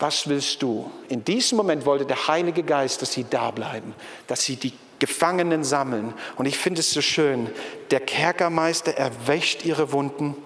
Was 0.00 0.26
willst 0.26 0.60
du? 0.62 0.90
In 1.08 1.22
diesem 1.22 1.58
Moment 1.58 1.86
wollte 1.86 2.06
der 2.06 2.26
Heilige 2.26 2.64
Geist, 2.64 3.02
dass 3.02 3.12
sie 3.12 3.24
da 3.28 3.52
bleiben, 3.52 3.94
dass 4.26 4.44
sie 4.44 4.56
die 4.56 4.72
Gefangenen 4.98 5.62
sammeln. 5.62 6.14
Und 6.36 6.46
ich 6.46 6.58
finde 6.58 6.80
es 6.80 6.92
so 6.92 7.00
schön, 7.00 7.50
der 7.90 8.00
Kerkermeister, 8.00 8.96
er 8.96 9.10
wäscht 9.26 9.64
ihre 9.64 9.92
Wunden, 9.92 10.36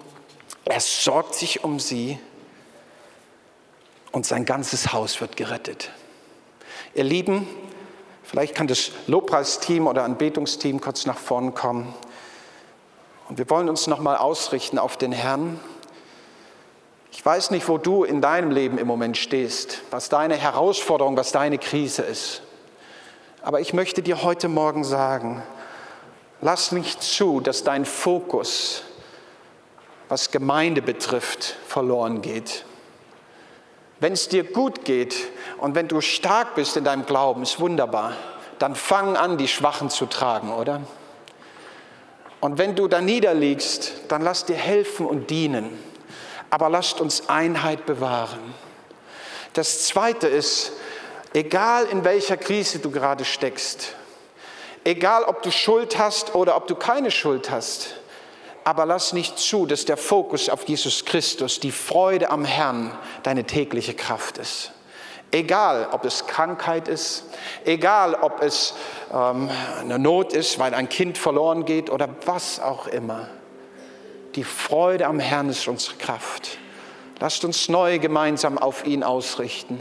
er 0.65 0.81
sorgt 0.81 1.35
sich 1.37 1.63
um 1.63 1.79
sie 1.79 2.19
und 4.13 4.27
sein 4.27 4.45
ganzes 4.45 4.93
Haus 4.93 5.21
wird 5.21 5.37
gerettet. 5.37 5.91
Ihr 6.95 7.05
Lieben, 7.05 7.47
Vielleicht 8.27 8.57
kann 8.57 8.67
das 8.67 8.91
Lobpreisteam 9.07 9.87
oder 9.87 10.03
Anbetungsteam 10.03 10.81
kurz 10.81 11.07
nach 11.07 11.17
vorn 11.17 11.55
kommen. 11.55 11.95
Und 13.29 13.39
wir 13.39 13.49
wollen 13.51 13.69
uns 13.69 13.87
nochmal 13.87 14.17
ausrichten 14.17 14.79
auf 14.79 14.97
den 14.97 15.13
Herrn. 15.13 15.61
Ich 17.13 17.25
weiß 17.25 17.53
nicht, 17.53 17.69
wo 17.69 17.79
du 17.79 18.03
in 18.03 18.21
deinem 18.21 18.51
Leben 18.51 18.79
im 18.79 18.87
Moment 18.89 19.17
stehst, 19.17 19.83
was 19.91 20.09
deine 20.09 20.35
Herausforderung, 20.37 21.17
was 21.17 21.31
deine 21.33 21.57
Krise 21.57 22.03
ist. 22.03 22.43
Aber 23.43 23.61
ich 23.61 23.73
möchte 23.73 24.03
dir 24.03 24.25
heute 24.25 24.49
Morgen 24.49 24.83
sagen, 24.83 25.41
lass 26.41 26.73
nicht 26.73 27.03
zu, 27.03 27.41
dass 27.41 27.63
dein 27.63 27.85
Fokus, 27.85 28.83
was 30.09 30.33
Gemeinde 30.33 30.83
betrifft, 30.83 31.57
verloren 31.67 32.23
geht. 32.23 32.66
Wenn 33.99 34.13
es 34.13 34.29
dir 34.29 34.45
gut 34.45 34.85
geht 34.85 35.17
und 35.59 35.75
wenn 35.75 35.89
du 35.89 36.01
stark 36.01 36.55
bist 36.55 36.77
in 36.77 36.85
deinem 36.85 37.07
Glauben, 37.07 37.43
ist 37.43 37.61
wunderbar, 37.61 38.13
dann 38.59 38.75
fang 38.75 39.17
an, 39.17 39.39
die 39.39 39.49
Schwachen 39.49 39.89
zu 39.89 40.07
tragen, 40.07 40.53
oder? 40.53 40.83
Und 42.41 42.59
wenn 42.59 42.77
du 42.77 42.89
da 42.89 43.01
niederliegst, 43.01 43.93
dann 44.09 44.23
lass 44.23 44.45
dir 44.45 44.57
helfen 44.57 45.07
und 45.07 45.31
dienen. 45.31 45.79
Aber 46.51 46.69
lasst 46.69 47.01
uns 47.01 47.29
Einheit 47.29 47.87
bewahren. 47.87 48.55
Das 49.55 49.87
Zweite 49.87 50.29
ist, 50.29 50.73
egal 51.33 51.87
in 51.87 52.05
welcher 52.05 52.37
Krise 52.37 52.79
du 52.79 52.91
gerade 52.91 53.25
steckst, 53.25 53.95
egal 54.85 55.25
ob 55.25 55.43
du 55.43 55.51
Schuld 55.51 55.99
hast 55.99 56.35
oder 56.35 56.57
ob 56.57 56.67
du 56.67 56.75
keine 56.75 57.11
Schuld 57.11 57.51
hast, 57.51 57.97
aber 58.67 58.85
lass 58.85 59.13
nicht 59.13 59.39
zu, 59.39 59.65
dass 59.65 59.85
der 59.85 59.97
Fokus 59.97 60.49
auf 60.49 60.65
Jesus 60.65 61.05
Christus, 61.05 61.61
die 61.61 61.71
Freude 61.71 62.31
am 62.31 62.45
Herrn, 62.45 62.91
deine 63.23 63.45
tägliche 63.45 63.95
Kraft 63.95 64.39
ist. 64.39 64.73
Egal, 65.31 65.87
ob 65.93 66.05
es 66.05 66.27
Krankheit 66.27 66.89
ist, 66.89 67.27
egal, 67.65 68.17
ob 68.17 68.43
es 68.43 68.75
ähm, 69.15 69.49
eine 69.79 70.01
Not 70.01 70.33
ist, 70.33 70.59
weil 70.59 70.75
ein 70.75 70.89
Kind 70.89 71.17
verloren 71.17 71.65
geht 71.65 71.91
oder 71.91 72.09
was 72.25 72.59
auch 72.59 72.89
immer. 72.89 73.29
Die 74.35 74.43
Freude 74.43 75.07
am 75.07 75.21
Herrn 75.21 75.49
ist 75.49 75.69
unsere 75.69 75.95
Kraft. 75.99 76.59
Lasst 77.21 77.45
uns 77.45 77.69
neu 77.69 78.01
gemeinsam 78.01 78.59
auf 78.59 78.85
ihn 78.85 79.05
ausrichten. 79.05 79.79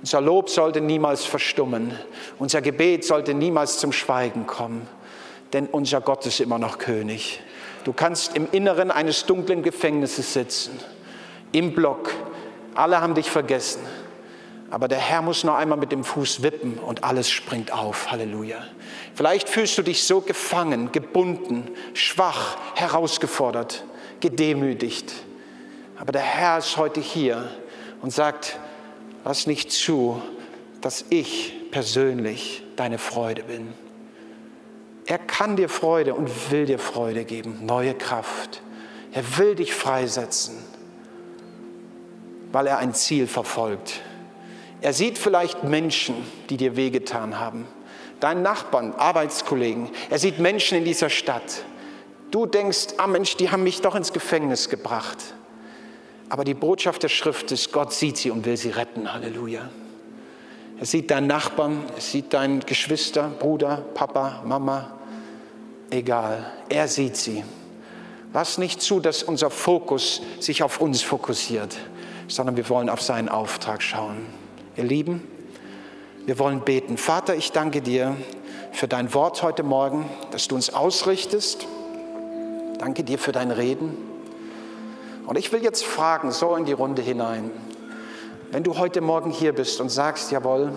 Unser 0.00 0.20
Lob 0.20 0.48
sollte 0.48 0.80
niemals 0.80 1.24
verstummen. 1.24 1.98
Unser 2.38 2.62
Gebet 2.62 3.04
sollte 3.04 3.34
niemals 3.34 3.78
zum 3.78 3.90
Schweigen 3.90 4.46
kommen. 4.46 4.86
denn 5.52 5.66
unser 5.66 6.00
Gott 6.00 6.26
ist 6.26 6.40
immer 6.40 6.58
noch 6.58 6.78
König. 6.78 7.40
Du 7.84 7.92
kannst 7.92 8.36
im 8.36 8.48
Inneren 8.50 8.90
eines 8.90 9.24
dunklen 9.26 9.62
Gefängnisses 9.62 10.32
sitzen, 10.32 10.78
im 11.52 11.74
Block. 11.74 12.12
Alle 12.74 13.00
haben 13.00 13.14
dich 13.14 13.30
vergessen. 13.30 13.80
Aber 14.70 14.86
der 14.86 14.98
Herr 14.98 15.22
muss 15.22 15.44
noch 15.44 15.54
einmal 15.54 15.78
mit 15.78 15.92
dem 15.92 16.04
Fuß 16.04 16.42
wippen 16.42 16.78
und 16.78 17.02
alles 17.02 17.30
springt 17.30 17.72
auf. 17.72 18.10
Halleluja. 18.10 18.62
Vielleicht 19.14 19.48
fühlst 19.48 19.78
du 19.78 19.82
dich 19.82 20.04
so 20.04 20.20
gefangen, 20.20 20.92
gebunden, 20.92 21.70
schwach, 21.94 22.58
herausgefordert, 22.74 23.84
gedemütigt. 24.20 25.12
Aber 25.98 26.12
der 26.12 26.22
Herr 26.22 26.58
ist 26.58 26.76
heute 26.76 27.00
hier 27.00 27.50
und 28.02 28.12
sagt, 28.12 28.58
lass 29.24 29.46
nicht 29.46 29.72
zu, 29.72 30.20
dass 30.82 31.06
ich 31.08 31.70
persönlich 31.70 32.62
deine 32.76 32.98
Freude 32.98 33.44
bin. 33.44 33.72
Er 35.08 35.16
kann 35.16 35.56
dir 35.56 35.70
Freude 35.70 36.12
und 36.12 36.50
will 36.50 36.66
dir 36.66 36.78
Freude 36.78 37.24
geben, 37.24 37.64
neue 37.64 37.94
Kraft. 37.94 38.60
Er 39.10 39.38
will 39.38 39.54
dich 39.54 39.72
freisetzen, 39.72 40.54
weil 42.52 42.66
er 42.66 42.76
ein 42.76 42.92
Ziel 42.92 43.26
verfolgt. 43.26 44.02
Er 44.82 44.92
sieht 44.92 45.16
vielleicht 45.16 45.64
Menschen, 45.64 46.14
die 46.50 46.58
dir 46.58 46.76
wehgetan 46.76 47.40
haben, 47.40 47.66
deinen 48.20 48.42
Nachbarn, 48.42 48.92
Arbeitskollegen. 48.92 49.88
Er 50.10 50.18
sieht 50.18 50.40
Menschen 50.40 50.76
in 50.76 50.84
dieser 50.84 51.08
Stadt. 51.08 51.64
Du 52.30 52.44
denkst, 52.44 52.88
ah 52.98 53.06
Mensch, 53.06 53.34
die 53.38 53.50
haben 53.50 53.62
mich 53.62 53.80
doch 53.80 53.94
ins 53.94 54.12
Gefängnis 54.12 54.68
gebracht. 54.68 55.32
Aber 56.28 56.44
die 56.44 56.52
Botschaft 56.52 57.02
der 57.02 57.08
Schrift 57.08 57.50
ist, 57.50 57.72
Gott 57.72 57.94
sieht 57.94 58.18
sie 58.18 58.30
und 58.30 58.44
will 58.44 58.58
sie 58.58 58.70
retten. 58.70 59.10
Halleluja. 59.10 59.70
Er 60.78 60.86
sieht 60.86 61.10
deinen 61.10 61.28
Nachbarn, 61.28 61.84
er 61.94 62.02
sieht 62.02 62.34
deinen 62.34 62.60
Geschwister, 62.60 63.30
Bruder, 63.40 63.86
Papa, 63.94 64.42
Mama, 64.44 64.97
egal. 65.90 66.52
Er 66.68 66.88
sieht 66.88 67.16
sie. 67.16 67.44
Lass 68.32 68.58
nicht 68.58 68.82
zu, 68.82 69.00
dass 69.00 69.22
unser 69.22 69.50
Fokus 69.50 70.20
sich 70.38 70.62
auf 70.62 70.80
uns 70.80 71.02
fokussiert, 71.02 71.76
sondern 72.28 72.56
wir 72.56 72.68
wollen 72.68 72.90
auf 72.90 73.00
seinen 73.00 73.28
Auftrag 73.28 73.82
schauen. 73.82 74.26
Ihr 74.76 74.84
Lieben, 74.84 75.26
wir 76.26 76.38
wollen 76.38 76.60
beten. 76.60 76.98
Vater, 76.98 77.36
ich 77.36 77.52
danke 77.52 77.80
dir 77.80 78.16
für 78.72 78.86
dein 78.86 79.14
Wort 79.14 79.42
heute 79.42 79.62
Morgen, 79.62 80.08
dass 80.30 80.46
du 80.46 80.54
uns 80.54 80.72
ausrichtest. 80.72 81.66
Danke 82.78 83.02
dir 83.02 83.18
für 83.18 83.32
dein 83.32 83.50
Reden. 83.50 83.96
Und 85.26 85.38
ich 85.38 85.52
will 85.52 85.62
jetzt 85.62 85.84
fragen, 85.84 86.30
so 86.30 86.54
in 86.54 86.64
die 86.64 86.72
Runde 86.72 87.02
hinein. 87.02 87.50
Wenn 88.50 88.62
du 88.62 88.78
heute 88.78 89.00
Morgen 89.00 89.30
hier 89.30 89.54
bist 89.54 89.80
und 89.80 89.88
sagst, 89.88 90.30
jawohl, 90.30 90.72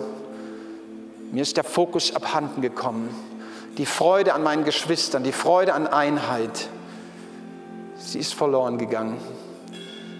mir 1.30 1.42
ist 1.42 1.56
der 1.56 1.64
Fokus 1.64 2.14
abhanden 2.14 2.60
gekommen, 2.60 3.08
die 3.78 3.86
Freude 3.86 4.34
an 4.34 4.42
meinen 4.42 4.64
Geschwistern, 4.64 5.24
die 5.24 5.32
Freude 5.32 5.74
an 5.74 5.86
Einheit, 5.86 6.68
sie 7.96 8.18
ist 8.18 8.34
verloren 8.34 8.78
gegangen. 8.78 9.18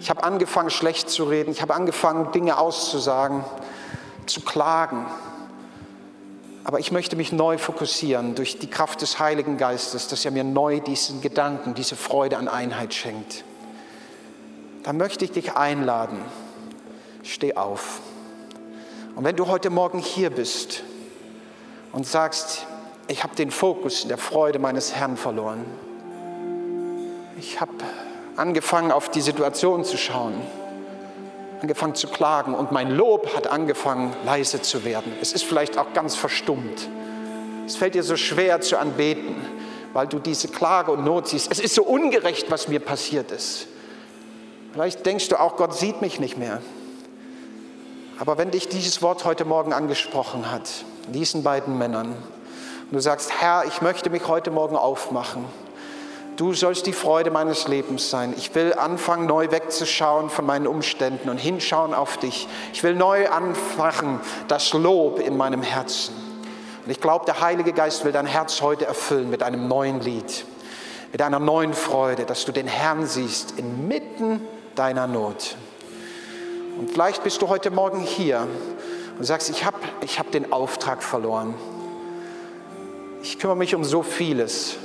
Ich 0.01 0.09
habe 0.09 0.23
angefangen, 0.23 0.69
schlecht 0.69 1.09
zu 1.09 1.23
reden, 1.23 1.51
ich 1.51 1.61
habe 1.61 1.73
angefangen, 1.73 2.31
Dinge 2.31 2.57
auszusagen, 2.57 3.45
zu 4.25 4.41
klagen. 4.41 5.05
Aber 6.65 6.79
ich 6.79 6.91
möchte 6.91 7.15
mich 7.15 7.31
neu 7.31 7.57
fokussieren 7.57 8.35
durch 8.35 8.57
die 8.57 8.69
Kraft 8.69 9.01
des 9.01 9.19
Heiligen 9.19 9.57
Geistes, 9.57 10.07
dass 10.07 10.25
er 10.25 10.31
mir 10.31 10.43
neu 10.43 10.79
diesen 10.79 11.21
Gedanken, 11.21 11.73
diese 11.73 11.95
Freude 11.95 12.37
an 12.37 12.47
Einheit 12.47 12.93
schenkt. 12.93 13.43
Da 14.83 14.93
möchte 14.93 15.25
ich 15.25 15.31
dich 15.31 15.55
einladen 15.55 16.19
steh 17.23 17.55
auf. 17.55 18.01
Und 19.15 19.23
wenn 19.23 19.35
du 19.35 19.47
heute 19.47 19.69
Morgen 19.69 19.99
hier 19.99 20.29
bist 20.29 20.83
und 21.91 22.05
sagst, 22.05 22.67
ich 23.07 23.23
habe 23.23 23.35
den 23.35 23.51
Fokus 23.51 24.07
der 24.07 24.17
Freude 24.17 24.59
meines 24.59 24.95
Herrn 24.95 25.17
verloren, 25.17 25.65
ich 27.37 27.59
habe 27.59 27.73
angefangen 28.35 28.91
auf 28.91 29.09
die 29.09 29.21
Situation 29.21 29.83
zu 29.83 29.97
schauen, 29.97 30.33
angefangen 31.61 31.95
zu 31.95 32.07
klagen 32.07 32.53
und 32.55 32.71
mein 32.71 32.91
Lob 32.91 33.35
hat 33.35 33.47
angefangen 33.47 34.13
leise 34.25 34.61
zu 34.61 34.85
werden. 34.85 35.13
Es 35.21 35.33
ist 35.33 35.43
vielleicht 35.43 35.77
auch 35.77 35.93
ganz 35.93 36.15
verstummt. 36.15 36.89
Es 37.65 37.75
fällt 37.75 37.95
dir 37.95 38.03
so 38.03 38.15
schwer 38.15 38.61
zu 38.61 38.77
anbeten, 38.77 39.35
weil 39.93 40.07
du 40.07 40.19
diese 40.19 40.47
Klage 40.47 40.91
und 40.91 41.03
Not 41.05 41.27
siehst. 41.27 41.51
Es 41.51 41.59
ist 41.59 41.75
so 41.75 41.83
ungerecht, 41.83 42.51
was 42.51 42.67
mir 42.67 42.79
passiert 42.79 43.31
ist. 43.31 43.67
Vielleicht 44.73 45.05
denkst 45.05 45.29
du 45.29 45.39
auch, 45.39 45.55
Gott 45.55 45.75
sieht 45.75 46.01
mich 46.01 46.19
nicht 46.19 46.37
mehr. 46.37 46.61
Aber 48.19 48.37
wenn 48.37 48.51
dich 48.51 48.67
dieses 48.67 49.01
Wort 49.01 49.25
heute 49.25 49.45
Morgen 49.45 49.73
angesprochen 49.73 50.51
hat, 50.51 50.69
diesen 51.09 51.43
beiden 51.43 51.77
Männern, 51.77 52.15
und 52.93 52.97
du 52.97 53.01
sagst, 53.01 53.41
Herr, 53.41 53.65
ich 53.65 53.81
möchte 53.81 54.11
mich 54.11 54.27
heute 54.27 54.51
Morgen 54.51 54.75
aufmachen, 54.75 55.45
du 56.37 56.53
sollst 56.53 56.85
die 56.85 56.93
Freude 56.93 57.31
meines 57.31 57.67
Lebens 57.67 58.11
sein. 58.11 58.35
Ich 58.37 58.53
will 58.53 58.75
anfangen, 58.75 59.25
neu 59.25 59.49
wegzuschauen 59.49 60.29
von 60.29 60.45
meinen 60.45 60.67
Umständen 60.67 61.29
und 61.29 61.39
hinschauen 61.39 61.95
auf 61.95 62.17
dich. 62.17 62.47
Ich 62.71 62.83
will 62.83 62.93
neu 62.93 63.27
anfachen, 63.29 64.19
das 64.47 64.73
Lob 64.73 65.19
in 65.19 65.35
meinem 65.37 65.63
Herzen. 65.63 66.13
Und 66.85 66.91
ich 66.91 67.01
glaube, 67.01 67.25
der 67.25 67.41
Heilige 67.41 67.73
Geist 67.73 68.05
will 68.05 68.11
dein 68.11 68.27
Herz 68.27 68.61
heute 68.61 68.85
erfüllen 68.85 69.31
mit 69.31 69.41
einem 69.41 69.67
neuen 69.67 69.99
Lied, 69.99 70.45
mit 71.11 71.23
einer 71.23 71.39
neuen 71.39 71.73
Freude, 71.73 72.25
dass 72.25 72.45
du 72.45 72.51
den 72.51 72.67
Herrn 72.67 73.07
siehst 73.07 73.57
inmitten 73.57 74.39
deiner 74.75 75.07
Not. 75.07 75.55
Und 76.77 76.91
vielleicht 76.91 77.23
bist 77.23 77.41
du 77.41 77.49
heute 77.49 77.71
Morgen 77.71 78.01
hier 78.01 78.47
und 79.17 79.23
sagst, 79.23 79.49
ich 79.49 79.65
habe 79.65 79.79
ich 80.01 80.19
hab 80.19 80.29
den 80.29 80.53
Auftrag 80.53 81.01
verloren. 81.01 81.55
Ich 83.23 83.39
kümmere 83.39 83.55
mich 83.55 83.73
um 83.73 83.85
so 83.85 84.03
vieles, 84.03 84.75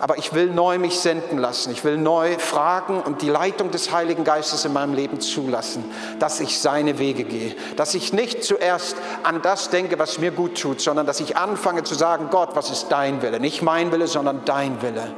aber 0.00 0.16
ich 0.16 0.32
will 0.32 0.46
neu 0.46 0.78
mich 0.78 0.98
senden 0.98 1.36
lassen. 1.36 1.70
Ich 1.70 1.84
will 1.84 1.98
neu 1.98 2.38
fragen 2.38 3.02
und 3.02 3.20
die 3.20 3.28
Leitung 3.28 3.70
des 3.70 3.92
Heiligen 3.92 4.24
Geistes 4.24 4.64
in 4.64 4.72
meinem 4.72 4.94
Leben 4.94 5.20
zulassen, 5.20 5.84
dass 6.18 6.40
ich 6.40 6.58
seine 6.58 6.98
Wege 6.98 7.24
gehe. 7.24 7.54
Dass 7.76 7.94
ich 7.94 8.14
nicht 8.14 8.42
zuerst 8.42 8.96
an 9.22 9.42
das 9.42 9.68
denke, 9.68 9.98
was 9.98 10.18
mir 10.18 10.30
gut 10.30 10.58
tut, 10.58 10.80
sondern 10.80 11.04
dass 11.04 11.20
ich 11.20 11.36
anfange 11.36 11.84
zu 11.84 11.94
sagen, 11.94 12.28
Gott, 12.30 12.56
was 12.56 12.70
ist 12.70 12.88
dein 12.88 13.20
Wille? 13.20 13.38
Nicht 13.38 13.60
mein 13.60 13.92
Wille, 13.92 14.06
sondern 14.06 14.46
dein 14.46 14.80
Wille. 14.80 15.14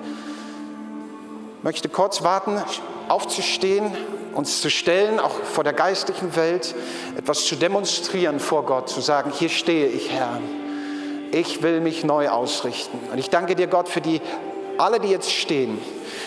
Ich 1.58 1.64
möchte 1.64 1.88
kurz 1.88 2.24
warten, 2.24 2.60
aufzustehen 3.08 3.92
uns 4.34 4.60
zu 4.60 4.68
stellen, 4.68 5.18
auch 5.18 5.32
vor 5.44 5.64
der 5.64 5.72
geistlichen 5.72 6.36
Welt, 6.36 6.74
etwas 7.16 7.46
zu 7.46 7.56
demonstrieren 7.56 8.38
vor 8.38 8.66
Gott, 8.66 8.90
zu 8.90 9.00
sagen, 9.00 9.30
hier 9.30 9.48
stehe 9.48 9.86
ich, 9.86 10.10
Herr. 10.10 10.40
Ich 11.32 11.62
will 11.62 11.80
mich 11.80 12.04
neu 12.04 12.28
ausrichten. 12.28 12.98
Und 13.10 13.18
ich 13.18 13.30
danke 13.30 13.54
dir, 13.54 13.66
Gott, 13.66 13.88
für 13.88 14.00
die, 14.00 14.20
alle, 14.78 15.00
die 15.00 15.08
jetzt 15.08 15.32
stehen. 15.32 15.78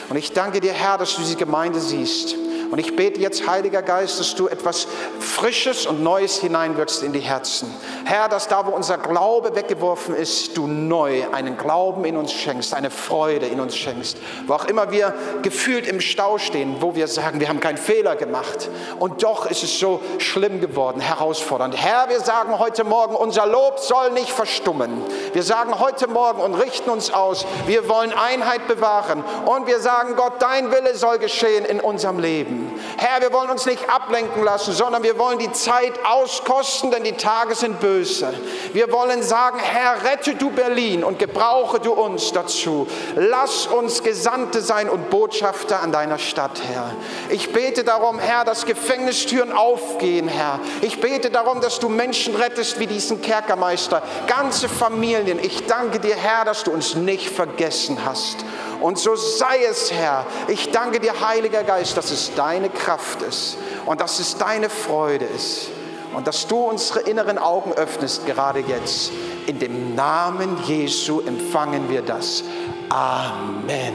Und 0.09 0.17
ich 0.17 0.33
danke 0.33 0.59
dir, 0.59 0.73
Herr, 0.73 0.97
dass 0.97 1.15
du 1.15 1.21
diese 1.21 1.35
Gemeinde 1.35 1.79
siehst. 1.79 2.35
Und 2.71 2.77
ich 2.77 2.95
bete 2.95 3.19
jetzt, 3.19 3.47
Heiliger 3.47 3.81
Geist, 3.81 4.19
dass 4.19 4.35
du 4.35 4.47
etwas 4.47 4.87
Frisches 5.19 5.85
und 5.87 6.03
Neues 6.03 6.37
hineinwirkst 6.37 7.01
in 7.01 7.13
die 7.13 7.19
Herzen. 7.19 7.73
Herr, 8.05 8.29
dass 8.29 8.47
da, 8.47 8.65
wo 8.65 8.71
unser 8.71 8.97
Glaube 8.97 9.55
weggeworfen 9.55 10.15
ist, 10.15 10.55
du 10.55 10.67
neu 10.67 11.23
einen 11.31 11.57
Glauben 11.57 12.05
in 12.05 12.15
uns 12.15 12.31
schenkst, 12.31 12.73
eine 12.73 12.91
Freude 12.91 13.47
in 13.47 13.59
uns 13.59 13.75
schenkst. 13.75 14.17
Wo 14.45 14.53
auch 14.53 14.65
immer 14.65 14.91
wir 14.91 15.13
gefühlt 15.41 15.87
im 15.87 15.99
Stau 15.99 16.37
stehen, 16.37 16.77
wo 16.79 16.93
wir 16.95 17.07
sagen, 17.07 17.39
wir 17.39 17.49
haben 17.49 17.59
keinen 17.59 17.77
Fehler 17.77 18.15
gemacht. 18.15 18.69
Und 18.99 19.23
doch 19.23 19.49
ist 19.49 19.63
es 19.63 19.79
so 19.79 19.99
schlimm 20.19 20.61
geworden, 20.61 20.99
herausfordernd. 20.99 21.75
Herr, 21.75 22.09
wir 22.09 22.19
sagen 22.19 22.59
heute 22.59 22.83
Morgen, 22.83 23.15
unser 23.15 23.47
Lob 23.47 23.79
soll 23.79 24.11
nicht 24.11 24.29
verstummen. 24.29 25.01
Wir 25.33 25.43
sagen 25.43 25.79
heute 25.79 26.07
Morgen 26.07 26.41
und 26.41 26.53
richten 26.53 26.89
uns 26.89 27.11
aus, 27.11 27.45
wir 27.65 27.89
wollen 27.89 28.13
Einheit 28.13 28.67
bewahren. 28.67 29.23
Und 29.45 29.65
wir 29.65 29.79
sagen, 29.79 30.15
Gott, 30.15 30.33
dein 30.39 30.71
Wille 30.71 30.95
soll 30.95 31.17
geschehen 31.17 31.65
in 31.65 31.79
unserem 31.79 32.19
Leben. 32.19 32.58
Herr, 32.97 33.21
wir 33.21 33.33
wollen 33.33 33.49
uns 33.49 33.65
nicht 33.65 33.89
ablenken 33.89 34.43
lassen, 34.43 34.73
sondern 34.73 35.03
wir 35.03 35.17
wollen 35.17 35.39
die 35.39 35.51
Zeit 35.51 35.93
auskosten, 36.05 36.91
denn 36.91 37.03
die 37.03 37.13
Tage 37.13 37.55
sind 37.55 37.79
böse. 37.79 38.33
Wir 38.73 38.91
wollen 38.91 39.23
sagen, 39.23 39.59
Herr, 39.59 40.03
rette 40.03 40.35
du 40.35 40.49
Berlin 40.51 41.03
und 41.03 41.19
gebrauche 41.19 41.79
du 41.79 41.93
uns 41.93 42.31
dazu. 42.31 42.87
Lass 43.15 43.67
uns 43.67 44.03
Gesandte 44.03 44.61
sein 44.61 44.89
und 44.89 45.09
Botschafter 45.09 45.81
an 45.81 45.91
deiner 45.91 46.17
Stadt, 46.17 46.61
Herr. 46.71 46.91
Ich 47.29 47.51
bete 47.51 47.83
darum, 47.83 48.19
Herr, 48.19 48.45
dass 48.45 48.65
Gefängnistüren 48.65 49.51
aufgehen, 49.51 50.27
Herr. 50.27 50.59
Ich 50.81 51.01
bete 51.01 51.29
darum, 51.29 51.61
dass 51.61 51.79
du 51.79 51.89
Menschen 51.89 52.35
rettest 52.35 52.79
wie 52.79 52.87
diesen 52.87 53.21
Kerkermeister, 53.21 54.01
ganze 54.27 54.69
Familien. 54.69 55.39
Ich 55.39 55.65
danke 55.65 55.99
dir, 55.99 56.15
Herr, 56.15 56.45
dass 56.45 56.63
du 56.63 56.71
uns 56.71 56.95
nicht 56.95 57.29
vergessen 57.29 57.99
hast. 58.05 58.37
Und 58.81 58.97
so 58.97 59.15
sei 59.15 59.63
es, 59.69 59.91
Herr. 59.91 60.25
Ich 60.47 60.71
danke 60.71 60.99
dir, 60.99 61.13
Heiliger 61.19 61.63
Geist, 61.63 61.97
dass 61.97 62.11
es 62.11 62.33
deine 62.49 62.69
Kraft 62.69 63.21
ist 63.21 63.57
und 63.85 64.01
dass 64.01 64.19
es 64.19 64.35
deine 64.37 64.71
Freude 64.71 65.25
ist 65.25 65.69
und 66.15 66.25
dass 66.25 66.47
du 66.47 66.55
unsere 66.57 67.01
inneren 67.01 67.37
Augen 67.37 67.73
öffnest, 67.73 68.25
gerade 68.25 68.61
jetzt. 68.61 69.11
In 69.45 69.59
dem 69.59 69.93
Namen 69.93 70.57
Jesu 70.65 71.21
empfangen 71.21 71.89
wir 71.89 72.01
das. 72.01 72.43
Amen. 72.89 73.93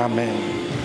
Amen. 0.00 0.75